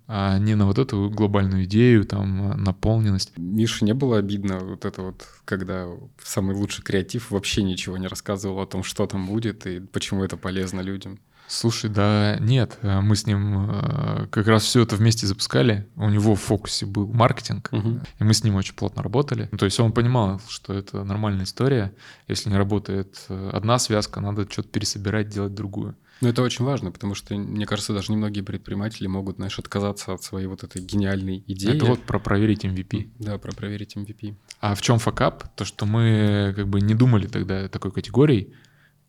а 0.08 0.38
не 0.39 0.55
на 0.55 0.66
вот 0.66 0.80
эту 0.80 1.10
глобальную 1.10 1.66
идею, 1.66 2.05
там, 2.05 2.62
наполненность. 2.64 3.38
Мише 3.38 3.84
не 3.84 3.93
было 3.93 4.18
обидно 4.18 4.60
вот 4.60 4.86
это 4.86 5.01
вот, 5.01 5.28
когда 5.45 5.88
самый 6.24 6.55
лучший 6.55 6.84
креатив 6.84 7.32
вообще 7.32 7.64
ничего 7.64 7.97
не 7.97 8.08
рассказывал 8.08 8.62
о 8.62 8.68
том, 8.68 8.84
что 8.84 9.05
там 9.05 9.28
будет 9.28 9.68
и 9.68 9.80
почему 9.80 10.24
это 10.24 10.38
полезно 10.38 10.82
людям? 10.82 11.20
Слушай, 11.47 11.89
да 11.89 12.38
нет, 12.41 12.78
э, 12.82 12.99
мы 12.99 13.16
с 13.16 13.26
ним 13.26 13.70
э, 13.70 14.28
как 14.30 14.47
раз 14.47 14.64
все 14.64 14.82
это 14.82 14.97
вместе 14.97 15.26
запускали. 15.26 15.88
У 15.95 16.10
него 16.10 16.36
в 16.36 16.41
фокусе 16.41 16.86
был 16.86 17.08
маркетинг, 17.08 17.70
угу. 17.72 18.01
и 18.20 18.24
мы 18.24 18.34
с 18.34 18.43
ним 18.43 18.55
очень 18.55 18.76
плотно 18.76 19.01
работали. 19.01 19.49
То 19.58 19.64
есть 19.64 19.80
он 19.80 19.93
понимал, 19.93 20.41
что 20.49 20.74
это 20.74 21.05
нормальная 21.05 21.45
история. 21.45 21.93
Если 22.28 22.49
не 22.49 22.58
работает 22.58 23.26
э, 23.30 23.49
одна 23.53 23.80
связка, 23.80 24.20
надо 24.20 24.45
что-то 24.49 24.68
пересобирать, 24.68 25.30
делать 25.30 25.55
другую. 25.55 25.95
Ну, 26.22 26.30
это 26.30 26.41
очень 26.41 26.65
важно, 26.65 26.91
потому 26.91 27.13
что, 27.13 27.36
мне 27.36 27.65
кажется, 27.65 27.93
даже 27.93 28.11
немногие 28.11 28.43
предприниматели 28.43 29.07
могут, 29.07 29.36
знаешь, 29.36 29.59
отказаться 29.59 30.13
от 30.13 30.24
своей 30.24 30.47
вот 30.47 30.63
этой 30.63 30.82
гениальной 30.82 31.43
идеи. 31.47 31.76
Это 31.76 31.86
вот 31.86 32.01
про 32.03 32.20
проверить 32.20 32.65
MVP. 32.65 33.11
Да, 33.20 33.38
про 33.38 33.51
проверить 33.51 33.95
MVP. 33.95 34.36
А 34.59 34.74
в 34.74 34.82
чем 34.82 34.99
факап? 34.99 35.47
То, 35.55 35.63
что 35.65 35.86
мы 35.86 36.53
как 36.55 36.68
бы 36.68 36.82
не 36.82 36.95
думали 36.95 37.28
тогда 37.28 37.68
такой 37.68 37.91
категорией, 37.91 38.53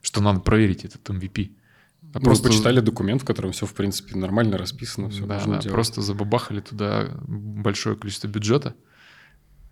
что 0.03 0.21
надо 0.21 0.41
проверить 0.41 0.85
этот 0.85 1.09
MVP. 1.09 1.53
А 2.15 2.21
просто 2.21 2.49
почитали 2.49 2.81
документ, 2.81 3.23
в 3.23 3.25
котором 3.25 3.53
все, 3.53 3.67
в 3.67 3.75
принципе, 3.75 4.17
нормально 4.17 4.57
расписано, 4.57 5.11
все 5.11 5.27
да, 5.27 5.39
да, 5.39 5.45
делать. 5.45 5.69
Просто 5.69 6.01
забабахали 6.03 6.61
туда 6.61 7.09
большое 7.27 7.97
количество 7.97 8.29
бюджета 8.29 8.75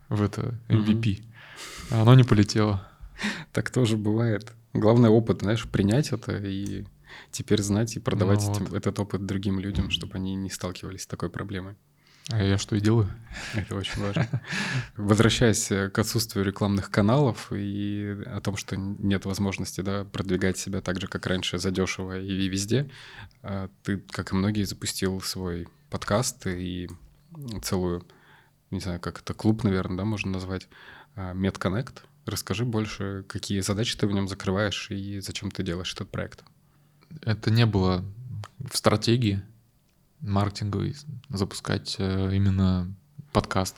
в 0.09 0.23
это 0.23 0.59
MVP. 0.69 1.21
Угу. 1.21 1.27
А 1.91 2.03
оно 2.03 2.15
не 2.15 2.25
полетело. 2.25 2.87
Так 3.53 3.71
тоже 3.71 3.97
бывает. 3.97 4.53
Главный 4.75 5.09
опыт, 5.09 5.41
знаешь, 5.41 5.67
принять 5.67 6.13
это 6.13 6.37
и 6.37 6.85
теперь 7.31 7.63
знать 7.63 7.97
и 7.97 8.01
продавать 8.01 8.45
ну, 8.47 8.67
вот. 8.67 8.73
этот 8.73 8.99
опыт 8.99 9.27
другим 9.27 9.61
людям, 9.61 9.91
чтобы 9.91 10.15
они 10.15 10.35
не 10.35 10.51
сталкивались 10.51 11.03
с 11.03 11.07
такой 11.07 11.31
проблемой. 11.31 11.77
А 12.31 12.43
я 12.43 12.59
что 12.59 12.75
и 12.75 12.81
делаю. 12.81 13.09
Это 13.55 13.77
очень 13.77 14.03
важно. 14.03 14.43
Возвращаясь 14.97 15.69
к 15.69 15.99
отсутствию 15.99 16.45
рекламных 16.45 16.91
каналов 16.91 17.53
и 17.53 18.17
о 18.27 18.41
том, 18.41 18.57
что 18.57 18.77
нет 18.77 19.27
возможности 19.27 19.81
да, 19.81 20.05
продвигать 20.05 20.59
себя 20.59 20.81
так 20.81 21.01
же, 21.01 21.07
как 21.07 21.27
раньше, 21.27 21.59
задешево 21.59 22.19
и 22.19 22.49
везде, 22.49 22.91
а 23.43 23.71
ты, 23.85 23.99
как 24.11 24.33
и 24.33 24.35
многие, 24.35 24.65
запустил 24.65 25.21
свой 25.21 25.69
подкаст 25.89 26.49
и 26.49 26.89
целую, 27.63 28.05
не 28.73 28.81
знаю, 28.81 28.99
как 28.99 29.21
это, 29.21 29.33
клуб, 29.33 29.63
наверное, 29.63 29.99
да, 29.99 30.05
можно 30.05 30.33
назвать, 30.33 30.69
а, 31.15 31.33
MedConnect. 31.33 31.99
Расскажи 32.25 32.65
больше, 32.65 33.25
какие 33.29 33.61
задачи 33.61 33.97
ты 33.97 34.09
в 34.09 34.13
нем 34.13 34.27
закрываешь 34.27 34.91
и 34.91 35.21
зачем 35.21 35.53
ты 35.53 35.63
делаешь 35.63 35.93
этот 35.95 36.11
проект. 36.11 36.43
Это 37.23 37.51
не 37.51 37.67
было 37.67 38.05
в 38.71 38.77
стратегии, 38.77 39.43
маркетинговый, 40.21 40.97
запускать 41.29 41.97
э, 41.99 42.31
именно 42.35 42.93
подкаст 43.33 43.77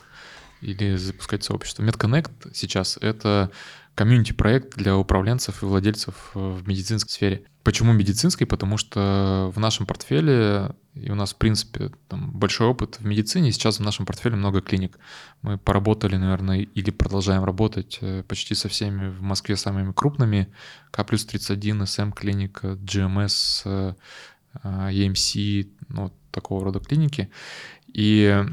или 0.61 0.95
запускать 0.95 1.43
сообщество. 1.43 1.83
MedConnect 1.83 2.51
сейчас— 2.53 2.97
это 3.01 3.51
комьюнити-проект 3.95 4.77
для 4.77 4.95
управленцев 4.95 5.61
и 5.61 5.65
владельцев 5.65 6.31
э, 6.33 6.39
в 6.39 6.67
медицинской 6.67 7.11
сфере. 7.11 7.43
Почему 7.63 7.91
медицинской? 7.91 8.47
Потому 8.47 8.77
что 8.77 9.51
в 9.53 9.59
нашем 9.59 9.85
портфеле, 9.85 10.73
и 11.01 11.11
у 11.11 11.15
нас, 11.15 11.33
в 11.33 11.37
принципе, 11.37 11.91
там 12.07 12.31
большой 12.31 12.67
опыт 12.67 12.99
в 12.99 13.05
медицине, 13.05 13.51
сейчас 13.51 13.79
в 13.79 13.83
нашем 13.83 14.05
портфеле 14.05 14.35
много 14.35 14.61
клиник. 14.61 14.99
Мы 15.41 15.57
поработали, 15.57 16.15
наверное, 16.17 16.59
или 16.59 16.91
продолжаем 16.91 17.43
работать 17.43 17.99
э, 18.01 18.23
почти 18.23 18.55
со 18.55 18.69
всеми 18.69 19.09
в 19.09 19.21
Москве 19.21 19.55
самыми 19.55 19.91
крупными. 19.91 20.51
К 20.91 21.03
плюс 21.03 21.25
31, 21.25 21.85
СМ 21.85 22.11
клиника, 22.11 22.69
GMS, 22.73 23.95
EMC, 24.63 25.69
ну, 25.89 26.11
такого 26.31 26.63
рода 26.65 26.79
клиники. 26.79 27.29
И 27.87 28.45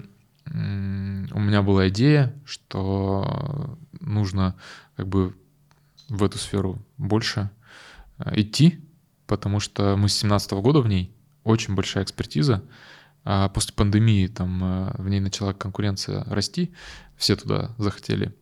у 0.47 0.49
меня 0.51 1.63
была 1.63 1.89
идея, 1.89 2.35
что 2.45 3.79
нужно 4.01 4.55
как 4.97 5.09
бы 5.09 5.35
в 6.09 6.23
эту 6.23 6.39
сферу 6.39 6.79
больше 6.99 7.51
э, 8.19 8.41
идти, 8.41 8.81
потому 9.27 9.61
что 9.61 9.97
мы 9.97 10.09
с 10.09 10.15
17 10.15 10.53
года 10.53 10.81
в 10.81 10.89
ней, 10.89 11.13
очень 11.47 11.75
большая 11.75 12.05
экспертиза, 12.05 12.63
а 13.25 13.49
после 13.49 13.75
пандемии 13.75 14.27
там 14.27 14.63
э, 14.63 14.95
в 14.99 15.09
ней 15.09 15.21
начала 15.21 15.53
конкуренция 15.53 16.25
расти, 16.25 16.73
все 17.17 17.37
туда 17.37 17.75
захотели 17.79 18.35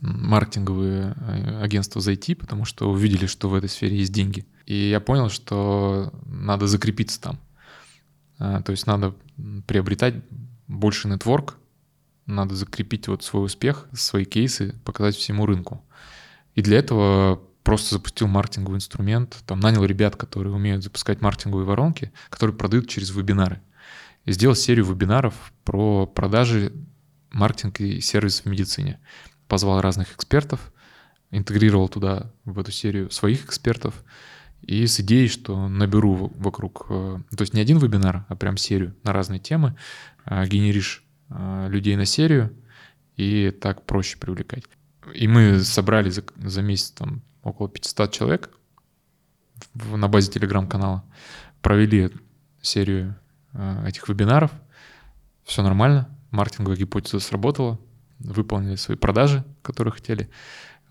маркетинговые 0.00 1.14
э, 1.16 1.62
агентства 1.62 2.00
зайти, 2.00 2.34
потому 2.34 2.64
что 2.64 2.90
увидели, 2.90 3.26
что 3.26 3.48
в 3.48 3.54
этой 3.54 3.68
сфере 3.68 3.96
есть 3.96 4.12
деньги. 4.12 4.46
И 4.66 4.90
я 4.90 5.00
понял, 5.00 5.30
что 5.30 6.12
надо 6.26 6.66
закрепиться 6.66 7.20
там. 7.20 7.38
А, 8.38 8.62
то 8.62 8.72
есть 8.72 8.86
надо 8.86 9.14
приобретать 9.66 10.14
больше 10.68 11.08
нетворк, 11.08 11.56
надо 12.26 12.54
закрепить 12.54 13.08
вот 13.08 13.24
свой 13.24 13.46
успех, 13.46 13.88
свои 13.92 14.24
кейсы, 14.24 14.74
показать 14.84 15.16
всему 15.16 15.46
рынку. 15.46 15.84
И 16.54 16.62
для 16.62 16.78
этого 16.78 17.42
просто 17.62 17.94
запустил 17.94 18.26
маркетинговый 18.26 18.76
инструмент, 18.78 19.42
там 19.46 19.60
нанял 19.60 19.84
ребят, 19.84 20.16
которые 20.16 20.54
умеют 20.54 20.82
запускать 20.82 21.20
маркетинговые 21.20 21.66
воронки, 21.66 22.12
которые 22.28 22.56
продают 22.56 22.88
через 22.88 23.10
вебинары. 23.10 23.60
И 24.24 24.32
сделал 24.32 24.54
серию 24.54 24.84
вебинаров 24.84 25.52
про 25.64 26.06
продажи, 26.06 26.72
маркетинг 27.30 27.80
и 27.80 28.00
сервис 28.00 28.40
в 28.40 28.46
медицине. 28.46 29.00
Позвал 29.48 29.80
разных 29.80 30.14
экспертов, 30.14 30.72
интегрировал 31.30 31.88
туда, 31.88 32.32
в 32.44 32.58
эту 32.58 32.70
серию 32.70 33.10
своих 33.10 33.44
экспертов, 33.44 33.94
и 34.62 34.86
с 34.86 35.00
идеей, 35.00 35.28
что 35.28 35.68
наберу 35.68 36.32
вокруг, 36.36 36.86
э, 36.88 37.18
то 37.36 37.42
есть 37.42 37.52
не 37.52 37.60
один 37.60 37.78
вебинар, 37.78 38.26
а 38.28 38.36
прям 38.36 38.56
серию 38.56 38.94
на 39.02 39.12
разные 39.12 39.40
темы, 39.40 39.74
э, 40.24 40.46
генеришь 40.46 41.04
э, 41.30 41.66
людей 41.68 41.96
на 41.96 42.04
серию, 42.04 42.54
и 43.16 43.50
так 43.50 43.84
проще 43.86 44.18
привлекать. 44.18 44.64
И 45.14 45.26
мы 45.26 45.60
собрали 45.60 46.10
за, 46.10 46.22
за 46.36 46.62
месяц 46.62 46.90
там 46.90 47.22
около 47.42 47.68
500 47.68 48.12
человек 48.12 48.50
на 49.74 50.08
базе 50.08 50.30
телеграм-канала, 50.30 51.04
провели 51.60 52.10
серию 52.60 53.16
этих 53.86 54.08
вебинаров, 54.08 54.50
все 55.44 55.62
нормально, 55.62 56.08
маркетинговая 56.30 56.78
гипотеза 56.78 57.20
сработала, 57.20 57.78
выполнили 58.18 58.76
свои 58.76 58.96
продажи, 58.96 59.44
которые 59.62 59.92
хотели, 59.92 60.30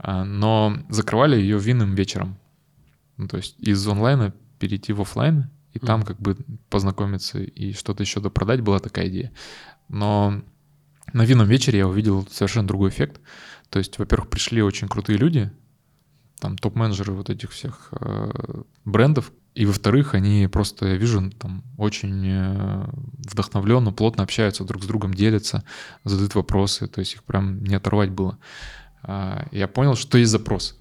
но 0.04 0.78
закрывали 0.90 1.38
ее 1.38 1.58
винным 1.58 1.96
вечером. 1.96 2.38
Ну, 3.18 3.28
то 3.28 3.38
есть 3.38 3.60
из 3.60 3.86
онлайна 3.88 4.34
перейти 4.60 4.94
в 4.94 5.02
офлайн 5.02 5.50
и 5.74 5.78
mm 5.78 5.86
там 5.86 6.04
как 6.04 6.20
бы 6.20 6.38
познакомиться 6.70 7.40
и 7.40 7.74
что-то 7.74 8.04
еще 8.04 8.20
допродать 8.20 8.62
была 8.62 8.80
такая 8.80 9.08
идея. 9.08 9.32
Но 9.88 10.42
на 11.14 11.26
винном 11.26 11.48
вечере 11.48 11.80
я 11.80 11.88
увидел 11.88 12.28
совершенно 12.30 12.68
другой 12.68 12.90
эффект. 12.90 13.22
То 13.70 13.80
есть, 13.80 13.98
во-первых, 14.00 14.30
пришли 14.30 14.62
очень 14.62 14.88
крутые 14.88 15.18
люди, 15.18 15.52
там 16.42 16.58
топ-менеджеры 16.58 17.14
вот 17.14 17.30
этих 17.30 17.52
всех 17.52 17.90
э, 17.92 18.64
брендов, 18.84 19.32
и 19.54 19.66
во-вторых, 19.66 20.16
они 20.16 20.48
просто, 20.48 20.88
я 20.88 20.96
вижу, 20.96 21.30
там 21.32 21.64
очень 21.78 22.26
э, 22.26 22.90
вдохновленно, 23.30 23.94
плотно 23.94 24.24
общаются 24.24 24.64
друг 24.64 24.84
с 24.84 24.88
другом, 24.88 25.14
делятся, 25.14 25.64
задают 26.04 26.34
вопросы, 26.34 26.88
то 26.88 27.00
есть 27.00 27.14
их 27.14 27.24
прям 27.24 27.64
не 27.64 27.76
оторвать 27.76 28.10
было. 28.10 28.40
Э, 29.04 29.46
я 29.52 29.68
понял, 29.68 29.96
что 29.96 30.18
есть 30.18 30.32
запрос 30.32 30.78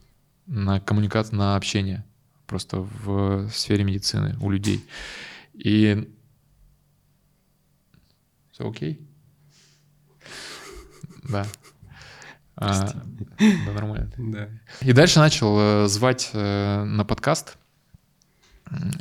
на 0.47 0.81
коммуникацию, 0.81 1.39
на 1.39 1.57
общение 1.57 2.05
просто 2.47 2.81
в 2.81 3.49
сфере 3.51 3.85
медицины 3.85 4.37
у 4.41 4.51
людей. 4.51 4.85
И 5.53 6.11
все 8.51 8.69
окей? 8.69 8.99
Да. 11.23 11.47
А, 12.61 12.93
да, 13.39 13.73
нормально. 13.73 14.13
Да. 14.19 14.49
И 14.83 14.93
дальше 14.93 15.19
начал 15.19 15.57
э, 15.59 15.89
звать 15.89 16.31
э, 16.35 16.85
на 16.85 17.07
подкаст 17.07 17.57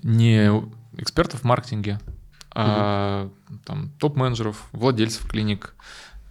не 0.02 0.50
экспертов 0.98 1.42
в 1.42 1.44
маркетинге, 1.44 2.00
а 2.56 3.26
угу. 3.26 3.60
там 3.66 3.90
топ-менеджеров, 4.00 4.70
владельцев 4.72 5.28
клиник. 5.28 5.76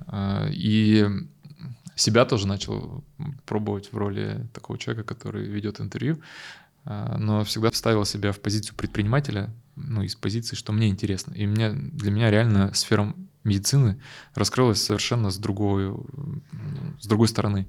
Э, 0.06 0.48
и 0.50 1.06
себя 1.94 2.24
тоже 2.24 2.48
начал 2.48 3.04
пробовать 3.44 3.92
в 3.92 3.96
роли 3.96 4.48
такого 4.54 4.78
человека, 4.78 5.06
который 5.06 5.46
ведет 5.46 5.80
интервью. 5.80 6.20
Но 6.84 7.44
всегда 7.44 7.70
ставил 7.72 8.06
себя 8.06 8.32
в 8.32 8.40
позицию 8.40 8.74
предпринимателя, 8.76 9.50
ну, 9.76 10.02
из 10.02 10.14
позиции, 10.14 10.56
что 10.56 10.72
мне 10.72 10.88
интересно. 10.88 11.34
И 11.34 11.46
мне, 11.46 11.70
для 11.70 12.10
меня 12.10 12.30
реально 12.30 12.72
сфера 12.72 13.12
медицины 13.44 14.00
раскрылась 14.34 14.82
совершенно 14.82 15.30
с 15.30 15.38
другой, 15.38 15.94
с 17.00 17.06
другой 17.06 17.28
стороны. 17.28 17.68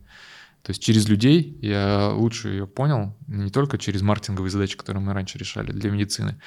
То 0.64 0.72
есть 0.72 0.84
через 0.84 1.08
людей 1.08 1.58
я 1.62 2.10
лучше 2.10 2.50
ее 2.50 2.68
понял, 2.68 3.16
не 3.28 3.50
только 3.50 3.78
через 3.78 4.02
маркетинговые 4.02 4.52
задачи, 4.52 4.78
которые 4.78 5.02
мы 5.02 5.14
раньше 5.14 5.38
решали 5.38 5.72
для 5.72 5.90
медицины, 5.90 6.40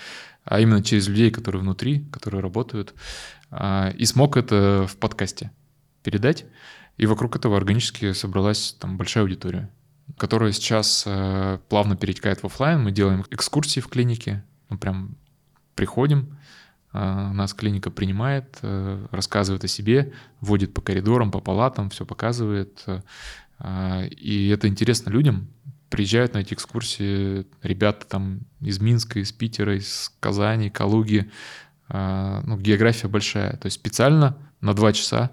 а 0.45 0.61
именно 0.61 0.83
через 0.83 1.09
людей, 1.09 1.31
которые 1.31 1.63
внутри, 1.63 2.05
которые 2.13 2.43
работают, 2.43 2.95
а, 3.51 3.91
и 3.97 4.05
смог 4.05 4.37
это 4.37 4.87
в 4.89 4.97
подкасте 4.99 5.51
передать. 6.03 6.45
И 6.99 7.07
вокруг 7.07 7.37
этого 7.37 7.57
органически 7.57 8.13
собралась 8.13 8.77
там 8.79 8.99
большая 8.99 9.25
аудитория 9.25 9.71
которая 10.17 10.53
сейчас 10.53 11.05
э, 11.07 11.59
плавно 11.69 11.97
перетекает 11.97 12.43
в 12.43 12.47
офлайн. 12.47 12.83
Мы 12.83 12.93
делаем 12.93 13.25
экскурсии 13.31 13.81
в 13.81 13.89
клинике, 13.89 14.45
мы 14.69 14.79
прям 14.79 15.17
приходим, 15.75 16.37
нас 16.93 17.55
клиника 17.55 17.91
принимает, 17.91 18.59
э, 18.63 19.07
рассказывает 19.11 19.65
о 19.65 19.69
себе, 19.69 20.13
водит 20.41 20.75
по 20.75 20.83
коридорам, 20.83 21.31
по 21.31 21.41
палатам, 21.41 21.91
все 21.91 22.05
показывает. 22.05 22.85
Э, 23.59 24.09
и 24.09 24.49
это 24.49 24.69
интересно 24.69 25.11
людям. 25.11 25.49
Приезжают 25.89 26.35
на 26.35 26.39
эти 26.39 26.55
экскурсии 26.55 27.47
ребята 27.63 28.07
там 28.07 28.41
из 28.61 28.81
Минска, 28.81 29.21
из 29.21 29.33
Питера, 29.33 29.77
из 29.77 30.13
Казани, 30.21 30.69
Калуги. 30.69 31.31
Э, 31.89 32.43
ну, 32.45 32.59
география 32.59 33.09
большая. 33.09 33.57
То 33.57 33.67
есть 33.67 33.77
специально 33.77 34.37
на 34.61 34.75
два 34.75 34.93
часа 34.93 35.31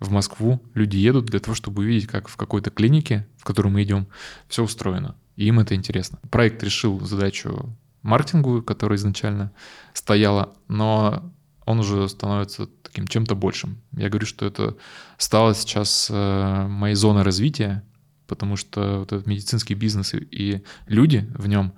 в 0.00 0.10
Москву 0.10 0.60
люди 0.74 0.96
едут 0.96 1.26
для 1.26 1.38
того, 1.38 1.54
чтобы 1.54 1.82
увидеть, 1.82 2.08
как 2.08 2.28
в 2.28 2.36
какой-то 2.36 2.70
клинике, 2.70 3.26
в 3.38 3.44
которую 3.44 3.72
мы 3.72 3.82
идем, 3.82 4.08
все 4.48 4.64
устроено. 4.64 5.14
И 5.36 5.46
им 5.46 5.60
это 5.60 5.74
интересно. 5.74 6.18
Проект 6.30 6.62
решил 6.62 7.00
задачу 7.00 7.76
маркетинговую, 8.06 8.62
которая 8.62 8.96
изначально 8.96 9.52
стояла, 9.92 10.54
но 10.68 11.32
он 11.64 11.80
уже 11.80 12.08
становится 12.08 12.66
таким 12.82 13.06
чем-то 13.06 13.34
большим. 13.34 13.82
Я 13.92 14.08
говорю, 14.08 14.26
что 14.26 14.46
это 14.46 14.76
стало 15.18 15.54
сейчас 15.54 16.08
э, 16.10 16.66
моей 16.68 16.94
зоной 16.94 17.22
развития, 17.22 17.82
потому 18.26 18.56
что 18.56 19.00
вот 19.00 19.12
этот 19.12 19.26
медицинский 19.26 19.74
бизнес 19.74 20.14
и 20.14 20.62
люди 20.86 21.28
в 21.34 21.48
нем, 21.48 21.72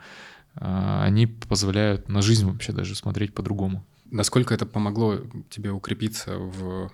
э, 0.57 1.01
они 1.03 1.27
позволяют 1.27 2.09
на 2.09 2.21
жизнь 2.21 2.47
вообще 2.47 2.73
даже 2.73 2.95
смотреть 2.95 3.35
по-другому. 3.35 3.87
Насколько 4.11 4.55
это 4.55 4.67
помогло 4.67 5.19
тебе 5.51 5.71
укрепиться 5.71 6.37
в 6.39 6.91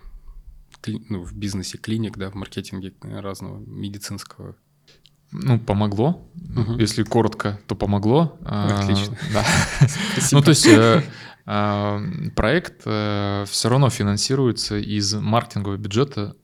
ну, 0.87 1.24
в 1.24 1.32
бизнесе 1.35 1.78
клиник, 1.78 2.18
да, 2.18 2.30
в 2.30 2.35
маркетинге 2.35 2.93
разного 3.03 3.59
медицинского? 3.59 4.57
Ну, 5.35 5.59
помогло. 5.59 6.26
Угу. 6.57 6.78
Если 6.78 7.03
коротко, 7.03 7.59
то 7.66 7.74
помогло. 7.74 8.39
А, 8.45 8.80
Отлично. 8.80 9.16
Да. 9.32 9.45
Ну, 10.32 10.41
то 10.41 10.51
есть 10.51 10.66
э, 10.66 11.03
а, 11.45 12.01
проект 12.37 12.82
э, 12.87 13.45
все 13.49 13.68
равно 13.68 13.91
финансируется 13.91 14.76
из 14.76 15.12
маркетингового 15.14 15.76
бюджета 15.76 16.37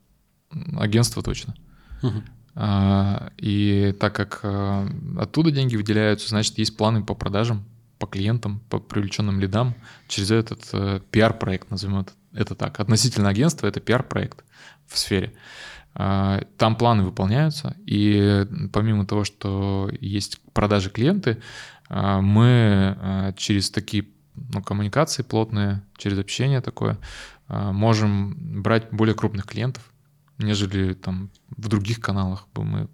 агентства 0.76 1.22
точно. 1.22 1.54
А, 2.56 3.30
и 3.36 3.94
так 4.00 4.14
как 4.14 4.40
э, 4.42 4.88
оттуда 5.18 5.52
деньги 5.52 5.76
выделяются, 5.76 6.28
значит, 6.28 6.58
есть 6.58 6.76
планы 6.76 7.04
по 7.04 7.14
продажам, 7.14 7.64
по 7.98 8.06
клиентам, 8.06 8.60
по 8.68 8.80
привлеченным 8.80 9.38
лидам 9.38 9.74
через 10.08 10.32
этот 10.32 11.08
пиар-проект, 11.10 11.70
назовем 11.70 12.00
это 12.00 12.12
это 12.32 12.54
так. 12.54 12.80
Относительно 12.80 13.28
агентства 13.28 13.66
это 13.66 13.80
пиар-проект 13.80 14.44
в 14.86 14.98
сфере. 14.98 15.32
А, 15.94 16.42
там 16.56 16.76
планы 16.76 17.02
выполняются, 17.02 17.76
и 17.84 18.46
помимо 18.72 19.06
того, 19.06 19.24
что 19.24 19.90
есть 20.00 20.40
продажи 20.52 20.88
клиенты, 20.90 21.42
а, 21.88 22.20
мы 22.20 22.96
а, 23.00 23.32
через 23.36 23.70
такие 23.70 24.06
ну, 24.34 24.62
коммуникации 24.62 25.22
плотные, 25.22 25.82
через 25.96 26.18
общение 26.18 26.60
такое, 26.60 26.98
можем 27.48 28.62
брать 28.62 28.90
более 28.92 29.14
крупных 29.16 29.44
клиентов, 29.44 29.82
нежели 30.38 30.94
там 30.94 31.30
в 31.48 31.66
других 31.66 32.00
каналах 32.00 32.46
бы 32.54 32.64
мы 32.64 32.88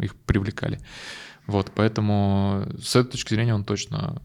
их 0.00 0.16
привлекали. 0.16 0.80
Вот, 1.46 1.70
поэтому 1.74 2.66
с 2.82 2.96
этой 2.96 3.12
точки 3.12 3.34
зрения 3.34 3.54
он 3.54 3.64
точно 3.64 4.22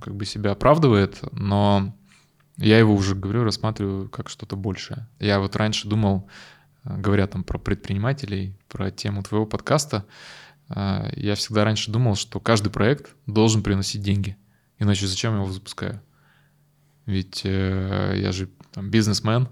как 0.00 0.16
бы 0.16 0.24
себя 0.24 0.52
оправдывает, 0.52 1.18
но 1.32 1.94
я 2.56 2.78
его 2.78 2.94
уже, 2.94 3.14
говорю, 3.14 3.44
рассматриваю 3.44 4.08
как 4.08 4.28
что-то 4.28 4.56
большее. 4.56 5.06
Я 5.20 5.38
вот 5.38 5.54
раньше 5.54 5.86
думал, 5.86 6.28
говоря 6.96 7.26
там 7.26 7.44
про 7.44 7.58
предпринимателей, 7.58 8.56
про 8.68 8.90
тему 8.90 9.22
твоего 9.22 9.46
подкаста, 9.46 10.04
э, 10.68 11.10
я 11.16 11.34
всегда 11.34 11.64
раньше 11.64 11.90
думал, 11.90 12.14
что 12.14 12.40
каждый 12.40 12.70
проект 12.70 13.14
должен 13.26 13.62
приносить 13.62 14.02
деньги. 14.02 14.36
Иначе 14.78 15.06
зачем 15.06 15.32
я 15.34 15.42
его 15.42 15.52
запускаю? 15.52 16.00
Ведь 17.06 17.42
э, 17.44 18.14
я 18.16 18.32
же 18.32 18.48
там 18.72 18.90
бизнесмен, 18.90 19.48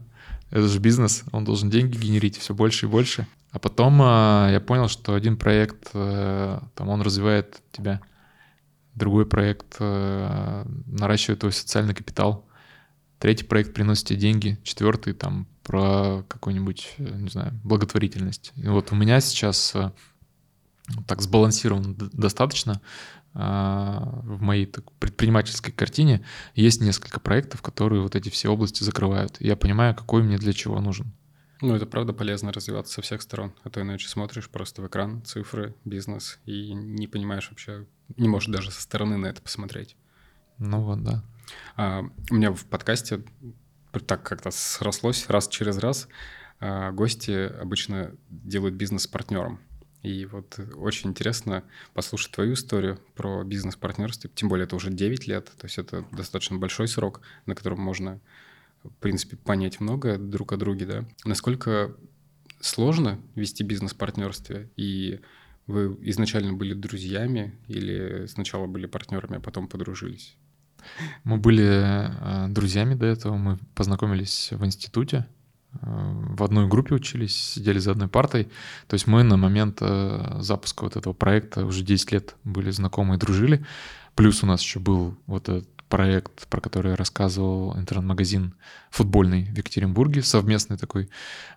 это 0.51 0.68
же 0.68 0.78
бизнес, 0.78 1.24
он 1.32 1.45
должен 1.45 1.70
деньги 1.70 1.97
генерить 1.97 2.39
все 2.39 2.55
больше 2.55 2.87
и 2.87 2.89
больше. 2.89 3.26
А 3.51 3.59
потом 3.59 3.99
я 4.01 4.62
понял, 4.64 4.87
что 4.87 5.14
один 5.14 5.39
проект, 5.39 5.91
там 5.93 6.89
он 6.89 7.01
развивает 7.01 7.62
тебя, 7.72 8.03
другой 8.95 9.24
проект 9.24 9.80
наращивает 9.80 11.41
твой 11.41 11.53
социальный 11.53 11.95
капитал, 11.95 12.46
Третий 13.19 13.45
проект 13.45 13.75
приносит 13.75 14.09
тебе 14.09 14.19
деньги, 14.19 14.59
четвертый 14.62 15.14
там 15.14 15.47
про 15.62 16.25
какую-нибудь, 16.29 16.95
э, 16.99 17.17
не 17.17 17.31
знаю, 17.31 17.59
благотворительность. 17.64 18.53
И 18.57 18.69
вот 18.69 18.93
у 18.93 18.95
меня 18.95 19.21
сейчас 19.21 19.75
э, 19.75 19.91
так 21.07 21.23
сбалансировано 21.23 21.95
достаточно 21.95 22.81
а, 23.39 24.21
в 24.23 24.41
моей 24.41 24.64
так, 24.64 24.91
предпринимательской 24.93 25.71
картине 25.71 26.25
есть 26.55 26.81
несколько 26.81 27.21
проектов, 27.21 27.61
которые 27.61 28.01
вот 28.01 28.17
эти 28.17 28.31
все 28.31 28.49
области 28.49 28.83
закрывают. 28.83 29.39
я 29.41 29.57
понимаю, 29.57 29.95
какой 29.95 30.23
мне 30.23 30.39
для 30.39 30.55
чего 30.55 30.81
нужен. 30.81 31.12
Ну, 31.61 31.75
это 31.75 31.85
правда 31.85 32.14
полезно 32.14 32.51
развиваться 32.53 32.95
со 32.95 33.03
всех 33.03 33.21
сторон. 33.21 33.53
А 33.62 33.69
то 33.69 33.83
иначе 33.83 34.09
смотришь 34.09 34.49
просто 34.49 34.81
в 34.81 34.87
экран, 34.87 35.23
цифры, 35.23 35.75
бизнес, 35.85 36.39
и 36.47 36.73
не 36.73 37.07
понимаешь 37.07 37.49
вообще, 37.51 37.87
не 38.17 38.29
можешь 38.29 38.49
даже 38.49 38.71
со 38.71 38.81
стороны 38.81 39.19
на 39.19 39.27
это 39.27 39.43
посмотреть. 39.43 39.97
Ну 40.59 40.81
вот, 40.83 41.03
да. 41.03 41.23
А, 41.77 42.05
у 42.31 42.35
меня 42.35 42.53
в 42.53 42.65
подкасте 42.65 43.23
так 44.07 44.23
как-то 44.23 44.51
срослось 44.51 45.29
раз 45.29 45.49
через 45.49 45.79
раз. 45.79 46.09
А, 46.61 46.93
гости 46.93 47.53
обычно 47.61 48.15
делают 48.29 48.75
бизнес 48.75 49.03
с 49.03 49.07
партнером. 49.07 49.61
И 50.03 50.25
вот 50.27 50.59
очень 50.77 51.11
интересно 51.11 51.65
послушать 51.93 52.33
твою 52.33 52.55
историю 52.55 53.01
про 53.17 53.43
бизнес-партнерство. 53.43 54.31
Тем 54.33 54.49
более 54.49 54.65
это 54.65 54.77
уже 54.77 54.91
9 54.91 55.27
лет, 55.27 55.47
то 55.47 55.65
есть 55.65 55.79
это 55.79 56.05
достаточно 56.13 56.57
большой 56.59 56.87
срок, 56.87 57.23
на 57.47 57.55
котором 57.55 57.81
можно, 57.81 58.21
в 58.85 58.95
принципе, 59.01 59.37
понять 59.37 59.81
многое 59.81 60.17
друг 60.17 60.53
о 60.53 60.57
друге, 60.57 60.87
да. 60.87 61.05
Насколько 61.25 61.97
сложно 62.61 63.21
вести 63.35 63.65
бизнес-партнерстве, 63.65 64.71
и 64.77 65.21
вы 65.67 65.99
изначально 66.03 66.53
были 66.53 66.75
друзьями 66.75 67.59
или 67.67 68.27
сначала 68.27 68.67
были 68.67 68.87
партнерами, 68.87 69.39
а 69.39 69.41
потом 69.41 69.67
подружились? 69.67 70.37
Мы 71.24 71.37
были 71.39 71.64
э, 71.66 72.49
друзьями 72.49 72.95
до 72.95 73.07
этого, 73.07 73.37
мы 73.37 73.59
познакомились 73.74 74.51
в 74.53 74.64
институте, 74.64 75.27
э, 75.72 75.79
в 75.83 76.43
одной 76.43 76.68
группе 76.68 76.95
учились, 76.95 77.37
сидели 77.55 77.79
за 77.79 77.93
одной 77.93 78.09
партой. 78.09 78.45
То 78.87 78.95
есть 78.95 79.07
мы 79.07 79.22
на 79.22 79.37
момент 79.37 79.79
э, 79.81 80.39
запуска 80.41 80.85
вот 80.85 80.97
этого 80.97 81.12
проекта 81.12 81.64
уже 81.64 81.83
10 81.83 82.12
лет 82.12 82.37
были 82.45 82.70
знакомы 82.70 83.16
и 83.16 83.18
дружили. 83.18 83.64
Плюс 84.14 84.43
у 84.43 84.47
нас 84.47 84.62
еще 84.62 84.79
был 84.79 85.16
вот 85.27 85.49
этот 85.49 85.68
проект, 85.89 86.49
про 86.49 86.61
который 86.61 86.91
я 86.93 86.97
рассказывал, 86.97 87.77
интернет-магазин 87.77 88.55
футбольный 88.91 89.45
в 89.45 89.57
Екатеринбурге, 89.57 90.22
совместный 90.22 90.79
такой. 90.79 91.09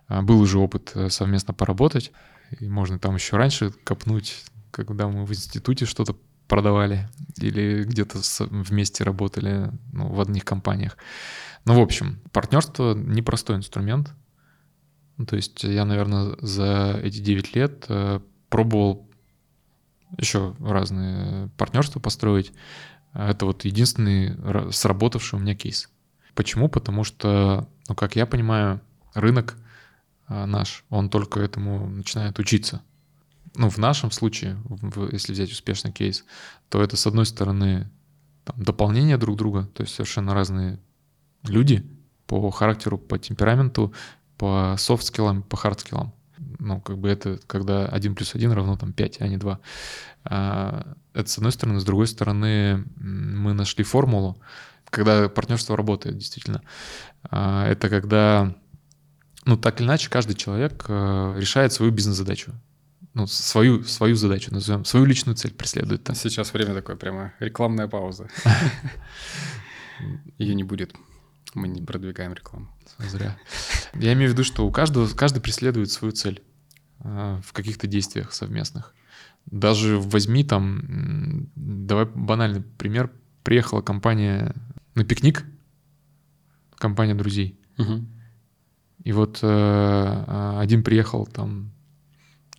Был 0.08 0.40
уже 0.40 0.58
опыт 0.58 0.94
совместно 1.08 1.52
поработать, 1.52 2.12
и 2.60 2.68
можно 2.68 2.98
там 2.98 3.16
еще 3.16 3.36
раньше 3.36 3.72
копнуть, 3.82 4.44
когда 4.70 5.08
мы 5.08 5.24
в 5.24 5.30
институте 5.30 5.84
что-то 5.84 6.16
продавали 6.50 7.08
или 7.38 7.84
где-то 7.84 8.18
вместе 8.50 9.04
работали 9.04 9.70
ну, 9.92 10.08
в 10.08 10.20
одних 10.20 10.44
компаниях. 10.44 10.98
Ну, 11.64 11.78
в 11.78 11.80
общем, 11.80 12.20
партнерство— 12.32 12.92
непростой 12.94 13.56
инструмент. 13.56 14.12
Ну, 15.16 15.26
то 15.26 15.36
есть 15.36 15.62
я, 15.62 15.84
наверное, 15.84 16.36
за 16.40 17.00
эти 17.02 17.20
9 17.20 17.54
лет 17.54 17.84
э, 17.88 18.20
пробовал 18.48 19.08
еще 20.18 20.56
разные 20.58 21.50
партнерства 21.56 22.00
построить. 22.00 22.52
Это 23.14 23.46
вот 23.46 23.64
единственный 23.64 24.72
сработавший 24.72 25.38
у 25.38 25.42
меня 25.42 25.54
кейс. 25.54 25.88
Почему? 26.34 26.68
Потому 26.68 27.04
что, 27.04 27.68
ну, 27.88 27.94
как 27.94 28.16
я 28.16 28.26
понимаю, 28.26 28.80
рынок 29.14 29.56
э, 30.28 30.46
наш, 30.46 30.84
он 30.90 31.10
только 31.10 31.38
этому 31.38 31.88
начинает 31.88 32.40
учиться 32.40 32.82
ну, 33.54 33.68
в 33.68 33.78
нашем 33.78 34.10
случае, 34.10 34.56
в, 34.64 35.12
если 35.12 35.32
взять 35.32 35.50
успешный 35.50 35.92
кейс, 35.92 36.24
то 36.68 36.82
это, 36.82 36.96
с 36.96 37.06
одной 37.06 37.26
стороны, 37.26 37.90
там, 38.44 38.62
дополнение 38.62 39.16
друг 39.16 39.36
друга, 39.36 39.68
то 39.74 39.82
есть 39.82 39.94
совершенно 39.94 40.34
разные 40.34 40.78
люди 41.44 41.84
по 42.26 42.50
характеру, 42.50 42.98
по 42.98 43.18
темпераменту, 43.18 43.92
по 44.36 44.76
софт-скиллам, 44.78 45.42
по 45.42 45.56
хард-скиллам. 45.56 46.12
Ну, 46.58 46.80
как 46.80 46.98
бы 46.98 47.08
это, 47.08 47.38
когда 47.46 47.86
1 47.86 48.14
плюс 48.14 48.34
1 48.34 48.52
равно 48.52 48.76
там 48.76 48.92
5, 48.92 49.20
а 49.20 49.28
не 49.28 49.36
2. 49.36 49.60
А, 50.24 50.94
это 51.12 51.28
с 51.28 51.38
одной 51.38 51.52
стороны. 51.52 51.80
С 51.80 51.84
другой 51.84 52.06
стороны, 52.06 52.84
мы 52.96 53.52
нашли 53.52 53.84
формулу, 53.84 54.40
когда 54.90 55.28
партнерство 55.28 55.76
работает, 55.76 56.18
действительно. 56.18 56.62
А, 57.30 57.66
это 57.66 57.88
когда, 57.88 58.54
ну, 59.44 59.56
так 59.56 59.80
или 59.80 59.86
иначе, 59.88 60.08
каждый 60.08 60.34
человек 60.34 60.84
э, 60.88 61.34
решает 61.38 61.72
свою 61.72 61.92
бизнес-задачу 61.92 62.52
ну, 63.20 63.26
свою, 63.26 63.84
свою 63.84 64.16
задачу 64.16 64.52
назовем, 64.52 64.84
свою 64.84 65.04
личную 65.04 65.36
цель 65.36 65.52
преследует. 65.52 66.04
Там. 66.04 66.16
Сейчас 66.16 66.54
время 66.54 66.74
такое 66.74 66.96
прямо 66.96 67.34
рекламная 67.38 67.86
пауза. 67.86 68.28
Ее 70.38 70.54
не 70.54 70.64
будет. 70.64 70.94
Мы 71.54 71.68
не 71.68 71.82
продвигаем 71.82 72.32
рекламу. 72.32 72.68
Зря. 72.98 73.36
Я 73.94 74.12
имею 74.14 74.30
в 74.30 74.32
виду, 74.32 74.44
что 74.44 74.66
у 74.66 74.70
каждого, 74.70 75.06
каждый 75.08 75.40
преследует 75.40 75.90
свою 75.90 76.12
цель 76.12 76.42
а, 77.00 77.40
в 77.44 77.52
каких-то 77.52 77.86
действиях 77.86 78.32
совместных. 78.32 78.94
Даже 79.46 79.98
возьми 79.98 80.42
там, 80.42 81.50
давай 81.54 82.06
банальный 82.06 82.62
пример. 82.62 83.10
Приехала 83.42 83.82
компания 83.82 84.54
на 84.94 85.04
пикник, 85.04 85.44
компания 86.76 87.14
друзей. 87.14 87.58
Угу. 87.78 88.06
И 89.04 89.12
вот 89.12 89.40
э, 89.42 90.56
один 90.58 90.82
приехал 90.82 91.26
там 91.26 91.72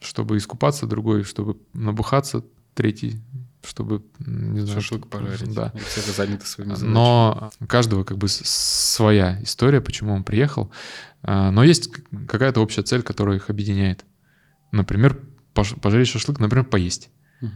чтобы 0.01 0.37
искупаться, 0.37 0.87
другой, 0.87 1.23
чтобы 1.23 1.57
набухаться, 1.73 2.43
третий, 2.73 3.21
чтобы, 3.63 4.03
не 4.19 4.61
знаю, 4.61 4.81
Шашлык 4.81 5.07
пожарить. 5.07 5.53
Да. 5.53 5.71
И 5.75 5.79
все 5.79 6.11
заняты 6.11 6.45
своими 6.45 6.73
задачами. 6.73 6.93
Но 6.93 7.51
у 7.59 7.67
каждого 7.67 8.03
как 8.03 8.17
бы 8.17 8.27
своя 8.27 9.41
история, 9.43 9.81
почему 9.81 10.13
он 10.13 10.23
приехал. 10.23 10.71
А, 11.23 11.51
но 11.51 11.63
есть 11.63 11.91
какая-то 12.27 12.61
общая 12.61 12.83
цель, 12.83 13.03
которая 13.03 13.37
их 13.37 13.49
объединяет. 13.49 14.05
Например, 14.71 15.19
пожарить 15.53 16.07
шашлык, 16.07 16.39
например, 16.39 16.65
поесть. 16.65 17.09
Угу. 17.41 17.51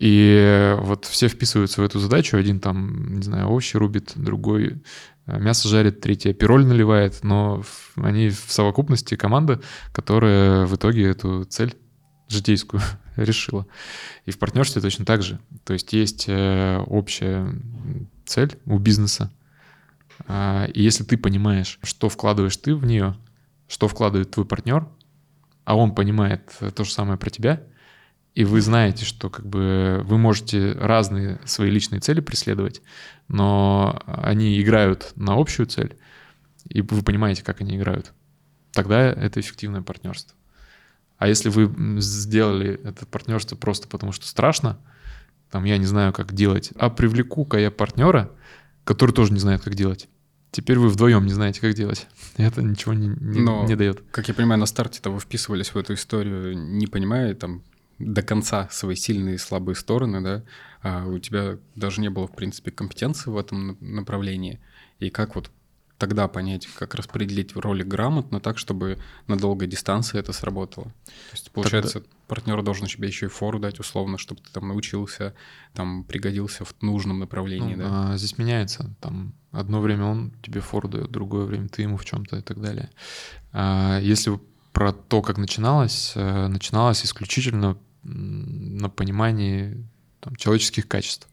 И 0.00 0.76
вот 0.78 1.06
все 1.06 1.28
вписываются 1.28 1.80
в 1.80 1.84
эту 1.84 1.98
задачу. 1.98 2.36
Один 2.36 2.60
там, 2.60 3.16
не 3.16 3.22
знаю, 3.22 3.48
овощи 3.48 3.76
рубит, 3.76 4.12
другой 4.14 4.80
э, 5.26 5.40
мясо 5.40 5.66
жарит, 5.68 6.00
третий 6.00 6.32
пироль 6.32 6.64
наливает. 6.64 7.24
Но 7.24 7.64
они 7.96 8.28
в 8.28 8.44
совокупности 8.48 9.16
команда, 9.16 9.60
которая 9.92 10.66
в 10.66 10.76
итоге 10.76 11.08
эту 11.08 11.44
цель 11.44 11.74
житейскую 12.28 12.80
решила. 13.16 13.66
И 14.26 14.30
в 14.30 14.38
партнерстве 14.38 14.80
точно 14.80 15.04
так 15.04 15.22
же. 15.22 15.40
То 15.64 15.72
есть 15.72 15.92
есть 15.92 16.26
э, 16.28 16.78
общая 16.86 17.52
цель 18.24 18.58
у 18.66 18.78
бизнеса. 18.78 19.32
А, 20.26 20.66
и 20.66 20.82
если 20.82 21.04
ты 21.04 21.16
понимаешь, 21.16 21.78
что 21.82 22.08
вкладываешь 22.08 22.56
ты 22.56 22.74
в 22.74 22.84
нее, 22.84 23.16
что 23.66 23.88
вкладывает 23.88 24.30
твой 24.30 24.46
партнер, 24.46 24.88
а 25.64 25.76
он 25.76 25.94
понимает 25.94 26.50
то 26.74 26.84
же 26.84 26.92
самое 26.92 27.18
про 27.18 27.30
тебя, 27.30 27.62
и 28.34 28.44
вы 28.44 28.60
знаете, 28.60 29.04
что 29.04 29.30
как 29.30 29.46
бы 29.46 30.00
вы 30.04 30.16
можете 30.16 30.72
разные 30.72 31.40
свои 31.44 31.70
личные 31.70 32.00
цели 32.00 32.20
преследовать, 32.20 32.82
но 33.26 34.00
они 34.06 34.60
играют 34.62 35.12
на 35.16 35.34
общую 35.34 35.66
цель, 35.66 35.98
и 36.68 36.82
вы 36.82 37.02
понимаете, 37.02 37.42
как 37.42 37.60
они 37.60 37.76
играют, 37.76 38.12
тогда 38.72 39.00
это 39.00 39.40
эффективное 39.40 39.82
партнерство. 39.82 40.37
А 41.18 41.28
если 41.28 41.50
вы 41.50 42.00
сделали 42.00 42.80
это 42.84 43.04
партнерство 43.04 43.56
просто 43.56 43.88
потому, 43.88 44.12
что 44.12 44.26
страшно, 44.26 44.78
там, 45.50 45.64
я 45.64 45.78
не 45.78 45.86
знаю, 45.86 46.12
как 46.12 46.32
делать, 46.32 46.70
а 46.76 46.90
привлеку-ка 46.90 47.58
я 47.58 47.70
партнера, 47.70 48.30
который 48.84 49.12
тоже 49.12 49.32
не 49.32 49.40
знает, 49.40 49.62
как 49.62 49.74
делать. 49.74 50.08
Теперь 50.50 50.78
вы 50.78 50.88
вдвоем 50.88 51.26
не 51.26 51.32
знаете, 51.32 51.60
как 51.60 51.74
делать. 51.74 52.06
Это 52.36 52.62
ничего 52.62 52.94
не, 52.94 53.08
не, 53.08 53.40
Но, 53.40 53.66
не 53.66 53.76
дает. 53.76 54.02
Как 54.10 54.28
я 54.28 54.34
понимаю, 54.34 54.60
на 54.60 54.66
старте-то 54.66 55.10
вы 55.10 55.20
вписывались 55.20 55.74
в 55.74 55.76
эту 55.76 55.94
историю, 55.94 56.56
не 56.56 56.86
понимая 56.86 57.34
там 57.34 57.62
до 57.98 58.22
конца 58.22 58.68
свои 58.70 58.94
сильные 58.94 59.34
и 59.34 59.38
слабые 59.38 59.74
стороны, 59.74 60.22
да, 60.22 60.44
а 60.82 61.06
у 61.06 61.18
тебя 61.18 61.58
даже 61.74 62.00
не 62.00 62.10
было, 62.10 62.28
в 62.28 62.34
принципе, 62.34 62.70
компетенции 62.70 63.30
в 63.30 63.36
этом 63.36 63.76
направлении. 63.80 64.60
И 65.00 65.10
как 65.10 65.34
вот 65.34 65.50
тогда 65.98 66.28
понять, 66.28 66.66
как 66.66 66.94
распределить 66.94 67.54
роли 67.56 67.82
грамотно 67.82 68.40
так, 68.40 68.56
чтобы 68.56 68.98
на 69.26 69.36
долгой 69.36 69.66
дистанции 69.66 70.18
это 70.18 70.32
сработало. 70.32 70.86
То 70.86 71.32
есть, 71.32 71.50
получается, 71.50 72.00
тогда... 72.00 72.08
партнер 72.28 72.62
должен 72.62 72.86
тебе 72.86 73.08
еще 73.08 73.26
и 73.26 73.28
фору 73.28 73.58
дать 73.58 73.80
условно, 73.80 74.16
чтобы 74.16 74.40
ты 74.40 74.50
там 74.52 74.68
научился, 74.68 75.34
там 75.74 76.04
пригодился 76.04 76.64
в 76.64 76.74
нужном 76.82 77.18
направлении. 77.18 77.74
Ну, 77.74 77.82
да? 77.82 78.12
а, 78.12 78.16
здесь 78.16 78.38
меняется. 78.38 78.94
Там 79.00 79.34
одно 79.50 79.80
время 79.80 80.04
он 80.04 80.32
тебе 80.40 80.60
фору 80.60 80.88
дает, 80.88 81.10
другое 81.10 81.44
время 81.44 81.68
ты 81.68 81.82
ему 81.82 81.96
в 81.96 82.04
чем-то 82.04 82.36
и 82.36 82.42
так 82.42 82.60
далее. 82.60 82.90
А, 83.52 83.98
если 83.98 84.38
про 84.72 84.92
то, 84.92 85.22
как 85.22 85.38
начиналось, 85.38 86.12
э, 86.14 86.46
начиналось 86.46 87.04
исключительно 87.04 87.76
на 88.04 88.88
понимании 88.88 89.84
там, 90.20 90.36
человеческих 90.36 90.86
качеств. 90.86 91.28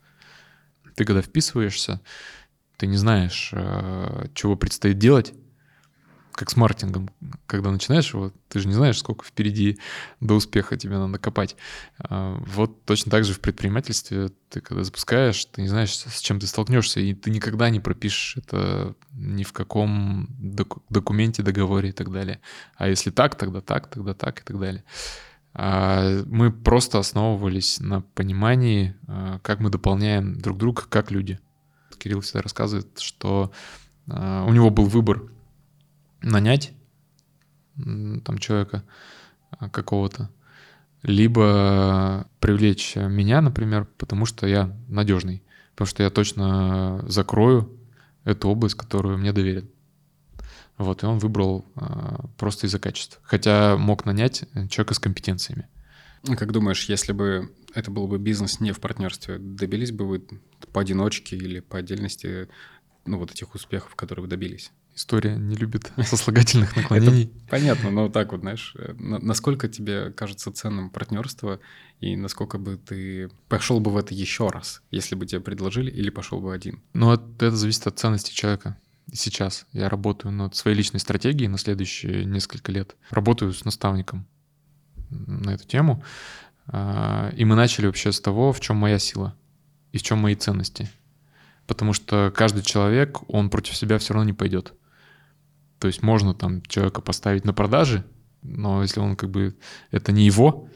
Ты 0.95 1.05
когда 1.05 1.22
вписываешься, 1.22 2.01
ты 2.78 2.88
не 2.88 2.97
знаешь, 2.97 3.51
э, 3.53 4.28
чего 4.34 4.55
предстоит 4.55 4.97
делать, 4.97 5.34
как 6.36 6.49
с 6.49 6.55
маркетингом. 6.55 7.09
Когда 7.47 7.71
начинаешь 7.71 8.13
его, 8.13 8.32
ты 8.49 8.59
же 8.59 8.67
не 8.67 8.73
знаешь, 8.73 8.99
сколько 8.99 9.26
впереди 9.26 9.80
до 10.19 10.36
успеха 10.36 10.78
тебе 10.78 10.97
надо 10.97 11.17
копать. 11.17 11.55
А, 11.97 12.38
вот 12.45 12.84
точно 12.84 13.09
так 13.09 13.23
же 13.23 13.34
в 13.34 13.39
предпринимательстве 13.39 14.30
ты 14.49 14.61
когда 14.61 14.84
запускаешь, 14.84 15.45
ты 15.45 15.61
не 15.61 15.67
знаешь, 15.67 15.95
с 15.95 16.19
чем 16.19 16.39
ты 16.39 16.47
столкнешься, 16.47 16.99
и 16.99 17.13
ты 17.13 17.32
никогда 17.32 17.69
не 17.69 17.80
пропишешь 17.80 18.38
это 18.38 18.95
ни 19.13 19.43
в 19.43 19.53
каком 19.53 20.28
доку- 20.38 20.84
документе, 20.89 21.41
договоре 21.41 21.89
и 21.89 21.93
так 21.93 22.11
далее. 22.11 22.41
А 22.76 22.89
если 22.89 23.11
так, 23.11 23.36
тогда 23.36 23.61
так, 23.61 23.88
тогда 23.88 24.13
так 24.13 24.41
и 24.41 24.43
так 24.43 24.59
далее. 24.59 24.84
А, 25.53 26.23
мы 26.26 26.51
просто 26.51 26.99
основывались 26.99 27.80
на 27.80 28.01
понимании, 28.01 28.93
а, 29.07 29.39
как 29.39 29.61
мы 29.61 29.69
дополняем 29.69 30.39
друг 30.39 30.57
друга 30.57 30.84
как 30.89 31.11
люди. 31.11 31.39
Кирилл 31.96 32.22
всегда 32.22 32.41
рассказывает, 32.41 33.00
что 33.00 33.52
а, 34.08 34.46
у 34.46 34.54
него 34.54 34.70
был 34.70 34.86
выбор 34.86 35.24
нанять 36.22 36.74
там 37.76 38.38
человека 38.38 38.84
какого-то, 39.72 40.30
либо 41.04 42.28
привлечь 42.39 42.96
меня, 42.96 43.41
например, 43.41 43.86
потому 43.98 44.26
что 44.26 44.48
я 44.48 44.76
надежный, 44.88 45.43
потому 45.72 45.88
что 45.88 46.04
я 46.04 46.10
точно 46.10 47.04
закрою 47.08 47.78
эту 48.24 48.50
область, 48.50 48.76
которую 48.76 49.18
мне 49.18 49.34
доверят. 49.34 49.66
Вот, 50.78 51.04
и 51.04 51.06
он 51.06 51.20
выбрал 51.20 51.66
э, 51.76 52.18
просто 52.38 52.68
из-за 52.68 52.80
качества. 52.80 53.22
Хотя 53.24 53.78
мог 53.78 54.06
нанять 54.06 54.43
человека 54.70 54.93
с 54.93 55.00
компетенциями. 55.00 55.70
Как 56.38 56.51
думаешь, 56.51 56.86
если 56.86 57.11
бы 57.11 57.53
это 57.73 57.91
был 57.91 58.07
бы 58.07 58.17
бизнес 58.17 58.59
не 58.59 58.71
в 58.71 58.80
партнерстве, 58.80 59.38
добились 59.38 59.91
бы 59.91 60.07
вы 60.07 60.23
поодиночке 60.71 61.36
или 61.36 61.59
по 61.59 61.78
отдельности 61.78 62.47
ну, 63.05 63.19
вот 63.19 63.32
этих 63.32 63.53
успехов, 63.53 63.95
которые 63.95 64.23
вы 64.23 64.30
добились? 64.30 64.71
История 64.95 65.36
не 65.36 65.55
любит 65.55 65.91
сослагательных 66.03 66.76
наклонений. 66.76 67.32
понятно, 67.49 67.91
но 67.91 68.07
так 68.09 68.32
вот, 68.32 68.41
знаешь, 68.41 68.73
э, 68.78 68.93
насколько 68.97 69.67
тебе 69.67 70.11
кажется 70.11 70.53
ценным 70.53 70.89
партнерство 70.89 71.59
и 71.99 72.15
насколько 72.15 72.57
бы 72.57 72.78
ты 72.78 73.30
пошел 73.49 73.80
бы 73.80 73.91
в 73.91 73.97
это 73.97 74.13
еще 74.13 74.47
раз, 74.47 74.82
если 74.91 75.15
бы 75.15 75.26
тебе 75.26 75.41
предложили, 75.41 75.91
или 75.91 76.09
пошел 76.09 76.39
бы 76.39 76.53
один? 76.53 76.82
Ну, 76.93 77.11
это 77.11 77.51
зависит 77.51 77.88
от 77.88 77.99
ценности 77.99 78.34
человека. 78.34 78.78
Сейчас 79.13 79.67
я 79.73 79.89
работаю 79.89 80.32
над 80.32 80.55
своей 80.55 80.78
личной 80.78 80.99
стратегией 80.99 81.49
на 81.49 81.57
следующие 81.57 82.26
несколько 82.26 82.71
лет. 82.71 82.95
Работаю 83.09 83.53
с 83.53 83.65
наставником 83.65 84.26
на 85.28 85.51
эту 85.51 85.66
тему. 85.66 86.03
А, 86.68 87.32
и 87.36 87.45
мы 87.45 87.55
начали 87.55 87.86
вообще 87.86 88.11
с 88.11 88.20
того, 88.20 88.51
в 88.53 88.59
чем 88.59 88.78
моя 88.78 88.99
сила 88.99 89.36
и 89.91 89.97
в 89.97 90.03
чем 90.03 90.20
мои 90.20 90.36
ценности. 90.36 90.89
Потому 91.68 91.93
что 91.93 92.32
каждый 92.36 92.63
человек, 92.63 93.22
он 93.28 93.49
против 93.49 93.76
себя 93.76 93.97
все 93.97 94.13
равно 94.13 94.28
не 94.28 94.34
пойдет. 94.34 94.74
То 95.80 95.88
есть 95.88 96.03
можно 96.03 96.34
там 96.34 96.61
человека 96.63 97.01
поставить 97.01 97.45
на 97.45 97.53
продаже, 97.53 98.03
но 98.41 98.82
если 98.82 98.99
он 98.99 99.16
как 99.16 99.30
бы 99.30 99.55
это 99.91 100.11
не 100.11 100.26
его, 100.26 100.70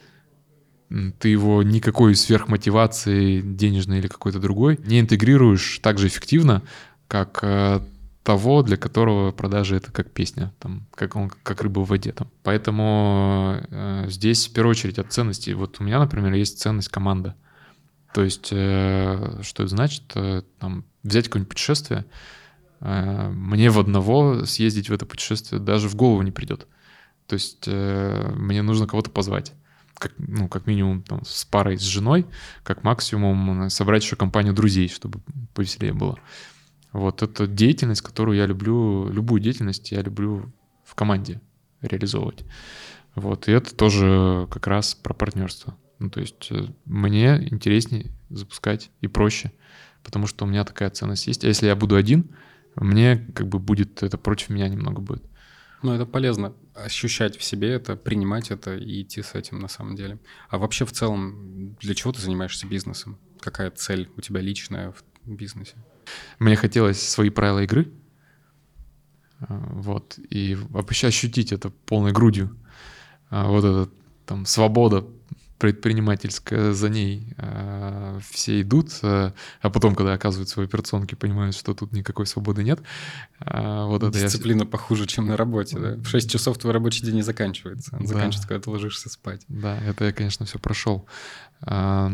ты 1.20 1.30
его 1.30 1.62
никакой 1.62 2.16
сверхмотивации 2.16 3.42
денежной 3.42 4.00
или 4.00 4.08
какой-то 4.08 4.40
другой 4.40 4.80
не 4.86 5.00
интегрируешь 5.00 5.80
так 5.84 6.00
же 6.00 6.08
эффективно, 6.08 6.64
как 7.08 7.40
э, 7.44 7.82
того, 8.30 8.62
для 8.62 8.78
которого 8.78 9.32
продажи 9.32 9.76
это 9.76 9.92
как 9.92 10.12
песня, 10.12 10.54
там, 10.60 10.86
как 10.94 11.16
он 11.16 11.32
как 11.42 11.64
рыба 11.64 11.80
в 11.80 11.88
воде. 11.88 12.12
Там. 12.12 12.30
Поэтому 12.44 13.58
э, 13.72 14.06
здесь 14.08 14.48
в 14.48 14.54
первую 14.54 14.70
очередь 14.70 15.00
от 15.00 15.12
ценностей. 15.12 15.56
Вот 15.56 15.78
у 15.80 15.84
меня, 15.84 15.98
например, 15.98 16.32
есть 16.34 16.60
ценность 16.60 16.90
команда. 16.90 17.36
То 18.14 18.24
есть, 18.24 18.50
э, 18.52 19.40
что 19.42 19.64
это 19.64 19.70
значит? 19.72 20.04
Э, 20.14 20.44
там, 20.60 20.86
взять 21.02 21.26
какое-нибудь 21.26 21.50
путешествие, 21.50 22.06
э, 22.82 23.30
мне 23.30 23.72
в 23.72 23.80
одного 23.80 24.46
съездить 24.46 24.90
в 24.90 24.94
это 24.94 25.08
путешествие 25.08 25.60
даже 25.60 25.90
в 25.90 25.96
голову 25.96 26.22
не 26.22 26.32
придет. 26.32 26.68
То 27.26 27.34
есть 27.34 27.64
э, 27.66 28.32
мне 28.36 28.62
нужно 28.62 28.86
кого-то 28.86 29.10
позвать. 29.10 29.54
Как, 29.96 30.14
ну, 30.20 30.48
как 30.48 30.68
минимум 30.68 31.02
там, 31.02 31.26
с 31.26 31.46
парой, 31.46 31.80
с 31.80 31.82
женой, 31.82 32.28
как 32.64 32.84
максимум 32.84 33.72
собрать 33.72 34.04
еще 34.04 34.16
компанию 34.16 34.54
друзей, 34.54 34.88
чтобы 34.88 35.20
повеселее 35.56 35.94
было. 35.94 36.20
Вот 36.92 37.22
это 37.22 37.48
деятельность, 37.48 38.02
которую 38.02 38.38
я 38.38 38.46
люблю, 38.46 39.10
любую 39.10 39.42
деятельность 39.42 39.92
я 39.92 40.02
люблю 40.02 40.52
в 40.84 40.96
команде 40.96 41.42
реализовывать. 41.82 42.44
Вот, 43.16 43.48
и 43.48 43.52
это 43.52 43.76
тоже 43.76 44.48
как 44.50 44.68
раз 44.68 44.96
про 44.96 45.14
партнерство. 45.14 45.78
Ну, 46.00 46.10
то 46.10 46.22
есть 46.22 46.48
э, 46.52 46.66
мне 46.86 47.48
интереснее 47.52 48.12
запускать 48.30 48.90
и 49.02 49.08
проще, 49.08 49.52
потому 50.04 50.28
что 50.28 50.46
у 50.46 50.48
меня 50.48 50.64
такая 50.64 50.90
ценность 50.90 51.28
есть. 51.28 51.44
А 51.44 51.48
если 51.48 51.68
я 51.68 51.76
буду 51.76 51.96
один, 51.96 52.30
мне 52.76 53.18
как 53.36 53.48
бы 53.48 53.60
будет 53.60 54.04
это 54.04 54.18
против 54.18 54.50
меня 54.50 54.68
немного 54.68 55.02
будет. 55.02 55.24
Ну, 55.82 55.94
это 55.94 56.06
полезно 56.06 56.54
ощущать 56.76 57.38
в 57.38 57.44
себе 57.44 57.70
это, 57.70 57.96
принимать 57.96 58.52
это 58.52 58.76
и 58.76 59.02
идти 59.02 59.22
с 59.22 59.36
этим 59.36 59.60
на 59.60 59.68
самом 59.68 59.96
деле. 59.96 60.20
А 60.50 60.58
вообще 60.58 60.86
в 60.86 60.92
целом, 60.92 61.76
для 61.80 61.96
чего 61.96 62.12
ты 62.12 62.22
занимаешься 62.22 62.68
бизнесом? 62.68 63.18
Какая 63.40 63.72
цель 63.72 64.10
у 64.18 64.22
тебя 64.22 64.42
личная 64.42 64.92
в 64.92 65.04
бизнесе? 65.26 65.76
Мне 66.40 66.56
хотелось 66.56 67.02
свои 67.08 67.30
правила 67.30 67.60
игры, 67.60 67.92
а, 69.42 69.68
вот, 69.72 70.18
и 70.30 70.56
вообще 70.70 71.08
ощутить 71.08 71.52
это 71.52 71.70
полной 71.70 72.12
грудью. 72.12 72.56
А, 73.30 73.48
вот 73.48 73.64
эта 73.64 73.90
там 74.26 74.46
свобода 74.46 75.06
предпринимательская 75.60 76.72
за 76.72 76.90
ней 76.90 77.34
э, 77.38 78.20
все 78.32 78.62
идут, 78.62 78.92
э, 79.04 79.34
а 79.62 79.70
потом, 79.70 79.94
когда 79.94 80.14
оказываются 80.14 80.60
в 80.62 80.64
операционке, 80.64 81.18
понимают, 81.18 81.54
что 81.54 81.74
тут 81.74 81.92
никакой 81.92 82.26
свободы 82.28 82.64
нет. 82.64 82.80
Э, 83.42 83.84
вот 83.86 84.02
это 84.04 84.18
Дисциплина 84.18 84.62
я... 84.62 84.66
похуже, 84.66 85.06
чем 85.06 85.28
на 85.28 85.36
работе, 85.36 85.78
да? 85.78 85.96
В 85.96 86.06
6 86.08 86.32
часов 86.32 86.58
твой 86.58 86.72
рабочий 86.72 87.04
день 87.04 87.16
не 87.16 87.24
заканчивается, 87.24 87.94
он 87.94 88.04
да. 88.04 88.08
заканчивается, 88.08 88.48
когда 88.48 88.64
ты 88.64 88.70
ложишься 88.70 89.10
спать. 89.10 89.42
Да, 89.50 89.78
это 89.80 90.06
я, 90.06 90.14
конечно, 90.14 90.46
все 90.46 90.60
прошел. 90.60 91.06
Э, 91.68 92.12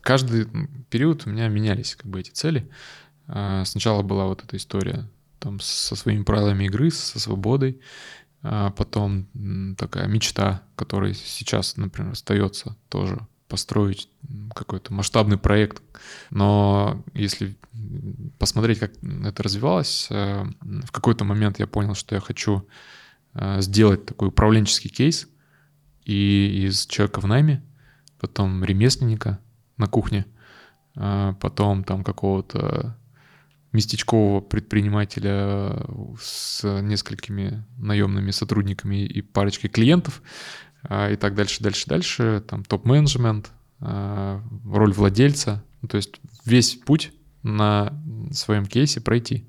каждый 0.00 0.48
период 0.90 1.26
у 1.26 1.30
меня 1.30 1.46
менялись 1.46 1.94
как 1.94 2.10
бы 2.10 2.18
эти 2.18 2.30
цели. 2.30 2.68
Э, 3.30 3.62
сначала 3.64 4.02
была 4.02 4.26
вот 4.26 4.42
эта 4.44 4.56
история 4.56 5.08
там 5.38 5.60
со 5.60 5.96
своими 5.96 6.22
правилами 6.22 6.64
игры, 6.64 6.90
со 6.90 7.18
свободой, 7.18 7.80
а 8.42 8.70
потом 8.70 9.26
такая 9.76 10.06
мечта, 10.06 10.62
которая 10.76 11.14
сейчас, 11.14 11.76
например, 11.76 12.12
остается 12.12 12.76
тоже 12.88 13.26
построить 13.48 14.08
какой-то 14.54 14.92
масштабный 14.92 15.38
проект. 15.38 15.82
Но 16.30 17.02
если 17.14 17.56
посмотреть, 18.38 18.78
как 18.78 18.92
это 19.02 19.42
развивалось, 19.42 20.08
э, 20.10 20.44
в 20.60 20.92
какой-то 20.92 21.24
момент 21.24 21.58
я 21.58 21.66
понял, 21.66 21.94
что 21.94 22.14
я 22.14 22.20
хочу 22.20 22.66
э, 23.34 23.60
сделать 23.60 24.06
такой 24.06 24.28
управленческий 24.28 24.90
кейс 24.90 25.28
и 26.04 26.66
из 26.66 26.86
человека 26.86 27.20
в 27.20 27.26
найме, 27.26 27.62
потом 28.18 28.64
ремесленника 28.64 29.38
на 29.76 29.86
кухне, 29.86 30.26
а 30.94 31.34
потом 31.34 31.84
там 31.84 32.04
какого-то 32.04 32.96
местечкового 33.72 34.40
предпринимателя 34.40 35.86
с 36.20 36.62
несколькими 36.80 37.64
наемными 37.78 38.30
сотрудниками 38.30 39.04
и 39.04 39.22
парочкой 39.22 39.70
клиентов 39.70 40.22
а, 40.82 41.10
и 41.10 41.16
так 41.16 41.34
дальше, 41.34 41.62
дальше, 41.62 41.86
дальше, 41.86 42.42
там 42.46 42.64
топ-менеджмент, 42.64 43.50
а, 43.80 44.42
роль 44.64 44.92
владельца, 44.92 45.62
ну, 45.82 45.88
то 45.88 45.96
есть 45.96 46.20
весь 46.44 46.74
путь 46.74 47.12
на 47.42 47.92
своем 48.32 48.66
кейсе 48.66 49.00
пройти 49.00 49.48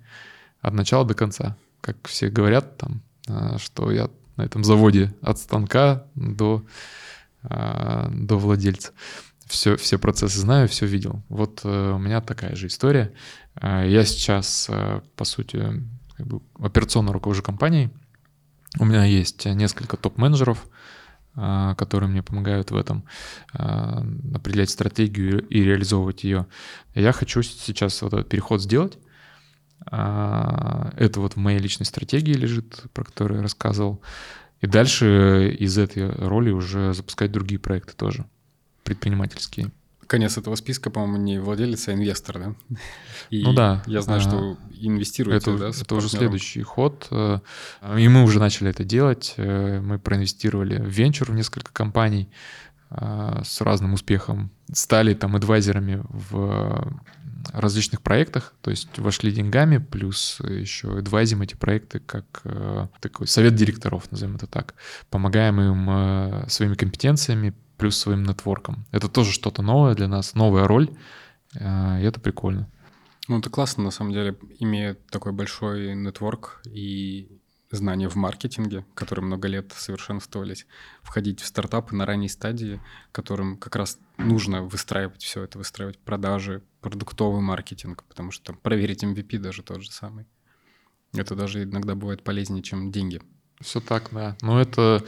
от 0.62 0.74
начала 0.74 1.06
до 1.06 1.14
конца. 1.14 1.58
Как 1.82 1.98
все 2.08 2.30
говорят 2.30 2.78
там, 2.78 3.02
а, 3.28 3.58
что 3.58 3.92
я 3.92 4.10
на 4.38 4.44
этом 4.44 4.64
заводе 4.64 5.14
от 5.22 5.40
станка 5.40 6.06
до, 6.16 6.64
до 7.44 8.38
владельца 8.38 8.94
все, 9.52 9.76
все 9.76 9.98
процессы 9.98 10.40
знаю, 10.40 10.68
все 10.68 10.86
видел. 10.86 11.22
Вот 11.30 11.62
э, 11.64 11.92
у 11.92 12.00
меня 12.00 12.22
такая 12.22 12.56
же 12.56 12.68
история. 12.68 13.14
Э, 13.56 13.84
я 13.86 14.06
сейчас, 14.06 14.68
э, 14.70 15.02
по 15.16 15.26
сути, 15.26 15.84
как 16.16 16.26
бы 16.26 16.42
операционно 16.58 17.12
руковожу 17.12 17.44
компанией. 17.44 17.90
У 18.80 18.86
меня 18.86 19.04
есть 19.04 19.46
несколько 19.46 19.98
топ-менеджеров, 19.98 20.66
которые 21.34 22.10
мне 22.10 22.24
помогают 22.24 22.72
в 22.72 22.76
этом, 22.76 23.04
определять 23.52 24.70
стратегию 24.70 25.46
и 25.48 25.62
реализовывать 25.62 26.24
ее. 26.24 26.48
Я 26.96 27.12
хочу 27.12 27.42
сейчас 27.42 28.02
вот 28.02 28.14
этот 28.14 28.30
переход 28.30 28.62
сделать. 28.62 28.98
Это 29.86 31.12
вот 31.16 31.34
в 31.34 31.38
моей 31.38 31.60
личной 31.60 31.86
стратегии 31.86 32.32
лежит, 32.34 32.84
про 32.94 33.04
которую 33.04 33.40
я 33.40 33.44
рассказывал. 33.44 34.02
И 34.62 34.68
дальше 34.68 35.54
из 35.60 35.78
этой 35.78 36.10
роли 36.10 36.52
уже 36.52 36.94
запускать 36.94 37.34
другие 37.34 37.60
проекты 37.60 37.94
тоже 37.94 38.26
предпринимательские. 38.92 39.72
Конец 40.08 40.38
этого 40.38 40.56
списка, 40.56 40.90
по-моему, 40.90 41.18
не 41.18 41.40
владелец, 41.40 41.88
а 41.88 41.94
инвестор, 41.94 42.40
да? 42.40 42.56
И 43.30 43.44
ну 43.44 43.54
да. 43.54 43.82
Я 43.88 44.02
знаю, 44.02 44.20
что 44.20 44.58
инвестируете, 44.74 45.52
это, 45.52 45.58
да, 45.58 45.70
Это 45.70 45.96
уже 45.96 46.10
следующий 46.10 46.62
ход. 46.64 47.08
Э, 47.12 47.40
и 47.98 48.10
мы 48.10 48.24
уже 48.24 48.40
начали 48.40 48.70
это 48.70 48.84
делать. 48.84 49.36
Э, 49.38 49.80
мы 49.80 50.00
проинвестировали 50.00 50.76
в 50.78 50.90
венчур 50.90 51.32
в 51.32 51.34
несколько 51.34 51.72
компаний 51.72 52.30
э, 52.90 53.42
с 53.46 53.62
разным 53.62 53.94
успехом. 53.94 54.52
Стали 54.74 55.14
там 55.14 55.38
адвайзерами 55.38 56.04
в 56.10 57.00
различных 57.54 58.02
проектах, 58.02 58.54
то 58.62 58.70
есть 58.70 59.00
вошли 59.00 59.32
деньгами, 59.32 59.78
плюс 59.78 60.42
еще 60.42 61.00
адвайзим 61.00 61.42
эти 61.42 61.56
проекты 61.56 62.00
как 62.00 62.44
такой 63.00 63.28
совет 63.28 63.56
директоров, 63.56 64.12
назовем 64.12 64.36
это 64.36 64.46
так. 64.46 64.76
Помогаем 65.10 65.60
им 65.60 66.48
своими 66.50 66.76
компетенциями, 66.76 67.56
плюс 67.82 67.98
своим 67.98 68.22
нетворком. 68.24 68.86
Это 68.92 69.10
тоже 69.10 69.32
что-то 69.32 69.64
новое 69.64 69.96
для 69.96 70.08
нас, 70.08 70.36
новая 70.36 70.68
роль, 70.68 70.88
э, 71.56 72.02
и 72.02 72.06
это 72.06 72.20
прикольно. 72.20 72.70
Ну, 73.28 73.40
это 73.40 73.50
классно, 73.50 73.84
на 73.84 73.90
самом 73.90 74.14
деле, 74.14 74.38
имея 74.60 74.96
такой 75.10 75.32
большой 75.32 75.96
нетворк 75.96 76.62
и 76.66 77.40
знания 77.72 78.08
в 78.08 78.16
маркетинге, 78.16 78.86
которые 78.94 79.26
много 79.26 79.48
лет 79.48 79.74
совершенствовались, 79.76 80.68
входить 81.02 81.40
в 81.40 81.48
стартапы 81.48 81.96
на 81.96 82.06
ранней 82.06 82.30
стадии, 82.30 82.80
которым 83.12 83.58
как 83.58 83.76
раз 83.76 83.98
нужно 84.18 84.62
выстраивать 84.62 85.24
все 85.24 85.44
это, 85.44 85.58
выстраивать 85.58 85.98
продажи, 85.98 86.62
продуктовый 86.82 87.42
маркетинг, 87.42 88.04
потому 88.04 88.30
что 88.30 88.46
там 88.46 88.58
проверить 88.58 89.04
MVP 89.04 89.40
даже 89.40 89.64
тот 89.64 89.82
же 89.82 89.92
самый. 89.92 90.28
Это 91.14 91.36
даже 91.36 91.64
иногда 91.64 91.96
бывает 91.96 92.24
полезнее, 92.24 92.62
чем 92.62 92.92
деньги. 92.92 93.24
Все 93.60 93.80
так, 93.80 94.10
да. 94.12 94.38
Но 94.42 94.62
это 94.62 95.04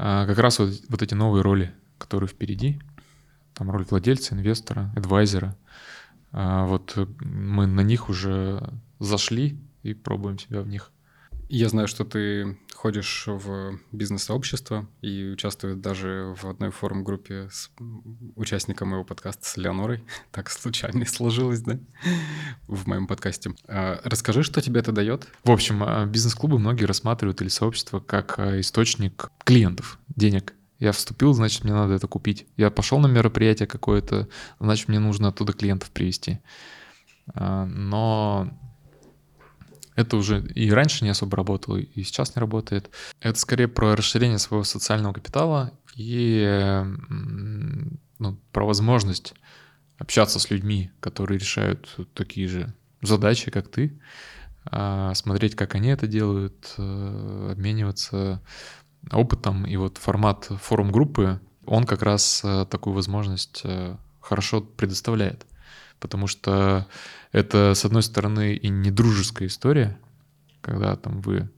а, 0.00 0.26
как 0.26 0.38
раз 0.38 0.60
вот, 0.60 0.70
вот 0.88 1.02
эти 1.02 1.14
новые 1.14 1.42
роли, 1.42 1.74
которые 1.98 2.28
впереди, 2.28 2.80
там 3.54 3.70
роль 3.70 3.84
владельца, 3.84 4.34
инвестора, 4.34 4.92
адвайзера. 4.96 5.56
А 6.30 6.64
вот 6.66 6.96
мы 7.20 7.66
на 7.66 7.80
них 7.80 8.08
уже 8.08 8.72
зашли 8.98 9.58
и 9.82 9.94
пробуем 9.94 10.38
себя 10.38 10.62
в 10.62 10.68
них. 10.68 10.92
Я 11.50 11.70
знаю, 11.70 11.88
что 11.88 12.04
ты 12.04 12.58
ходишь 12.74 13.24
в 13.26 13.80
бизнес-сообщество 13.90 14.86
и 15.00 15.30
участвуешь 15.32 15.76
даже 15.76 16.34
в 16.38 16.44
одной 16.44 16.70
форум-группе 16.70 17.48
с 17.50 17.70
участником 18.36 18.88
моего 18.88 19.02
подкаста 19.02 19.48
с 19.48 19.56
Леонорой. 19.56 20.04
Так 20.30 20.50
случайно 20.50 21.06
сложилось, 21.06 21.62
да? 21.62 21.78
В 22.66 22.86
моем 22.86 23.06
подкасте. 23.06 23.54
А, 23.66 23.98
расскажи, 24.04 24.42
что 24.42 24.60
тебе 24.60 24.80
это 24.80 24.92
дает? 24.92 25.26
В 25.42 25.50
общем, 25.50 25.82
а, 25.82 26.04
бизнес-клубы 26.04 26.58
многие 26.58 26.84
рассматривают 26.84 27.40
или 27.40 27.48
сообщество 27.48 27.98
как 27.98 28.38
источник 28.38 29.30
клиентов, 29.44 29.98
денег. 30.14 30.52
Я 30.78 30.92
вступил, 30.92 31.32
значит, 31.32 31.64
мне 31.64 31.72
надо 31.72 31.94
это 31.94 32.06
купить. 32.06 32.46
Я 32.56 32.70
пошел 32.70 32.98
на 32.98 33.08
мероприятие 33.08 33.66
какое-то, 33.66 34.28
значит, 34.60 34.88
мне 34.88 35.00
нужно 35.00 35.28
оттуда 35.28 35.52
клиентов 35.52 35.90
привести. 35.90 36.38
Но 37.34 38.48
это 39.96 40.16
уже 40.16 40.40
и 40.54 40.70
раньше 40.70 41.04
не 41.04 41.10
особо 41.10 41.36
работало, 41.36 41.78
и 41.78 42.02
сейчас 42.04 42.36
не 42.36 42.40
работает. 42.40 42.90
Это 43.20 43.38
скорее 43.38 43.66
про 43.66 43.96
расширение 43.96 44.38
своего 44.38 44.62
социального 44.62 45.12
капитала 45.12 45.72
и 45.96 46.84
ну, 48.20 48.38
про 48.52 48.64
возможность 48.64 49.34
общаться 49.98 50.38
с 50.38 50.50
людьми, 50.50 50.92
которые 51.00 51.40
решают 51.40 51.96
такие 52.14 52.46
же 52.46 52.72
задачи, 53.02 53.50
как 53.50 53.68
ты, 53.68 54.00
а, 54.64 55.14
смотреть, 55.14 55.56
как 55.56 55.74
они 55.74 55.88
это 55.88 56.06
делают, 56.06 56.74
э, 56.78 57.48
обмениваться 57.52 58.42
опытом. 59.10 59.66
И 59.66 59.76
вот 59.76 59.98
формат 59.98 60.44
форум-группы, 60.44 61.40
он 61.66 61.84
как 61.84 62.02
раз 62.02 62.42
э, 62.44 62.66
такую 62.70 62.94
возможность 62.94 63.62
э, 63.64 63.96
хорошо 64.20 64.60
предоставляет. 64.60 65.46
Потому 66.00 66.26
что 66.26 66.86
это, 67.32 67.74
с 67.74 67.84
одной 67.84 68.02
стороны, 68.02 68.54
и 68.54 68.68
не 68.68 68.90
дружеская 68.90 69.48
история, 69.48 69.98
когда 70.60 70.96
там 70.96 71.20
вы 71.20 71.50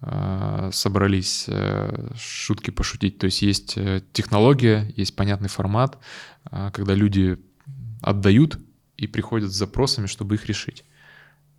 э, 0.00 0.70
собрались 0.72 1.48
шутки 2.16 2.70
пошутить. 2.70 3.18
То 3.18 3.26
есть 3.26 3.42
есть 3.42 3.78
технология, 4.12 4.92
есть 4.96 5.16
понятный 5.16 5.48
формат, 5.48 5.98
когда 6.50 6.94
люди 6.94 7.38
отдают 8.02 8.58
и 8.96 9.06
приходят 9.06 9.50
с 9.50 9.56
запросами, 9.56 10.06
чтобы 10.06 10.34
их 10.34 10.46
решить. 10.46 10.84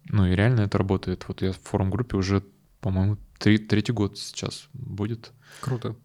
Ну 0.06 0.26
и 0.26 0.36
реально 0.36 0.62
это 0.62 0.78
работает. 0.78 1.26
Вот 1.28 1.42
я 1.42 1.52
в 1.52 1.60
форум-группе 1.64 2.18
уже, 2.18 2.44
по-моему, 2.80 3.18
три, 3.40 3.58
третий 3.58 3.92
год 3.92 4.18
сейчас 4.18 4.68
будет. 4.74 5.32
Круто. 5.62 5.96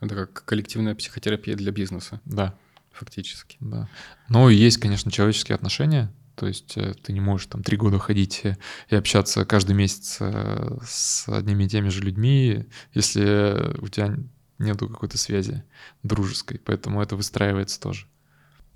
Это 0.00 0.14
как 0.14 0.44
коллективная 0.44 0.94
психотерапия 0.94 1.56
для 1.56 1.72
бизнеса. 1.72 2.20
Да. 2.24 2.54
Фактически. 2.92 3.56
Да. 3.60 3.88
Но 4.28 4.50
есть, 4.50 4.78
конечно, 4.78 5.10
человеческие 5.10 5.54
отношения, 5.54 6.12
то 6.34 6.46
есть 6.46 6.76
э, 6.76 6.94
ты 6.94 7.12
не 7.12 7.20
можешь 7.20 7.46
там 7.46 7.62
три 7.62 7.76
года 7.76 7.98
ходить 7.98 8.40
э, 8.44 8.56
и 8.88 8.96
общаться 8.96 9.44
каждый 9.44 9.74
месяц 9.74 10.18
э, 10.20 10.78
с 10.84 11.28
одними 11.28 11.64
и 11.64 11.68
теми 11.68 11.88
же 11.88 12.00
людьми, 12.00 12.66
если 12.92 13.76
у 13.80 13.88
тебя 13.88 14.16
нету 14.58 14.88
какой-то 14.88 15.18
связи 15.18 15.62
дружеской. 16.02 16.58
Поэтому 16.58 17.02
это 17.02 17.16
выстраивается 17.16 17.80
тоже. 17.80 18.06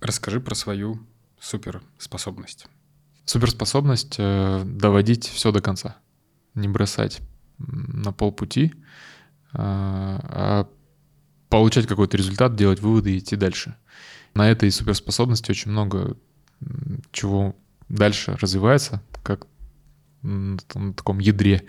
Расскажи 0.01 0.41
про 0.41 0.55
свою 0.55 1.01
суперспособность. 1.41 2.67
Суперспособность 3.25 4.17
э, 4.19 4.63
доводить 4.65 5.27
все 5.27 5.51
до 5.51 5.61
конца. 5.61 5.97
Не 6.55 6.69
бросать 6.69 7.21
на 7.59 8.13
полпути, 8.13 8.73
э, 9.53 9.59
а 9.59 10.69
получать 11.49 11.87
какой-то 11.87 12.17
результат, 12.17 12.57
делать 12.57 12.81
выводы 12.81 13.15
и 13.15 13.19
идти 13.19 13.37
дальше. 13.37 13.77
На 14.35 14.51
этой 14.51 14.71
суперспособности 14.71 15.51
очень 15.51 15.71
много 15.71 16.17
чего 17.13 17.57
дальше 17.89 18.37
развивается, 18.41 19.03
как 19.23 19.47
на 20.23 20.59
таком 20.95 21.19
ядре. 21.19 21.67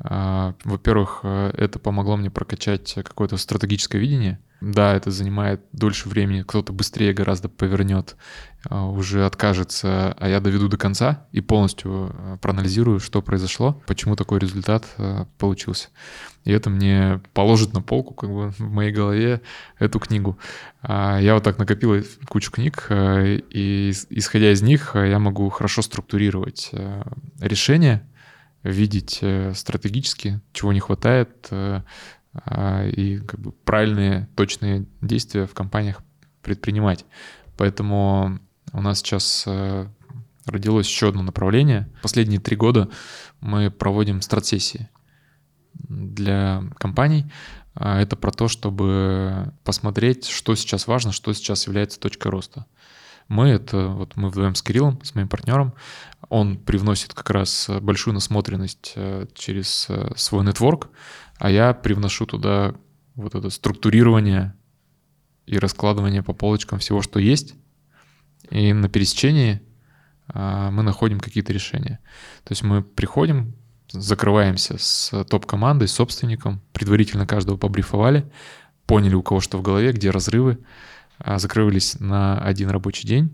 А, 0.00 0.54
во-первых, 0.64 1.20
э, 1.22 1.52
это 1.56 1.78
помогло 1.78 2.16
мне 2.16 2.30
прокачать 2.30 2.94
какое-то 2.94 3.36
стратегическое 3.36 3.98
видение— 3.98 4.38
да, 4.72 4.94
это 4.94 5.10
занимает 5.10 5.60
дольше 5.72 6.08
времени, 6.08 6.42
кто-то 6.42 6.72
быстрее 6.72 7.12
гораздо 7.12 7.50
повернет, 7.50 8.16
а, 8.66 8.86
уже 8.86 9.26
откажется, 9.26 10.16
а 10.18 10.28
я 10.28 10.40
доведу 10.40 10.68
до 10.68 10.78
конца 10.78 11.26
и 11.32 11.42
полностью 11.42 12.14
а, 12.14 12.38
проанализирую, 12.38 12.98
что 12.98 13.20
произошло, 13.20 13.82
почему 13.86 14.16
такой 14.16 14.38
результат 14.38 14.86
а, 14.96 15.26
получился. 15.36 15.88
И 16.44 16.52
это 16.52 16.70
мне 16.70 17.20
положит 17.34 17.74
на 17.74 17.82
полку 17.82 18.14
как 18.14 18.30
бы 18.30 18.50
в 18.52 18.60
моей 18.60 18.90
голове 18.90 19.42
эту 19.78 19.98
книгу. 19.98 20.38
Я 20.82 21.32
вот 21.32 21.42
так 21.42 21.58
накопил 21.58 22.04
кучу 22.28 22.50
книг, 22.50 22.86
и 22.90 23.92
исходя 24.10 24.52
из 24.52 24.60
них 24.60 24.92
я 24.94 25.18
могу 25.18 25.48
хорошо 25.48 25.80
структурировать 25.80 26.70
решения, 27.40 28.06
видеть 28.64 29.18
э, 29.20 29.52
стратегически, 29.54 30.40
чего 30.52 30.72
не 30.72 30.80
хватает, 30.80 31.48
э, 31.50 31.82
а, 32.32 32.88
и 32.88 33.18
как 33.18 33.38
бы 33.38 33.52
правильные, 33.52 34.28
точные 34.34 34.86
действия 35.00 35.46
в 35.46 35.54
компаниях 35.54 36.02
предпринимать. 36.42 37.04
Поэтому 37.56 38.40
у 38.72 38.80
нас 38.80 38.98
сейчас 38.98 39.44
э, 39.46 39.86
родилось 40.46 40.88
еще 40.88 41.10
одно 41.10 41.22
направление. 41.22 41.88
Последние 42.02 42.40
три 42.40 42.56
года 42.56 42.90
мы 43.40 43.70
проводим 43.70 44.20
стратсессии 44.20 44.88
для 45.74 46.64
компаний. 46.78 47.30
А, 47.74 48.00
это 48.00 48.16
про 48.16 48.32
то, 48.32 48.48
чтобы 48.48 49.52
посмотреть, 49.62 50.26
что 50.26 50.54
сейчас 50.54 50.86
важно, 50.86 51.12
что 51.12 51.32
сейчас 51.34 51.66
является 51.66 52.00
точкой 52.00 52.28
роста. 52.28 52.66
Мы 53.28 53.48
это, 53.48 53.88
вот 53.88 54.16
мы 54.16 54.28
вдвоем 54.28 54.54
с 54.54 54.62
Кириллом, 54.62 55.02
с 55.02 55.14
моим 55.14 55.28
партнером, 55.28 55.74
он 56.28 56.56
привносит 56.58 57.14
как 57.14 57.30
раз 57.30 57.70
большую 57.80 58.14
насмотренность 58.14 58.92
э, 58.96 59.26
через 59.34 59.86
э, 59.88 60.12
свой 60.16 60.44
нетворк, 60.44 60.88
а 61.38 61.50
я 61.50 61.74
привношу 61.74 62.26
туда 62.26 62.74
вот 63.14 63.34
это 63.34 63.50
структурирование 63.50 64.54
и 65.46 65.58
раскладывание 65.58 66.22
по 66.22 66.32
полочкам 66.32 66.78
всего, 66.78 67.02
что 67.02 67.18
есть, 67.18 67.54
и 68.50 68.72
на 68.72 68.88
пересечении 68.88 69.62
мы 70.32 70.82
находим 70.82 71.20
какие-то 71.20 71.52
решения. 71.52 72.00
То 72.44 72.52
есть 72.52 72.62
мы 72.62 72.82
приходим, 72.82 73.54
закрываемся 73.90 74.78
с 74.78 75.24
топ-командой, 75.24 75.86
с 75.86 75.92
собственником, 75.92 76.62
предварительно 76.72 77.26
каждого 77.26 77.56
побрифовали, 77.56 78.30
поняли, 78.86 79.14
у 79.14 79.22
кого 79.22 79.40
что 79.40 79.58
в 79.58 79.62
голове, 79.62 79.92
где 79.92 80.10
разрывы, 80.10 80.58
закрывались 81.24 81.98
на 82.00 82.38
один 82.38 82.70
рабочий 82.70 83.06
день, 83.06 83.32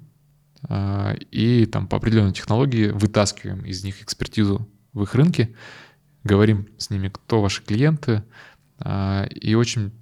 а, 0.68 1.14
и 1.30 1.66
там 1.66 1.86
по 1.86 1.96
определенной 1.96 2.32
технологии 2.32 2.90
вытаскиваем 2.90 3.64
из 3.64 3.84
них 3.84 4.02
экспертизу 4.02 4.68
в 4.92 5.02
их 5.02 5.14
рынке 5.14 5.54
говорим 6.24 6.68
с 6.78 6.90
ними, 6.90 7.08
кто 7.08 7.40
ваши 7.40 7.62
клиенты, 7.62 8.24
а, 8.78 9.24
и 9.24 9.54
очень 9.54 9.92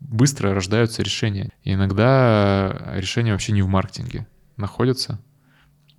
быстро 0.00 0.54
рождаются 0.54 1.02
решения. 1.02 1.50
И 1.64 1.72
иногда 1.72 2.94
решения 2.94 3.32
вообще 3.32 3.52
не 3.52 3.62
в 3.62 3.68
маркетинге 3.68 4.26
находятся, 4.56 5.20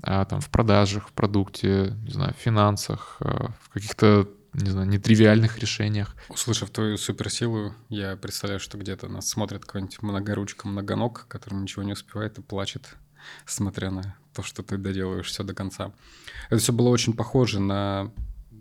а 0.01 0.23
там 0.25 0.39
в 0.39 0.49
продажах, 0.49 1.09
в 1.09 1.11
продукте, 1.11 1.97
не 2.03 2.11
знаю, 2.11 2.33
в 2.33 2.41
финансах, 2.41 3.17
а, 3.19 3.51
в 3.61 3.69
каких-то 3.69 4.29
не 4.53 4.69
знаю, 4.69 4.87
нетривиальных 4.87 5.59
решениях. 5.59 6.15
Услышав 6.29 6.69
твою 6.69 6.97
суперсилу, 6.97 7.73
я 7.89 8.15
представляю, 8.15 8.59
что 8.59 8.77
где-то 8.77 9.07
нас 9.07 9.27
смотрит 9.27 9.65
какой-нибудь 9.65 10.01
многоручка, 10.01 10.67
многоног, 10.67 11.25
который 11.27 11.55
ничего 11.55 11.83
не 11.83 11.93
успевает 11.93 12.37
и 12.37 12.41
плачет, 12.41 12.95
смотря 13.45 13.91
на 13.91 14.15
то, 14.33 14.43
что 14.43 14.63
ты 14.63 14.77
доделаешь 14.77 15.27
все 15.27 15.43
до 15.43 15.53
конца. 15.53 15.93
Это 16.49 16.57
все 16.57 16.73
было 16.73 16.89
очень 16.89 17.13
похоже 17.13 17.59
на 17.59 18.11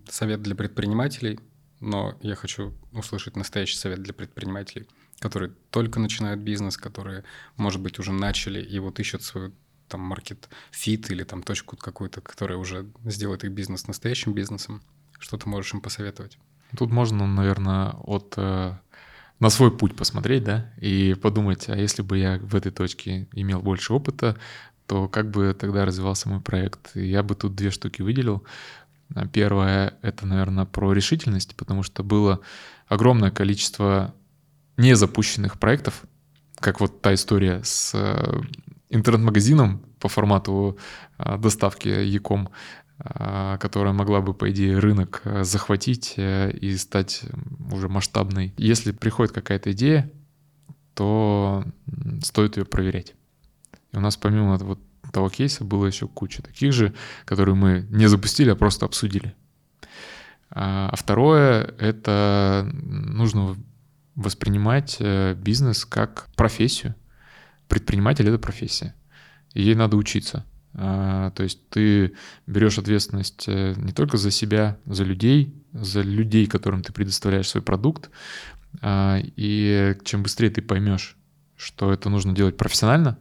совет 0.09 0.43
для 0.43 0.55
предпринимателей, 0.55 1.41
но 1.81 2.19
я 2.23 2.35
хочу 2.35 2.75
услышать 2.93 3.37
настоящий 3.37 3.77
совет 3.77 4.03
для 4.03 4.13
предпринимателей, 4.13 4.89
которые 5.21 5.53
только 5.71 6.01
начинают 6.01 6.41
бизнес, 6.41 6.77
которые, 6.77 7.25
может 7.57 7.81
быть, 7.81 7.99
уже 7.99 8.13
начали 8.13 8.61
и 8.61 8.79
вот 8.79 8.99
ищут 9.01 9.23
свою 9.23 9.53
там 9.89 10.01
маркет 10.01 10.49
фит 10.71 11.11
или 11.11 11.25
там 11.25 11.43
точку 11.43 11.77
какую-то, 11.77 12.21
которая 12.21 12.59
уже 12.59 12.87
сделает 13.05 13.45
их 13.45 13.53
бизнес 13.53 13.87
настоящим 13.87 14.35
бизнесом. 14.35 14.83
Что 15.19 15.37
ты 15.37 15.49
можешь 15.49 15.75
им 15.75 15.81
посоветовать? 15.81 16.39
Тут 16.77 16.91
можно, 16.91 17.27
наверное, 17.27 17.91
от 17.91 18.35
э, 18.37 18.75
на 19.41 19.51
свой 19.51 19.77
путь 19.77 19.97
посмотреть, 19.97 20.45
да, 20.45 20.71
и 20.81 21.15
подумать, 21.15 21.69
а 21.69 21.77
если 21.77 22.03
бы 22.03 22.19
я 22.19 22.39
в 22.39 22.55
этой 22.55 22.73
точке 22.73 23.29
имел 23.33 23.61
больше 23.61 23.93
опыта, 23.93 24.37
то 24.87 25.09
как 25.09 25.31
бы 25.31 25.55
тогда 25.59 25.85
развивался 25.85 26.29
мой 26.29 26.41
проект. 26.41 26.95
Я 26.95 27.23
бы 27.23 27.35
тут 27.35 27.55
две 27.55 27.71
штуки 27.71 28.03
выделил. 28.03 28.45
А 29.15 29.27
первое— 29.27 29.95
это, 30.03 30.27
наверное, 30.27 30.65
про 30.65 30.93
решительность, 30.93 31.55
потому 31.57 31.83
что 31.83 32.03
было 32.03 32.41
огромное 32.89 33.31
количество 33.31 34.15
незапущенных 34.77 35.59
проектов, 35.59 36.05
как 36.57 36.81
вот 36.81 37.01
та 37.01 37.15
история 37.15 37.63
с 37.65 37.93
э, 37.95 38.41
интернет-магазином 38.91 39.83
по 39.99 40.09
формату 40.09 40.79
э, 41.19 41.39
доставки 41.39 41.89
Яком, 41.89 42.49
э, 42.49 42.53
которая 42.99 43.93
могла 43.93 44.21
бы, 44.21 44.35
по 44.35 44.51
идее, 44.51 44.79
рынок 44.79 45.23
захватить 45.43 46.15
и 46.17 46.77
стать 46.77 47.23
уже 47.71 47.89
масштабной. 47.89 48.53
Если 48.57 48.91
приходит 48.93 49.33
какая-то 49.33 49.71
идея, 49.73 50.11
то 50.95 51.65
стоит 52.25 52.57
ее 52.57 52.65
проверять. 52.65 53.15
И 53.93 53.97
у 53.97 54.01
нас 54.01 54.17
помимо 54.17 54.57
вот 54.57 54.81
того 55.13 55.29
кейса 55.29 55.65
было 55.65 55.87
еще 55.87 56.09
куча 56.09 56.43
таких 56.43 56.73
же, 56.73 56.95
которые 57.25 57.55
мы 57.55 57.87
не 57.91 58.09
запустили, 58.09 58.51
а 58.51 58.57
просто 58.57 58.87
обсудили. 58.87 59.35
А, 60.51 60.91
а 60.93 60.97
второе— 60.97 61.75
это 61.79 62.69
нужно 62.73 63.57
воспринимать 64.15 64.97
э, 65.01 65.35
бизнес 65.35 65.85
как 65.85 66.29
профессию. 66.35 66.95
Предприниматель— 67.69 68.29
это 68.29 68.39
профессия. 68.39 68.95
Ей 69.55 69.75
надо 69.75 69.97
учиться. 69.97 70.45
А, 70.75 71.31
то 71.31 71.43
есть 71.43 71.69
ты 71.71 72.15
берешь 72.47 72.79
ответственность 72.79 73.45
э, 73.49 73.75
не 73.77 73.93
только 73.93 74.17
за 74.17 74.31
себя, 74.31 74.79
за 74.87 75.05
людей, 75.05 75.55
за 75.73 76.03
людей, 76.03 76.47
которым 76.47 76.83
ты 76.83 76.93
предоставляешь 76.93 77.49
свой 77.49 77.63
продукт. 77.63 78.11
А, 78.81 79.19
и 79.23 79.97
чем 80.05 80.23
быстрее 80.23 80.51
ты 80.51 80.63
поймешь, 80.63 81.17
что 81.57 81.93
это 81.93 82.11
нужно 82.11 82.35
делать 82.35 82.57
профессионально, 82.57 83.19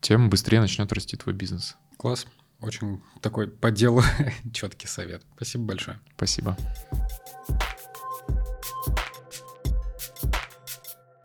тем 0.00 0.28
быстрее 0.28 0.60
начнет 0.60 0.92
расти 0.92 1.16
твой 1.16 1.34
бизнес. 1.34 1.76
Класс. 1.96 2.26
Очень 2.60 3.02
такой 3.20 3.48
по 3.48 3.70
делу 3.70 4.02
четкий 4.52 4.86
совет. 4.86 5.22
Спасибо 5.34 5.64
большое. 5.64 5.98
Спасибо. 6.16 6.56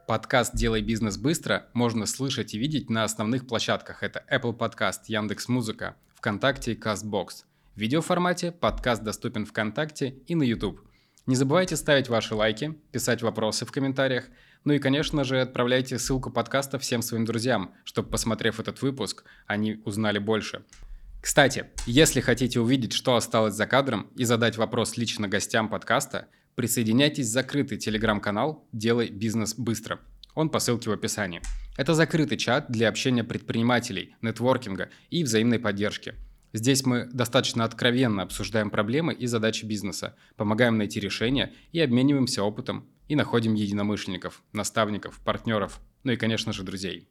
Подкаст 0.07 0.55
«Делай 0.55 0.81
бизнес 0.81 1.17
быстро» 1.17 1.67
можно 1.73 2.05
слышать 2.05 2.53
и 2.53 2.57
видеть 2.57 2.89
на 2.89 3.03
основных 3.03 3.45
площадках. 3.45 4.03
Это 4.03 4.23
Apple 4.31 4.57
Podcast, 4.57 5.01
Яндекс 5.07 5.49
Музыка, 5.49 5.97
ВКонтакте 6.15 6.71
и 6.71 6.79
CastBox. 6.79 7.43
В 7.75 7.77
видеоформате 7.77 8.53
подкаст 8.53 9.03
доступен 9.03 9.45
ВКонтакте 9.45 10.15
и 10.25 10.35
на 10.35 10.43
YouTube. 10.43 10.79
Не 11.25 11.35
забывайте 11.35 11.75
ставить 11.75 12.07
ваши 12.07 12.35
лайки, 12.35 12.79
писать 12.93 13.21
вопросы 13.21 13.65
в 13.65 13.71
комментариях, 13.73 14.29
ну 14.63 14.71
и, 14.71 14.79
конечно 14.79 15.25
же, 15.25 15.41
отправляйте 15.41 15.99
ссылку 15.99 16.31
подкаста 16.31 16.79
всем 16.79 17.01
своим 17.01 17.25
друзьям, 17.25 17.73
чтобы, 17.83 18.09
посмотрев 18.09 18.61
этот 18.61 18.81
выпуск, 18.81 19.25
они 19.45 19.81
узнали 19.83 20.19
больше. 20.19 20.63
Кстати, 21.21 21.65
если 21.85 22.21
хотите 22.21 22.61
увидеть, 22.61 22.93
что 22.93 23.17
осталось 23.17 23.55
за 23.55 23.67
кадром 23.67 24.07
и 24.15 24.23
задать 24.23 24.55
вопрос 24.55 24.95
лично 24.95 25.27
гостям 25.27 25.67
подкаста, 25.67 26.29
Присоединяйтесь 26.57 27.27
в 27.27 27.31
закрытый 27.31 27.77
телеграм-канал 27.77 28.67
«Делай 28.71 29.09
бизнес 29.09 29.53
быстро». 29.53 29.99
Он 30.33 30.49
по 30.49 30.57
ссылке 30.57 30.89
в 30.89 30.93
описании. 30.93 31.39
Это 31.77 31.93
закрытый 31.93 32.39
чат 32.39 32.65
для 32.67 32.89
общения 32.89 33.23
предпринимателей, 33.23 34.15
нетворкинга 34.23 34.89
и 35.11 35.23
взаимной 35.23 35.59
поддержки. 35.59 36.15
Здесь 36.53 36.83
мы 36.83 37.05
достаточно 37.13 37.63
откровенно 37.63 38.23
обсуждаем 38.23 38.71
проблемы 38.71 39.13
и 39.13 39.27
задачи 39.27 39.65
бизнеса, 39.65 40.15
помогаем 40.35 40.79
найти 40.79 40.99
решения 40.99 41.53
и 41.73 41.79
обмениваемся 41.79 42.41
опытом 42.41 42.87
и 43.07 43.15
находим 43.15 43.53
единомышленников, 43.53 44.41
наставников, 44.51 45.19
партнеров, 45.23 45.79
ну 46.03 46.13
и, 46.13 46.15
конечно 46.15 46.53
же, 46.53 46.63
друзей. 46.63 47.07